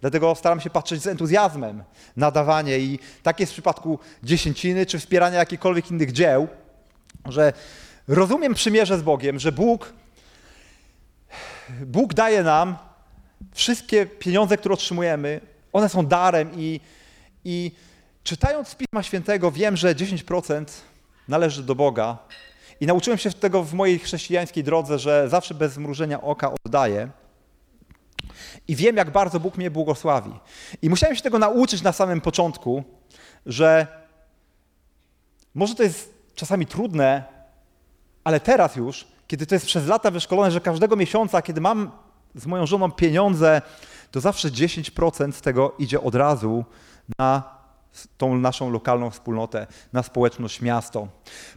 Dlatego 0.01 0.35
staram 0.35 0.61
się 0.61 0.69
patrzeć 0.69 1.01
z 1.01 1.07
entuzjazmem 1.07 1.83
na 2.17 2.31
dawanie 2.31 2.79
i 2.79 2.99
tak 3.23 3.39
jest 3.39 3.51
w 3.51 3.55
przypadku 3.55 3.99
dziesięciny 4.23 4.85
czy 4.85 4.99
wspierania 4.99 5.39
jakichkolwiek 5.39 5.91
innych 5.91 6.11
dzieł, 6.11 6.47
że 7.25 7.53
rozumiem 8.07 8.53
przymierze 8.53 8.97
z 8.97 9.01
Bogiem, 9.01 9.39
że 9.39 9.51
Bóg, 9.51 9.93
Bóg 11.85 12.13
daje 12.13 12.43
nam 12.43 12.77
wszystkie 13.51 14.05
pieniądze, 14.05 14.57
które 14.57 14.73
otrzymujemy, 14.73 15.41
one 15.73 15.89
są 15.89 16.05
darem 16.05 16.51
i, 16.55 16.79
i 17.45 17.71
czytając 18.23 18.75
Pisma 18.75 19.03
Świętego 19.03 19.51
wiem, 19.51 19.77
że 19.77 19.95
10% 19.95 20.65
należy 21.27 21.63
do 21.63 21.75
Boga 21.75 22.17
i 22.81 22.85
nauczyłem 22.85 23.17
się 23.17 23.31
tego 23.31 23.63
w 23.63 23.73
mojej 23.73 23.99
chrześcijańskiej 23.99 24.63
drodze, 24.63 24.99
że 24.99 25.29
zawsze 25.29 25.53
bez 25.53 25.73
zmrużenia 25.73 26.21
oka 26.21 26.51
oddaję. 26.65 27.09
I 28.67 28.75
wiem, 28.75 28.97
jak 28.97 29.11
bardzo 29.11 29.39
Bóg 29.39 29.57
mnie 29.57 29.71
błogosławi. 29.71 30.31
I 30.81 30.89
musiałem 30.89 31.15
się 31.15 31.21
tego 31.21 31.39
nauczyć 31.39 31.81
na 31.81 31.91
samym 31.91 32.21
początku, 32.21 32.83
że 33.45 33.87
może 35.55 35.75
to 35.75 35.83
jest 35.83 36.13
czasami 36.35 36.65
trudne, 36.65 37.23
ale 38.23 38.39
teraz 38.39 38.75
już, 38.75 39.07
kiedy 39.27 39.45
to 39.45 39.55
jest 39.55 39.65
przez 39.65 39.87
lata 39.87 40.11
wyszkolone, 40.11 40.51
że 40.51 40.61
każdego 40.61 40.95
miesiąca, 40.95 41.41
kiedy 41.41 41.61
mam 41.61 41.91
z 42.35 42.45
moją 42.45 42.65
żoną 42.65 42.91
pieniądze, 42.91 43.61
to 44.11 44.19
zawsze 44.19 44.49
10% 44.49 45.31
z 45.31 45.41
tego 45.41 45.75
idzie 45.79 46.01
od 46.01 46.15
razu 46.15 46.65
na 47.19 47.60
tą 48.17 48.37
naszą 48.37 48.69
lokalną 48.69 49.09
wspólnotę, 49.09 49.67
na 49.93 50.03
społeczność 50.03 50.61
miasto. 50.61 51.07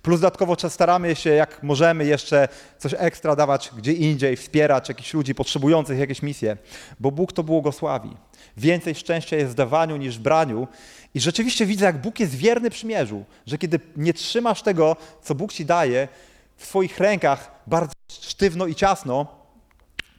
Plus 0.03 0.20
dodatkowo 0.20 0.57
staramy 0.68 1.16
się, 1.16 1.30
jak 1.30 1.62
możemy, 1.62 2.05
jeszcze 2.05 2.49
coś 2.78 2.95
ekstra 2.99 3.37
dawać 3.37 3.70
gdzie 3.76 3.93
indziej, 3.93 4.37
wspierać 4.37 4.89
jakichś 4.89 5.14
ludzi 5.14 5.35
potrzebujących 5.35 5.99
jakieś 5.99 6.22
misje, 6.22 6.57
bo 7.01 7.11
Bóg 7.11 7.32
to 7.32 7.43
błogosławi. 7.43 8.16
Więcej 8.57 8.95
szczęścia 8.95 9.37
jest 9.37 9.53
w 9.53 9.55
dawaniu 9.55 9.97
niż 9.97 10.18
w 10.18 10.22
braniu. 10.22 10.68
I 11.14 11.20
rzeczywiście 11.20 11.66
widzę, 11.66 11.85
jak 11.85 12.01
Bóg 12.01 12.20
jest 12.20 12.35
wierny 12.35 12.70
przymierzu, 12.70 13.24
że 13.47 13.59
kiedy 13.59 13.80
nie 13.97 14.14
trzymasz 14.14 14.62
tego, 14.62 14.97
co 15.22 15.35
Bóg 15.35 15.53
ci 15.53 15.64
daje, 15.64 16.09
w 16.57 16.66
swoich 16.66 16.99
rękach 16.99 17.51
bardzo 17.66 17.93
sztywno 18.09 18.66
i 18.66 18.74
ciasno, 18.74 19.26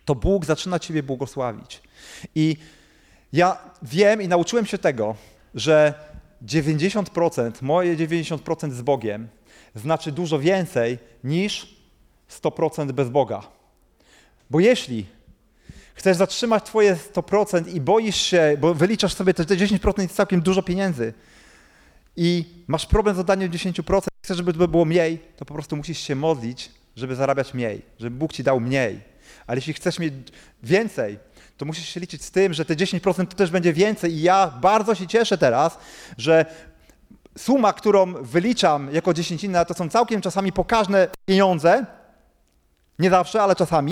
to 0.05 0.15
Bóg 0.15 0.45
zaczyna 0.45 0.79
ciebie 0.79 1.03
błogosławić. 1.03 1.81
I 2.35 2.57
ja 3.33 3.57
wiem 3.81 4.21
i 4.21 4.27
nauczyłem 4.27 4.65
się 4.65 4.77
tego, 4.77 5.15
że 5.55 5.93
90%, 6.45 7.51
moje 7.61 7.95
90% 7.97 8.71
z 8.71 8.81
Bogiem 8.81 9.27
znaczy 9.75 10.11
dużo 10.11 10.39
więcej 10.39 10.97
niż 11.23 11.75
100% 12.41 12.91
bez 12.91 13.09
Boga. 13.09 13.41
Bo 14.49 14.59
jeśli 14.59 15.05
chcesz 15.93 16.17
zatrzymać 16.17 16.63
twoje 16.63 16.95
100% 17.13 17.73
i 17.75 17.81
boisz 17.81 18.21
się, 18.21 18.57
bo 18.59 18.73
wyliczasz 18.73 19.13
sobie 19.13 19.33
te 19.33 19.43
10% 19.43 20.01
jest 20.01 20.15
całkiem 20.15 20.41
dużo 20.41 20.63
pieniędzy 20.63 21.13
i 22.15 22.45
masz 22.67 22.85
problem 22.85 23.15
z 23.15 23.19
oddaniem 23.19 23.51
10%, 23.51 24.01
chcesz, 24.23 24.37
żeby 24.37 24.53
to 24.53 24.67
było 24.67 24.85
mniej, 24.85 25.19
to 25.37 25.45
po 25.45 25.53
prostu 25.53 25.75
musisz 25.75 25.99
się 25.99 26.15
modlić, 26.15 26.71
żeby 26.95 27.15
zarabiać 27.15 27.53
mniej, 27.53 27.81
żeby 27.99 28.15
Bóg 28.15 28.33
ci 28.33 28.43
dał 28.43 28.59
mniej. 28.59 28.99
Ale 29.47 29.57
jeśli 29.57 29.73
chcesz 29.73 29.99
mieć 29.99 30.13
więcej, 30.63 31.19
to 31.57 31.65
musisz 31.65 31.89
się 31.89 31.99
liczyć 31.99 32.23
z 32.23 32.31
tym, 32.31 32.53
że 32.53 32.65
te 32.65 32.75
10% 32.75 33.27
to 33.27 33.35
też 33.35 33.51
będzie 33.51 33.73
więcej. 33.73 34.13
I 34.13 34.21
ja 34.21 34.47
bardzo 34.61 34.95
się 34.95 35.07
cieszę 35.07 35.37
teraz, 35.37 35.77
że 36.17 36.45
suma, 37.37 37.73
którą 37.73 38.13
wyliczam 38.13 38.93
jako 38.93 39.13
dziesięcina, 39.13 39.65
to 39.65 39.73
są 39.73 39.89
całkiem 39.89 40.21
czasami 40.21 40.51
pokaźne 40.51 41.07
pieniądze. 41.25 41.85
Nie 42.99 43.09
zawsze, 43.09 43.41
ale 43.41 43.55
czasami. 43.55 43.91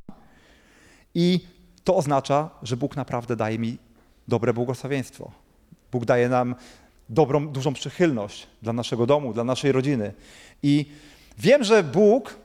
I 1.16 1.40
to 1.84 1.96
oznacza, 1.96 2.50
że 2.64 2.78
Bóg 2.78 2.96
naprawdę 2.96 3.36
daje 3.36 3.60
mi 3.60 3.78
dobre 4.28 4.54
błogosławieństwo. 4.54 5.32
Bóg 5.92 6.06
daje 6.06 6.30
nam 6.30 6.56
dobrą, 7.10 7.48
dużą 7.48 7.74
przychylność 7.74 8.48
dla 8.62 8.74
naszego 8.74 9.06
domu, 9.06 9.34
dla 9.34 9.44
naszej 9.44 9.72
rodziny. 9.72 10.14
I 10.64 10.86
wiem, 11.38 11.64
że 11.64 11.84
Bóg 11.84 12.36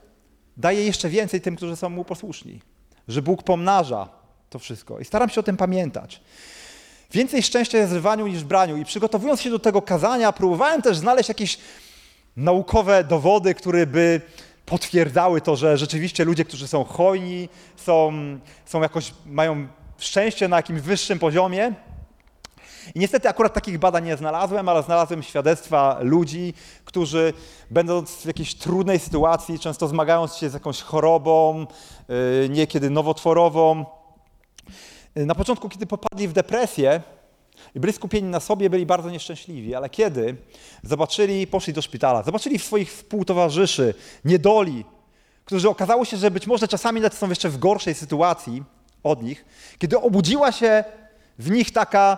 daje 0.57 0.85
jeszcze 0.85 1.09
więcej 1.09 1.41
tym, 1.41 1.55
którzy 1.55 1.75
są 1.75 1.89
mu 1.89 2.05
posłuszni. 2.05 2.61
Że 3.07 3.21
Bóg 3.21 3.43
pomnaża 3.43 4.18
to 4.49 4.59
wszystko. 4.59 4.99
I 4.99 5.05
staram 5.05 5.29
się 5.29 5.39
o 5.39 5.43
tym 5.43 5.57
pamiętać. 5.57 6.21
Więcej 7.11 7.43
szczęścia 7.43 7.77
jest 7.77 7.91
w 7.91 7.95
rywaniu 7.95 8.27
niż 8.27 8.43
w 8.43 8.47
braniu. 8.47 8.77
I 8.77 8.85
przygotowując 8.85 9.41
się 9.41 9.49
do 9.49 9.59
tego 9.59 9.81
kazania, 9.81 10.31
próbowałem 10.31 10.81
też 10.81 10.97
znaleźć 10.97 11.29
jakieś 11.29 11.57
naukowe 12.37 13.03
dowody, 13.03 13.55
które 13.55 13.87
by 13.87 14.21
potwierdzały 14.65 15.41
to, 15.41 15.55
że 15.55 15.77
rzeczywiście 15.77 16.25
ludzie, 16.25 16.45
którzy 16.45 16.67
są 16.67 16.83
hojni, 16.83 17.49
są, 17.75 18.13
są 18.65 18.81
jakoś, 18.81 19.13
mają 19.25 19.67
szczęście 19.97 20.47
na 20.47 20.57
jakimś 20.57 20.81
wyższym 20.81 21.19
poziomie. 21.19 21.73
I 22.95 22.99
niestety 22.99 23.29
akurat 23.29 23.53
takich 23.53 23.79
badań 23.79 24.05
nie 24.05 24.17
znalazłem, 24.17 24.69
ale 24.69 24.83
znalazłem 24.83 25.23
świadectwa 25.23 25.97
ludzi, 26.01 26.53
którzy 26.85 27.33
będąc 27.71 28.11
w 28.11 28.25
jakiejś 28.25 28.55
trudnej 28.55 28.99
sytuacji, 28.99 29.59
często 29.59 29.87
zmagając 29.87 30.35
się 30.35 30.49
z 30.49 30.53
jakąś 30.53 30.81
chorobą, 30.81 31.65
yy, 32.09 32.49
niekiedy 32.49 32.89
nowotworową, 32.89 33.85
Y, 33.85 33.98
na 35.15 35.35
początku, 35.35 35.69
kiedy 35.69 35.85
popadli 35.85 36.27
w 36.27 36.33
depresję 36.33 37.01
i 37.75 37.79
byli 37.79 37.93
skupieni 37.93 38.29
na 38.29 38.39
sobie, 38.39 38.69
byli 38.69 38.85
bardzo 38.85 39.09
nieszczęśliwi, 39.09 39.75
ale 39.75 39.89
kiedy 39.89 40.35
zobaczyli, 40.83 41.47
poszli 41.47 41.73
do 41.73 41.81
szpitala, 41.81 42.23
zobaczyli 42.23 42.59
swoich 42.59 42.93
współtowarzyszy 42.93 43.93
niedoli, 44.25 44.85
którzy 45.45 45.69
okazało 45.69 46.05
się, 46.05 46.17
że 46.17 46.31
być 46.31 46.47
może 46.47 46.67
czasami 46.67 47.01
nawet 47.01 47.17
są 47.17 47.29
jeszcze 47.29 47.49
w 47.49 47.57
gorszej 47.57 47.93
sytuacji, 47.95 48.63
od 49.03 49.23
nich, 49.23 49.45
kiedy 49.77 49.99
obudziła 49.99 50.51
się 50.51 50.83
w 51.39 51.51
nich 51.51 51.71
taka, 51.71 52.17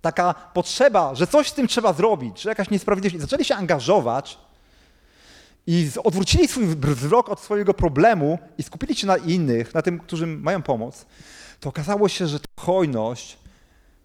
taka 0.00 0.34
potrzeba, 0.34 1.14
że 1.14 1.26
coś 1.26 1.48
z 1.48 1.54
tym 1.54 1.68
trzeba 1.68 1.92
zrobić, 1.92 2.42
że 2.42 2.48
jakaś 2.48 2.70
niesprawiedliwość, 2.70 3.16
i 3.16 3.20
zaczęli 3.20 3.44
się 3.44 3.54
angażować 3.54 4.38
i 5.66 5.90
odwrócili 6.04 6.48
swój 6.48 6.66
wzrok 6.66 7.28
od 7.28 7.40
swojego 7.40 7.74
problemu 7.74 8.38
i 8.58 8.62
skupili 8.62 8.94
się 8.94 9.06
na 9.06 9.16
innych, 9.16 9.74
na 9.74 9.82
tym, 9.82 9.98
którzy 9.98 10.26
mają 10.26 10.62
pomoc, 10.62 11.06
to 11.60 11.68
okazało 11.68 12.08
się, 12.08 12.26
że 12.26 12.40
ta 12.40 12.62
hojność 12.62 13.38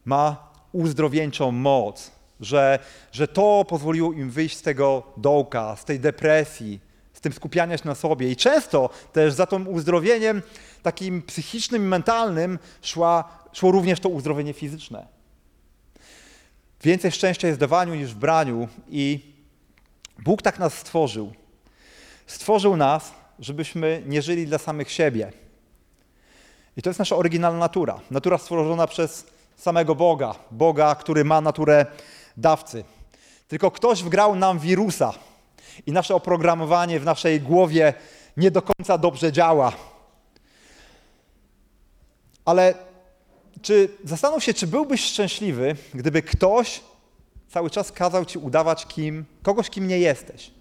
ma 0.06 0.52
uzdrowieńczą 0.72 1.52
moc, 1.52 2.12
że, 2.40 2.80
że 3.12 3.28
to 3.28 3.66
pozwoliło 3.70 4.14
im 4.14 4.30
wyjść 4.30 4.58
z 4.58 4.62
tego 4.62 5.04
dołka, 5.18 5.76
z 5.76 5.86
tej 5.86 6.00
depresji, 6.00 6.80
z 7.14 7.22
tym 7.22 7.34
skupiania 7.34 7.78
się 7.78 7.88
na 7.88 7.96
sobie. 7.96 8.32
I 8.32 8.36
często 8.36 8.90
też 9.14 9.34
za 9.34 9.46
tym 9.46 9.68
uzdrowieniem 9.68 10.42
takim 10.84 11.22
psychicznym 11.22 11.84
i 11.84 11.88
mentalnym 11.88 12.60
szła, 12.82 13.24
szło 13.54 13.72
również 13.72 14.00
to 14.00 14.10
uzdrowienie 14.10 14.54
fizyczne. 14.54 15.08
Więcej 16.84 17.12
szczęścia 17.12 17.48
jest 17.48 17.60
w 17.60 17.60
dawaniu 17.60 17.96
niż 17.96 18.14
w 18.14 18.18
braniu 18.18 18.68
i 18.90 19.36
Bóg 20.20 20.42
tak 20.42 20.60
nas 20.60 20.74
stworzył. 20.74 21.34
Stworzył 22.28 22.78
nas, 22.78 23.14
żebyśmy 23.40 24.04
nie 24.06 24.22
żyli 24.22 24.48
dla 24.48 24.58
samych 24.58 24.92
siebie. 24.92 25.32
I 26.78 26.82
to 26.82 26.90
jest 26.90 27.00
nasza 27.00 27.16
oryginalna 27.16 27.60
natura. 27.60 28.00
Natura 28.12 28.38
stworzona 28.38 28.88
przez 28.88 29.26
samego 29.56 29.96
Boga. 29.96 30.36
Boga, 30.52 30.96
który 30.96 31.26
ma 31.26 31.42
naturę 31.42 31.86
dawcy. 32.38 32.84
Tylko 33.48 33.72
ktoś 33.72 34.04
wgrał 34.04 34.36
nam 34.36 34.60
wirusa 34.60 35.14
i 35.86 35.92
nasze 35.92 36.16
oprogramowanie 36.16 37.00
w 37.00 37.06
naszej 37.06 37.42
głowie 37.42 37.94
nie 38.38 38.52
do 38.52 38.62
końca 38.62 38.98
dobrze 38.98 39.32
działa. 39.32 39.72
Ale 42.46 42.74
czy 43.62 43.90
zastanów 44.04 44.44
się, 44.44 44.54
czy 44.54 44.68
byłbyś 44.68 45.04
szczęśliwy, 45.04 45.76
gdyby 45.94 46.22
ktoś 46.22 46.82
cały 47.50 47.70
czas 47.70 47.92
kazał 47.92 48.26
ci 48.26 48.38
udawać 48.38 48.86
kim, 48.86 49.26
kogoś, 49.44 49.70
kim 49.70 49.88
nie 49.88 50.00
jesteś? 50.00 50.55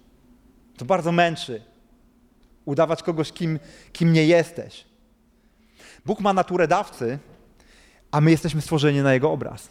To 0.77 0.85
bardzo 0.85 1.11
męczy. 1.11 1.61
Udawać 2.65 3.03
kogoś, 3.03 3.31
kim, 3.31 3.59
kim 3.93 4.13
nie 4.13 4.25
jesteś. 4.25 4.85
Bóg 6.05 6.19
ma 6.19 6.33
naturę 6.33 6.67
dawcy, 6.67 7.19
a 8.11 8.21
my 8.21 8.31
jesteśmy 8.31 8.61
stworzeni 8.61 9.01
na 9.01 9.13
Jego 9.13 9.31
obraz. 9.31 9.69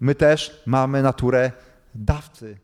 My 0.00 0.14
też 0.14 0.62
mamy 0.66 1.02
naturę 1.02 1.52
dawcy. 1.94 2.56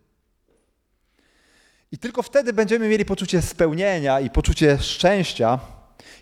I 1.92 1.98
tylko 1.98 2.22
wtedy 2.22 2.52
będziemy 2.52 2.88
mieli 2.88 3.04
poczucie 3.04 3.42
spełnienia 3.42 4.20
i 4.20 4.30
poczucie 4.30 4.78
szczęścia, 4.78 5.58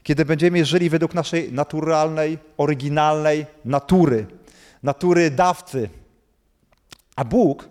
kiedy 0.02 0.24
będziemy 0.24 0.64
żyli 0.64 0.90
według 0.90 1.14
naszej 1.14 1.52
naturalnej, 1.52 2.38
oryginalnej 2.56 3.46
natury, 3.64 4.26
natury 4.82 5.30
dawcy. 5.30 5.88
A 7.16 7.24
Bóg 7.24 7.68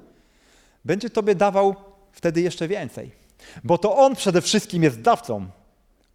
będzie 0.86 1.10
Tobie 1.10 1.36
dawał 1.36 1.76
wtedy 2.12 2.42
jeszcze 2.42 2.68
więcej, 2.68 3.12
bo 3.64 3.78
to 3.78 3.98
On 3.98 4.16
przede 4.16 4.42
wszystkim 4.42 4.84
jest 4.84 5.02
dawcą. 5.02 5.48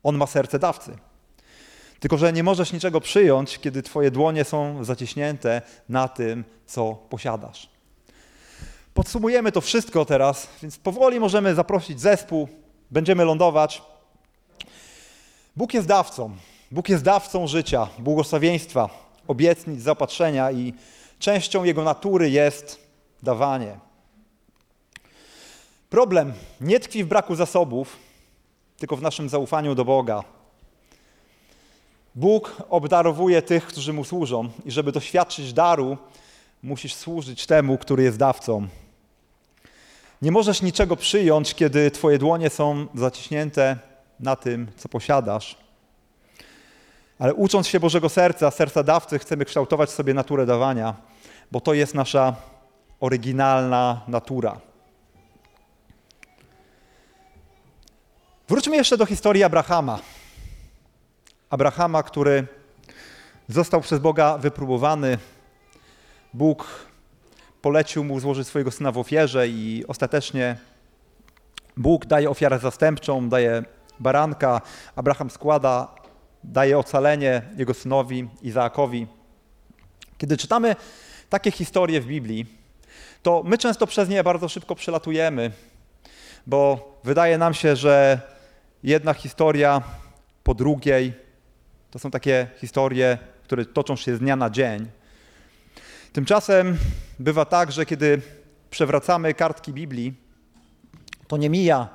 On 0.03 0.17
ma 0.17 0.27
serce 0.27 0.59
dawcy. 0.59 0.97
Tylko, 2.01 2.19
że 2.19 2.33
nie 2.33 2.43
możesz 2.43 2.73
niczego 2.73 3.01
przyjąć, 3.01 3.59
kiedy 3.59 3.83
Twoje 3.83 4.11
dłonie 4.11 4.45
są 4.45 4.85
zaciśnięte 4.85 5.63
na 5.89 6.09
tym, 6.09 6.45
co 6.67 6.95
posiadasz. 6.95 7.69
Podsumujemy 8.95 9.53
to 9.53 9.61
wszystko 9.61 10.05
teraz, 10.05 10.49
więc 10.63 10.79
powoli 10.79 11.21
możemy 11.21 11.55
zaprosić 11.55 12.01
zespół, 12.01 12.49
będziemy 12.91 13.25
lądować. 13.25 13.83
Bóg 15.57 15.75
jest 15.75 15.89
dawcą. 15.89 16.37
Bóg 16.71 16.89
jest 16.89 17.05
dawcą 17.05 17.47
życia, 17.47 17.89
błogosławieństwa, 17.99 18.89
obietnic, 19.29 19.83
zaopatrzenia 19.83 20.53
i 20.53 20.75
częścią 21.19 21.65
Jego 21.65 21.85
natury 21.85 22.31
jest 22.31 22.89
dawanie. 23.23 23.79
Problem 25.91 26.33
nie 26.61 26.81
tkwi 26.81 27.05
w 27.05 27.07
braku 27.07 27.35
zasobów, 27.35 27.97
tylko 28.77 28.97
w 28.97 29.03
naszym 29.03 29.29
zaufaniu 29.29 29.75
do 29.75 29.85
Boga. 29.85 30.25
Bóg 32.15 32.57
obdarowuje 32.71 33.43
tych, 33.43 33.67
którzy 33.67 33.93
Mu 33.93 34.05
służą 34.05 34.51
i 34.65 34.71
żeby 34.71 34.93
doświadczyć 34.93 35.53
daru, 35.53 35.97
musisz 36.63 36.95
służyć 36.95 37.47
temu, 37.47 37.79
który 37.79 38.03
jest 38.03 38.19
dawcą. 38.19 38.69
Nie 40.23 40.33
możesz 40.33 40.63
niczego 40.63 40.97
przyjąć, 40.97 41.55
kiedy 41.55 41.91
Twoje 41.91 42.19
dłonie 42.19 42.51
są 42.51 42.87
zaciśnięte 42.95 43.79
na 44.21 44.37
tym, 44.37 44.67
co 44.77 44.89
posiadasz. 44.89 45.57
Ale 47.19 47.35
ucząc 47.35 47.67
się 47.69 47.81
Bożego 47.81 48.09
serca, 48.09 48.51
serca 48.51 48.83
dawcy, 48.83 49.19
chcemy 49.19 49.45
kształtować 49.45 49.91
sobie 49.91 50.15
naturę 50.15 50.47
dawania, 50.47 50.95
bo 51.53 51.61
to 51.61 51.75
jest 51.75 51.95
nasza 51.95 52.37
oryginalna 53.01 54.01
natura. 54.09 54.68
Wróćmy 58.49 58.77
jeszcze 58.77 58.97
do 58.97 59.07
historii 59.07 59.45
Abrahama. 59.45 59.99
Abrahama, 61.51 62.03
który 62.03 62.47
został 63.49 63.81
przez 63.81 63.99
Boga 63.99 64.39
wypróbowany. 64.39 65.19
Bóg 66.35 66.67
polecił 67.63 68.05
mu 68.05 68.21
złożyć 68.21 68.49
swojego 68.49 68.71
syna 68.71 68.93
w 68.93 68.99
ofierze 68.99 69.49
i 69.49 69.85
ostatecznie 69.89 70.57
Bóg 71.77 72.07
daje 72.07 72.31
ofiarę 72.31 72.59
zastępczą, 72.59 73.29
daje 73.29 73.63
baranka, 74.01 74.61
Abraham 74.97 75.31
składa, 75.31 75.95
daje 76.45 76.79
ocalenie 76.79 77.43
jego 77.57 77.75
synowi 77.75 78.29
Izaakowi. 78.43 79.07
Kiedy 80.19 80.37
czytamy 80.37 80.77
takie 81.31 81.51
historie 81.51 82.01
w 82.01 82.07
Biblii, 82.07 82.47
to 83.23 83.43
my 83.47 83.59
często 83.59 83.87
przez 83.87 84.09
nie 84.09 84.25
bardzo 84.25 84.49
szybko 84.49 84.75
przelatujemy, 84.75 85.51
bo 86.47 86.93
wydaje 87.05 87.39
nam 87.39 87.55
się, 87.55 87.77
że 87.77 88.21
jedna 88.83 89.15
historia 89.15 89.83
po 90.45 90.55
drugiej 90.55 91.13
to 91.91 91.99
są 91.99 92.11
takie 92.11 92.47
historie, 92.57 93.19
które 93.43 93.65
toczą 93.65 93.97
się 93.97 94.17
z 94.17 94.19
dnia 94.19 94.37
na 94.37 94.51
dzień. 94.51 94.87
Tymczasem 96.13 96.79
bywa 97.19 97.45
tak, 97.45 97.73
że 97.73 97.87
kiedy 97.87 98.21
przewracamy 98.71 99.35
kartki 99.35 99.73
Biblii, 99.73 100.15
to 101.29 101.37
nie 101.37 101.51
mija 101.51 101.89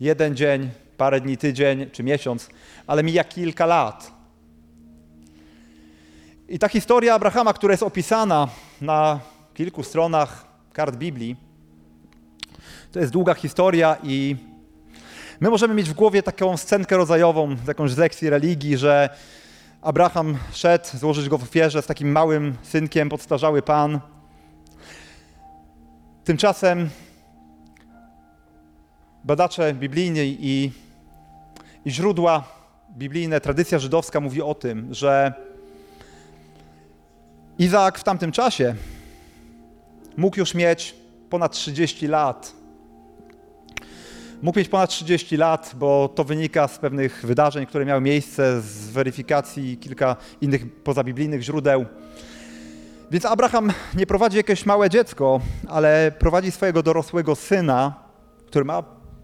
jeden 0.00 0.36
dzień, 0.36 0.70
parę 0.96 1.20
dni, 1.20 1.36
tydzień 1.36 1.90
czy 1.90 2.02
miesiąc, 2.02 2.48
ale 2.86 3.02
mija 3.02 3.24
kilka 3.24 3.66
lat. 3.66 4.12
I 6.48 6.58
ta 6.58 6.68
historia 6.68 7.14
Abrahama, 7.14 7.52
która 7.52 7.72
jest 7.72 7.82
opisana 7.82 8.48
na 8.80 9.20
kilku 9.54 9.82
stronach 9.82 10.46
kart 10.72 10.96
Biblii, 10.96 11.36
to 12.92 13.00
jest 13.00 13.12
długa 13.12 13.34
historia 13.34 13.96
i 14.02 14.36
my 15.40 15.50
możemy 15.50 15.74
mieć 15.74 15.90
w 15.90 15.94
głowie 15.94 16.22
taką 16.22 16.56
scenkę 16.56 16.96
rodzajową 16.96 17.56
jakąś 17.68 17.90
z 17.90 17.98
lekcji 17.98 18.30
religii, 18.30 18.76
że 18.76 19.08
Abraham 19.82 20.38
szedł 20.52 20.84
złożyć 20.94 21.28
go 21.28 21.38
w 21.38 21.42
ofierze 21.42 21.82
z 21.82 21.86
takim 21.86 22.12
małym 22.12 22.56
synkiem, 22.62 23.08
podstarzały 23.08 23.62
pan. 23.62 24.00
Tymczasem 26.24 26.90
badacze 29.24 29.74
biblijni 29.74 30.36
i, 30.40 30.72
i 31.84 31.90
źródła 31.90 32.44
biblijne, 32.96 33.40
tradycja 33.40 33.78
żydowska 33.78 34.20
mówi 34.20 34.42
o 34.42 34.54
tym, 34.54 34.94
że 34.94 35.32
Izaak 37.58 37.98
w 37.98 38.04
tamtym 38.04 38.32
czasie 38.32 38.74
mógł 40.16 40.38
już 40.38 40.54
mieć 40.54 40.94
ponad 41.30 41.52
30 41.52 42.06
lat. 42.06 42.52
Mógł 44.42 44.58
mieć 44.58 44.68
ponad 44.68 44.90
30 44.90 45.36
lat, 45.36 45.72
bo 45.74 46.08
to 46.14 46.24
wynika 46.24 46.68
z 46.68 46.78
pewnych 46.78 47.26
wydarzeń, 47.26 47.66
które 47.66 47.84
miały 47.84 48.00
miejsce, 48.00 48.60
z 48.60 48.90
weryfikacji 48.90 49.78
kilka 49.78 50.16
innych 50.40 50.82
pozabiblijnych 50.82 51.42
źródeł. 51.42 51.86
Więc 53.10 53.24
Abraham 53.24 53.72
nie 53.94 54.06
prowadzi 54.06 54.36
jakieś 54.36 54.66
małe 54.66 54.90
dziecko, 54.90 55.40
ale 55.68 56.12
prowadzi 56.18 56.50
swojego 56.50 56.82
dorosłego 56.82 57.34
syna, 57.34 57.94
który 58.46 58.64
ma 58.64 58.82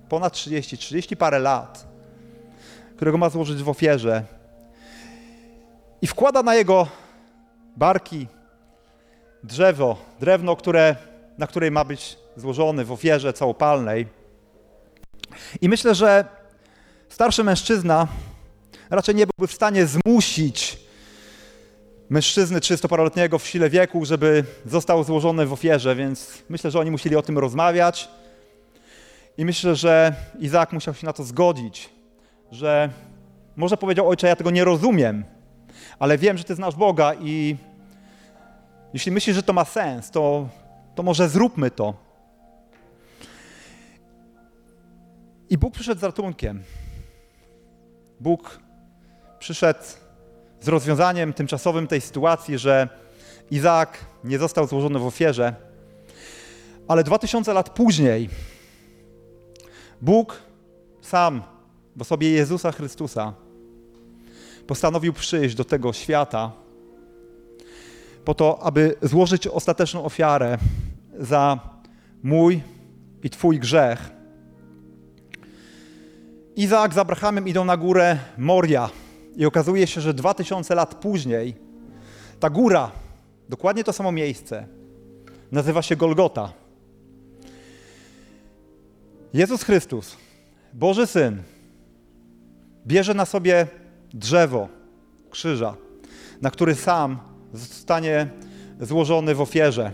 ponad 0.08 0.32
30, 0.32 0.78
30 0.78 1.16
parę 1.16 1.38
lat, 1.38 1.86
którego 2.96 3.18
ma 3.18 3.28
złożyć 3.30 3.62
w 3.62 3.68
ofierze. 3.68 4.24
I 6.02 6.06
wkłada 6.06 6.42
na 6.42 6.54
jego 6.54 6.86
barki 7.76 8.26
drzewo, 9.42 9.96
drewno, 10.20 10.56
które, 10.56 10.96
na 11.38 11.46
której 11.46 11.70
ma 11.70 11.84
być 11.84 12.18
złożony 12.36 12.84
w 12.84 12.92
ofierze 12.92 13.32
całopalnej. 13.32 14.23
I 15.60 15.68
myślę, 15.68 15.94
że 15.94 16.24
starszy 17.08 17.44
mężczyzna 17.44 18.08
raczej 18.90 19.14
nie 19.14 19.26
byłby 19.26 19.48
w 19.48 19.54
stanie 19.54 19.86
zmusić 19.86 20.78
mężczyzny 22.10 22.58
30-paroletniego 22.58 23.38
w 23.38 23.46
sile 23.46 23.70
wieku, 23.70 24.04
żeby 24.04 24.44
został 24.66 25.04
złożony 25.04 25.46
w 25.46 25.52
ofierze, 25.52 25.96
więc 25.96 26.42
myślę, 26.48 26.70
że 26.70 26.80
oni 26.80 26.90
musieli 26.90 27.16
o 27.16 27.22
tym 27.22 27.38
rozmawiać. 27.38 28.08
I 29.38 29.44
myślę, 29.44 29.76
że 29.76 30.14
Izaak 30.38 30.72
musiał 30.72 30.94
się 30.94 31.06
na 31.06 31.12
to 31.12 31.24
zgodzić, 31.24 31.90
że 32.52 32.90
może 33.56 33.76
powiedział, 33.76 34.08
ojcze, 34.08 34.28
ja 34.28 34.36
tego 34.36 34.50
nie 34.50 34.64
rozumiem, 34.64 35.24
ale 35.98 36.18
wiem, 36.18 36.38
że 36.38 36.44
Ty 36.44 36.54
znasz 36.54 36.74
Boga 36.74 37.14
i 37.14 37.56
jeśli 38.94 39.12
myślisz, 39.12 39.36
że 39.36 39.42
to 39.42 39.52
ma 39.52 39.64
sens, 39.64 40.10
to, 40.10 40.48
to 40.94 41.02
może 41.02 41.28
zróbmy 41.28 41.70
to. 41.70 42.03
I 45.54 45.58
Bóg 45.58 45.74
przyszedł 45.74 46.00
z 46.00 46.04
ratunkiem. 46.04 46.62
Bóg 48.20 48.58
przyszedł 49.38 49.80
z 50.60 50.68
rozwiązaniem 50.68 51.32
tymczasowym 51.32 51.86
tej 51.86 52.00
sytuacji, 52.00 52.58
że 52.58 52.88
Izaak 53.50 54.04
nie 54.24 54.38
został 54.38 54.66
złożony 54.66 54.98
w 54.98 55.06
ofierze, 55.06 55.54
ale 56.88 57.04
dwa 57.04 57.18
tysiące 57.18 57.52
lat 57.52 57.70
później 57.70 58.30
Bóg 60.02 60.42
sam 61.00 61.42
w 61.96 62.02
osobie 62.02 62.30
Jezusa 62.30 62.72
Chrystusa 62.72 63.34
postanowił 64.66 65.12
przyjść 65.12 65.54
do 65.54 65.64
tego 65.64 65.92
świata 65.92 66.52
po 68.24 68.34
to, 68.34 68.62
aby 68.62 68.96
złożyć 69.02 69.46
ostateczną 69.46 70.04
ofiarę 70.04 70.58
za 71.18 71.58
mój 72.22 72.62
i 73.22 73.30
Twój 73.30 73.58
grzech. 73.58 74.13
Izaak 76.56 76.94
z 76.94 76.98
Abrahamem 76.98 77.48
idą 77.48 77.64
na 77.64 77.76
górę 77.76 78.18
Moria 78.38 78.90
i 79.36 79.46
okazuje 79.46 79.86
się, 79.86 80.00
że 80.00 80.14
dwa 80.14 80.34
tysiące 80.34 80.74
lat 80.74 80.94
później 80.94 81.54
ta 82.40 82.50
góra, 82.50 82.90
dokładnie 83.48 83.84
to 83.84 83.92
samo 83.92 84.12
miejsce, 84.12 84.66
nazywa 85.52 85.82
się 85.82 85.96
Golgota. 85.96 86.52
Jezus 89.32 89.62
Chrystus, 89.62 90.16
Boży 90.72 91.06
Syn, 91.06 91.42
bierze 92.86 93.14
na 93.14 93.24
sobie 93.24 93.66
drzewo 94.12 94.68
krzyża, 95.30 95.74
na 96.42 96.50
który 96.50 96.74
sam 96.74 97.18
zostanie 97.52 98.28
złożony 98.80 99.34
w 99.34 99.40
ofierze. 99.40 99.92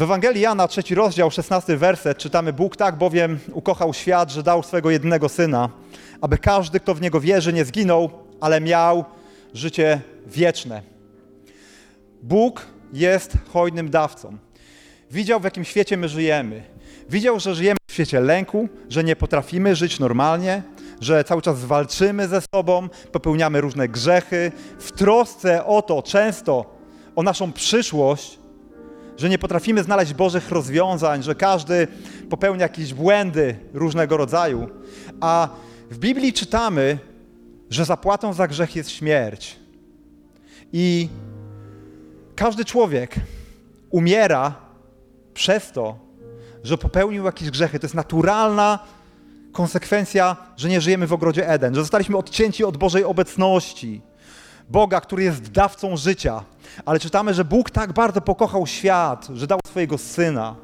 W 0.00 0.02
Ewangelii 0.02 0.42
Jana, 0.42 0.68
trzeci 0.68 0.94
rozdział, 0.94 1.30
szesnasty 1.30 1.76
werset, 1.76 2.18
czytamy: 2.18 2.52
Bóg 2.52 2.76
tak 2.76 2.96
bowiem 2.96 3.38
ukochał 3.52 3.94
świat, 3.94 4.30
że 4.30 4.42
dał 4.42 4.62
swego 4.62 4.90
jednego 4.90 5.28
syna, 5.28 5.68
aby 6.20 6.38
każdy, 6.38 6.80
kto 6.80 6.94
w 6.94 7.00
niego 7.00 7.20
wierzy, 7.20 7.52
nie 7.52 7.64
zginął, 7.64 8.10
ale 8.40 8.60
miał 8.60 9.04
życie 9.54 10.00
wieczne. 10.26 10.82
Bóg 12.22 12.66
jest 12.92 13.32
hojnym 13.52 13.90
dawcą. 13.90 14.36
Widział, 15.10 15.40
w 15.40 15.44
jakim 15.44 15.64
świecie 15.64 15.96
my 15.96 16.08
żyjemy. 16.08 16.62
Widział, 17.10 17.40
że 17.40 17.54
żyjemy 17.54 17.78
w 17.90 17.92
świecie 17.92 18.20
lęku, 18.20 18.68
że 18.88 19.04
nie 19.04 19.16
potrafimy 19.16 19.76
żyć 19.76 19.98
normalnie, 19.98 20.62
że 21.00 21.24
cały 21.24 21.42
czas 21.42 21.64
walczymy 21.64 22.28
ze 22.28 22.40
sobą, 22.54 22.88
popełniamy 23.12 23.60
różne 23.60 23.88
grzechy, 23.88 24.52
w 24.78 24.92
trosce 24.92 25.64
o 25.64 25.82
to 25.82 26.02
często, 26.02 26.76
o 27.16 27.22
naszą 27.22 27.52
przyszłość, 27.52 28.39
że 29.20 29.28
nie 29.28 29.38
potrafimy 29.38 29.82
znaleźć 29.82 30.14
Bożych 30.14 30.50
rozwiązań, 30.50 31.22
że 31.22 31.34
każdy 31.34 31.88
popełnia 32.30 32.62
jakieś 32.62 32.94
błędy 32.94 33.56
różnego 33.74 34.16
rodzaju. 34.16 34.68
A 35.20 35.48
w 35.90 35.98
Biblii 35.98 36.32
czytamy, 36.32 36.98
że 37.70 37.84
zapłatą 37.84 38.32
za 38.32 38.48
grzech 38.48 38.76
jest 38.76 38.90
śmierć. 38.90 39.56
I 40.72 41.08
każdy 42.36 42.64
człowiek 42.64 43.14
umiera 43.90 44.54
przez 45.34 45.72
to, 45.72 45.98
że 46.64 46.78
popełnił 46.78 47.24
jakieś 47.24 47.50
grzechy. 47.50 47.78
To 47.78 47.84
jest 47.84 47.94
naturalna 47.94 48.78
konsekwencja, 49.52 50.36
że 50.56 50.68
nie 50.68 50.80
żyjemy 50.80 51.06
w 51.06 51.12
ogrodzie 51.12 51.48
Eden, 51.48 51.74
że 51.74 51.80
zostaliśmy 51.80 52.16
odcięci 52.16 52.64
od 52.64 52.76
Bożej 52.76 53.04
obecności. 53.04 54.02
Boga, 54.70 55.00
który 55.00 55.22
jest 55.22 55.50
dawcą 55.50 55.96
życia. 55.96 56.44
Ale 56.84 57.00
czytamy, 57.00 57.34
że 57.34 57.44
Bóg 57.44 57.70
tak 57.70 57.92
bardzo 57.92 58.20
pokochał 58.20 58.66
świat, 58.66 59.28
że 59.34 59.46
dał 59.46 59.60
swojego 59.66 59.98
syna, 59.98 60.56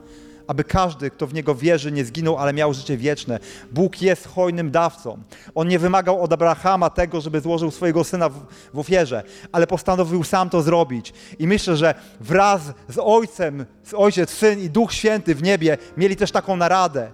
aby 0.46 0.64
każdy, 0.64 1.10
kto 1.10 1.26
w 1.26 1.34
niego 1.34 1.54
wierzy, 1.54 1.92
nie 1.92 2.04
zginął, 2.04 2.38
ale 2.38 2.52
miał 2.52 2.74
życie 2.74 2.96
wieczne. 2.96 3.38
Bóg 3.72 4.02
jest 4.02 4.28
hojnym 4.28 4.70
dawcą. 4.70 5.18
On 5.54 5.68
nie 5.68 5.78
wymagał 5.78 6.22
od 6.22 6.32
Abrahama 6.32 6.90
tego, 6.90 7.20
żeby 7.20 7.40
złożył 7.40 7.70
swojego 7.70 8.04
syna 8.04 8.28
w, 8.28 8.34
w 8.74 8.78
ofierze, 8.78 9.22
ale 9.52 9.66
postanowił 9.66 10.24
sam 10.24 10.50
to 10.50 10.62
zrobić. 10.62 11.12
I 11.38 11.46
myślę, 11.46 11.76
że 11.76 11.94
wraz 12.20 12.62
z 12.88 12.98
Ojcem, 12.98 13.66
z 13.84 13.94
Ojciec, 13.94 14.30
Syn 14.30 14.60
i 14.60 14.70
Duch 14.70 14.92
Święty 14.92 15.34
w 15.34 15.42
niebie 15.42 15.78
mieli 15.96 16.16
też 16.16 16.32
taką 16.32 16.56
naradę. 16.56 17.10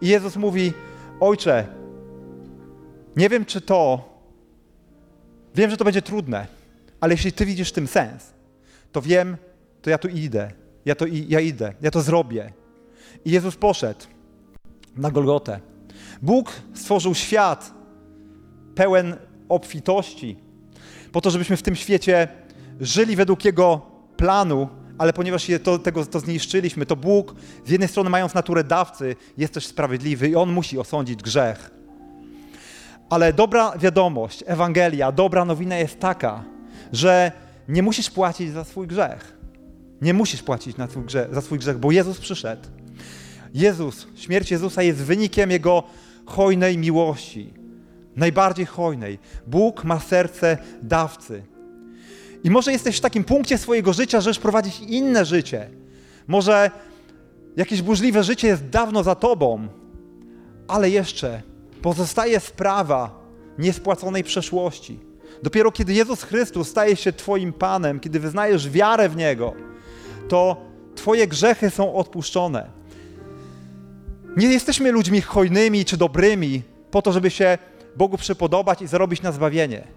I 0.00 0.08
Jezus 0.08 0.36
mówi: 0.36 0.72
Ojcze, 1.20 1.66
nie 3.16 3.28
wiem, 3.28 3.44
czy 3.44 3.60
to, 3.60 4.09
wiem, 5.54 5.70
że 5.70 5.76
to 5.76 5.84
będzie 5.84 6.02
trudne, 6.02 6.46
ale 7.00 7.14
jeśli 7.14 7.32
Ty 7.32 7.46
widzisz 7.46 7.68
w 7.68 7.72
tym 7.72 7.86
sens, 7.86 8.32
to 8.92 9.02
wiem, 9.02 9.36
to 9.82 9.90
ja 9.90 9.98
tu 9.98 10.08
idę. 10.08 10.50
Ja, 10.84 10.94
to, 10.94 11.06
ja 11.28 11.40
idę, 11.40 11.74
ja 11.80 11.90
to 11.90 12.02
zrobię. 12.02 12.52
I 13.24 13.30
Jezus 13.30 13.56
poszedł 13.56 14.00
na 14.96 15.10
Golgotę. 15.10 15.60
Bóg 16.22 16.52
stworzył 16.74 17.14
świat 17.14 17.74
pełen 18.74 19.16
obfitości, 19.48 20.36
po 21.12 21.20
to, 21.20 21.30
żebyśmy 21.30 21.56
w 21.56 21.62
tym 21.62 21.76
świecie 21.76 22.28
żyli 22.80 23.16
według 23.16 23.44
Jego 23.44 23.86
planu, 24.16 24.68
ale 24.98 25.12
ponieważ 25.12 25.48
je 25.48 25.60
to, 25.60 25.78
tego, 25.78 26.06
to 26.06 26.20
zniszczyliśmy, 26.20 26.86
to 26.86 26.96
Bóg 26.96 27.34
z 27.66 27.70
jednej 27.70 27.88
strony 27.88 28.10
mając 28.10 28.34
naturę 28.34 28.64
dawcy 28.64 29.16
jest 29.38 29.54
też 29.54 29.66
sprawiedliwy 29.66 30.28
i 30.28 30.36
On 30.36 30.52
musi 30.52 30.78
osądzić 30.78 31.22
grzech. 31.22 31.70
Ale 33.10 33.32
dobra 33.32 33.78
wiadomość, 33.78 34.44
Ewangelia, 34.46 35.12
dobra 35.12 35.44
nowina 35.44 35.76
jest 35.76 36.00
taka, 36.00 36.44
że 36.92 37.32
nie 37.68 37.82
musisz 37.82 38.10
płacić 38.10 38.52
za 38.52 38.64
swój 38.64 38.86
grzech. 38.86 39.36
Nie 40.02 40.14
musisz 40.14 40.42
płacić 40.42 40.76
swój 40.88 41.04
grzech, 41.04 41.34
za 41.34 41.40
swój 41.40 41.58
grzech, 41.58 41.78
bo 41.78 41.90
Jezus 41.90 42.20
przyszedł. 42.20 42.68
Jezus, 43.54 44.06
śmierć 44.16 44.50
Jezusa 44.50 44.82
jest 44.82 44.98
wynikiem 44.98 45.50
Jego 45.50 45.82
hojnej 46.26 46.78
miłości. 46.78 47.54
Najbardziej 48.16 48.66
hojnej. 48.66 49.18
Bóg 49.46 49.84
ma 49.84 50.00
serce 50.00 50.58
dawcy. 50.82 51.42
I 52.44 52.50
może 52.50 52.72
jesteś 52.72 52.96
w 52.96 53.00
takim 53.00 53.24
punkcie 53.24 53.58
swojego 53.58 53.92
życia, 53.92 54.20
że 54.20 54.30
już 54.30 54.38
prowadzić 54.38 54.80
inne 54.80 55.24
życie. 55.24 55.70
Może 56.26 56.70
jakieś 57.56 57.82
burzliwe 57.82 58.24
życie 58.24 58.48
jest 58.48 58.68
dawno 58.68 59.02
za 59.02 59.14
tobą, 59.14 59.68
ale 60.68 60.90
jeszcze 60.90 61.42
pozostaje 61.82 62.40
sprawa 62.40 63.20
niespłaconej 63.58 64.24
przeszłości. 64.24 65.00
Dopiero 65.42 65.72
kiedy 65.72 65.92
Jezus 65.92 66.22
Chrystus 66.22 66.68
staje 66.68 66.96
się 66.96 67.12
Twoim 67.12 67.52
Panem, 67.52 68.00
kiedy 68.00 68.20
wyznajesz 68.20 68.70
wiarę 68.70 69.08
w 69.08 69.16
Niego, 69.16 69.52
to 70.28 70.56
Twoje 70.94 71.26
grzechy 71.26 71.70
są 71.70 71.94
odpuszczone. 71.94 72.70
Nie 74.36 74.46
jesteśmy 74.46 74.92
ludźmi 74.92 75.20
hojnymi 75.20 75.84
czy 75.84 75.96
dobrymi 75.96 76.62
po 76.90 77.02
to, 77.02 77.12
żeby 77.12 77.30
się 77.30 77.58
Bogu 77.96 78.16
przypodobać 78.16 78.82
i 78.82 78.86
zarobić 78.86 79.22
na 79.22 79.32
zbawienie. 79.32 79.88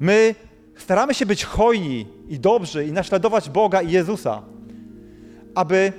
My 0.00 0.34
staramy 0.76 1.14
się 1.14 1.26
być 1.26 1.44
hojni 1.44 2.06
i 2.28 2.38
dobrzy 2.38 2.86
i 2.86 2.92
naśladować 2.92 3.50
Boga 3.50 3.82
i 3.82 3.90
Jezusa, 3.90 4.42
aby 5.54 5.92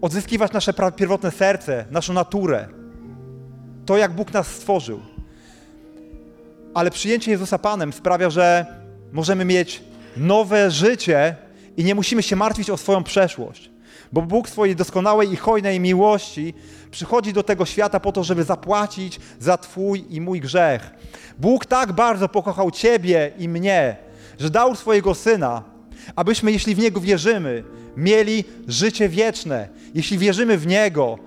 odzyskiwać 0.00 0.52
nasze 0.52 0.74
pierwotne 0.96 1.30
serce, 1.30 1.86
naszą 1.90 2.12
naturę, 2.12 2.68
to 3.86 3.96
jak 3.96 4.12
Bóg 4.12 4.32
nas 4.32 4.46
stworzył. 4.46 5.00
Ale 6.74 6.90
przyjęcie 6.90 7.30
Jezusa 7.30 7.58
Panem 7.58 7.92
sprawia, 7.92 8.30
że 8.30 8.66
możemy 9.12 9.44
mieć 9.44 9.82
nowe 10.16 10.70
życie 10.70 11.36
i 11.76 11.84
nie 11.84 11.94
musimy 11.94 12.22
się 12.22 12.36
martwić 12.36 12.70
o 12.70 12.76
swoją 12.76 13.04
przeszłość. 13.04 13.70
Bo 14.12 14.22
Bóg 14.22 14.48
swojej 14.48 14.76
doskonałej 14.76 15.32
i 15.32 15.36
hojnej 15.36 15.80
miłości 15.80 16.54
przychodzi 16.90 17.32
do 17.32 17.42
tego 17.42 17.66
świata 17.66 18.00
po 18.00 18.12
to, 18.12 18.24
żeby 18.24 18.44
zapłacić 18.44 19.20
za 19.40 19.58
Twój 19.58 20.04
i 20.10 20.20
mój 20.20 20.40
grzech. 20.40 20.90
Bóg 21.38 21.66
tak 21.66 21.92
bardzo 21.92 22.28
pokochał 22.28 22.70
Ciebie 22.70 23.32
i 23.38 23.48
mnie, 23.48 23.96
że 24.38 24.50
dał 24.50 24.76
swojego 24.76 25.14
Syna, 25.14 25.62
abyśmy, 26.16 26.52
jeśli 26.52 26.74
w 26.74 26.78
Niego 26.78 27.00
wierzymy, 27.00 27.64
mieli 27.96 28.44
życie 28.68 29.08
wieczne. 29.08 29.68
Jeśli 29.94 30.18
wierzymy 30.18 30.58
w 30.58 30.66
Niego, 30.66 31.18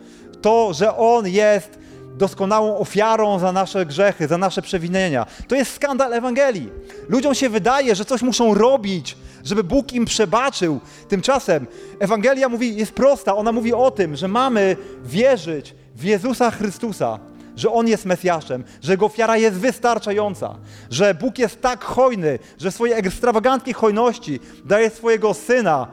to, 0.42 0.74
że 0.74 0.98
On 0.98 1.28
jest 1.28 1.80
doskonałą 2.18 2.78
ofiarą 2.78 3.40
za 3.40 3.52
nasze 3.52 3.86
grzechy, 3.86 4.28
za 4.28 4.38
nasze 4.38 4.62
przewinienia. 4.62 5.26
To 5.48 5.56
jest 5.56 5.74
skandal 5.74 6.14
Ewangelii. 6.14 6.70
Ludziom 7.10 7.36
się 7.36 7.50
wydaje, 7.50 7.96
że 7.96 8.06
coś 8.06 8.22
muszą 8.22 8.54
robić, 8.54 9.18
żeby 9.44 9.64
Bóg 9.64 9.94
im 9.94 10.06
przebaczył. 10.06 10.80
Tymczasem 11.10 11.68
Ewangelia 12.00 12.50
mówi, 12.50 12.76
jest 12.76 12.92
prosta. 12.92 13.36
Ona 13.36 13.52
mówi 13.52 13.74
o 13.74 13.92
tym, 13.92 14.16
że 14.16 14.28
mamy 14.28 14.78
wierzyć 15.06 15.76
w 15.96 16.04
Jezusa 16.04 16.52
Chrystusa, 16.52 17.20
że 17.56 17.72
On 17.72 17.88
jest 17.88 18.06
Mesjaszem, 18.06 18.64
że 18.82 18.92
Jego 18.92 19.06
ofiara 19.06 19.38
jest 19.38 19.58
wystarczająca, 19.58 20.56
że 20.90 21.14
Bóg 21.14 21.40
jest 21.40 21.62
tak 21.62 21.84
hojny, 21.84 22.40
że 22.58 22.72
swojej 22.72 23.00
ekstrawaganckiej 23.00 23.74
hojności 23.74 24.40
daje 24.66 24.90
swojego 24.90 25.34
Syna, 25.34 25.88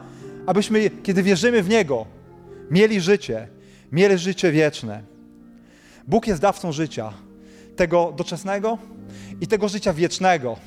abyśmy, 0.45 0.89
kiedy 1.03 1.23
wierzymy 1.23 1.63
w 1.63 1.69
Niego, 1.69 2.05
mieli 2.71 3.01
życie, 3.01 3.47
mieli 3.91 4.17
życie 4.17 4.51
wieczne. 4.51 5.10
Bóg 6.07 6.27
jest 6.27 6.41
dawcą 6.41 6.71
życia, 6.71 7.13
tego 7.75 8.13
doczesnego 8.17 8.77
i 9.41 9.47
tego 9.47 9.69
życia 9.69 9.93
wiecznego. 9.93 10.57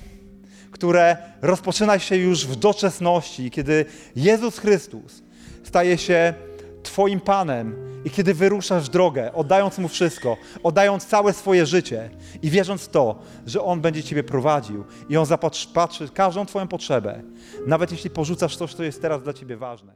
które 0.70 1.16
rozpoczyna 1.43 1.99
się 1.99 2.16
już 2.16 2.47
w 2.47 2.57
doczesności, 2.57 3.51
kiedy 3.51 3.85
Jezus 4.16 4.59
Chrystus 4.59 5.22
staje 5.64 5.99
się 5.99 6.35
Twoim 6.82 7.20
Panem 7.20 7.76
i 8.05 8.11
kiedy 8.11 8.35
wyruszasz 8.35 8.85
w 8.85 8.89
drogę, 8.89 9.32
oddając 9.32 9.78
Mu 9.78 9.89
wszystko, 9.89 10.37
oddając 10.62 11.07
całe 11.07 11.32
swoje 11.32 11.66
życie 11.66 12.11
i 12.43 12.51
wierząc 12.51 12.82
w 12.82 12.89
to, 12.89 13.18
że 13.47 13.62
On 13.62 13.80
będzie 13.80 14.03
Ciebie 14.03 14.22
prowadził 14.22 14.85
i 15.09 15.16
On 15.16 15.26
zapatrzy 15.26 15.68
każdą 16.14 16.47
Twoją 16.47 16.68
potrzebę, 16.68 17.22
nawet 17.66 17.93
jeśli 17.93 18.11
porzucasz 18.11 18.57
coś, 18.57 18.74
co 18.74 18.82
jest 18.82 19.03
teraz 19.03 19.22
dla 19.22 19.32
Ciebie 19.32 19.57
ważne. 19.57 19.95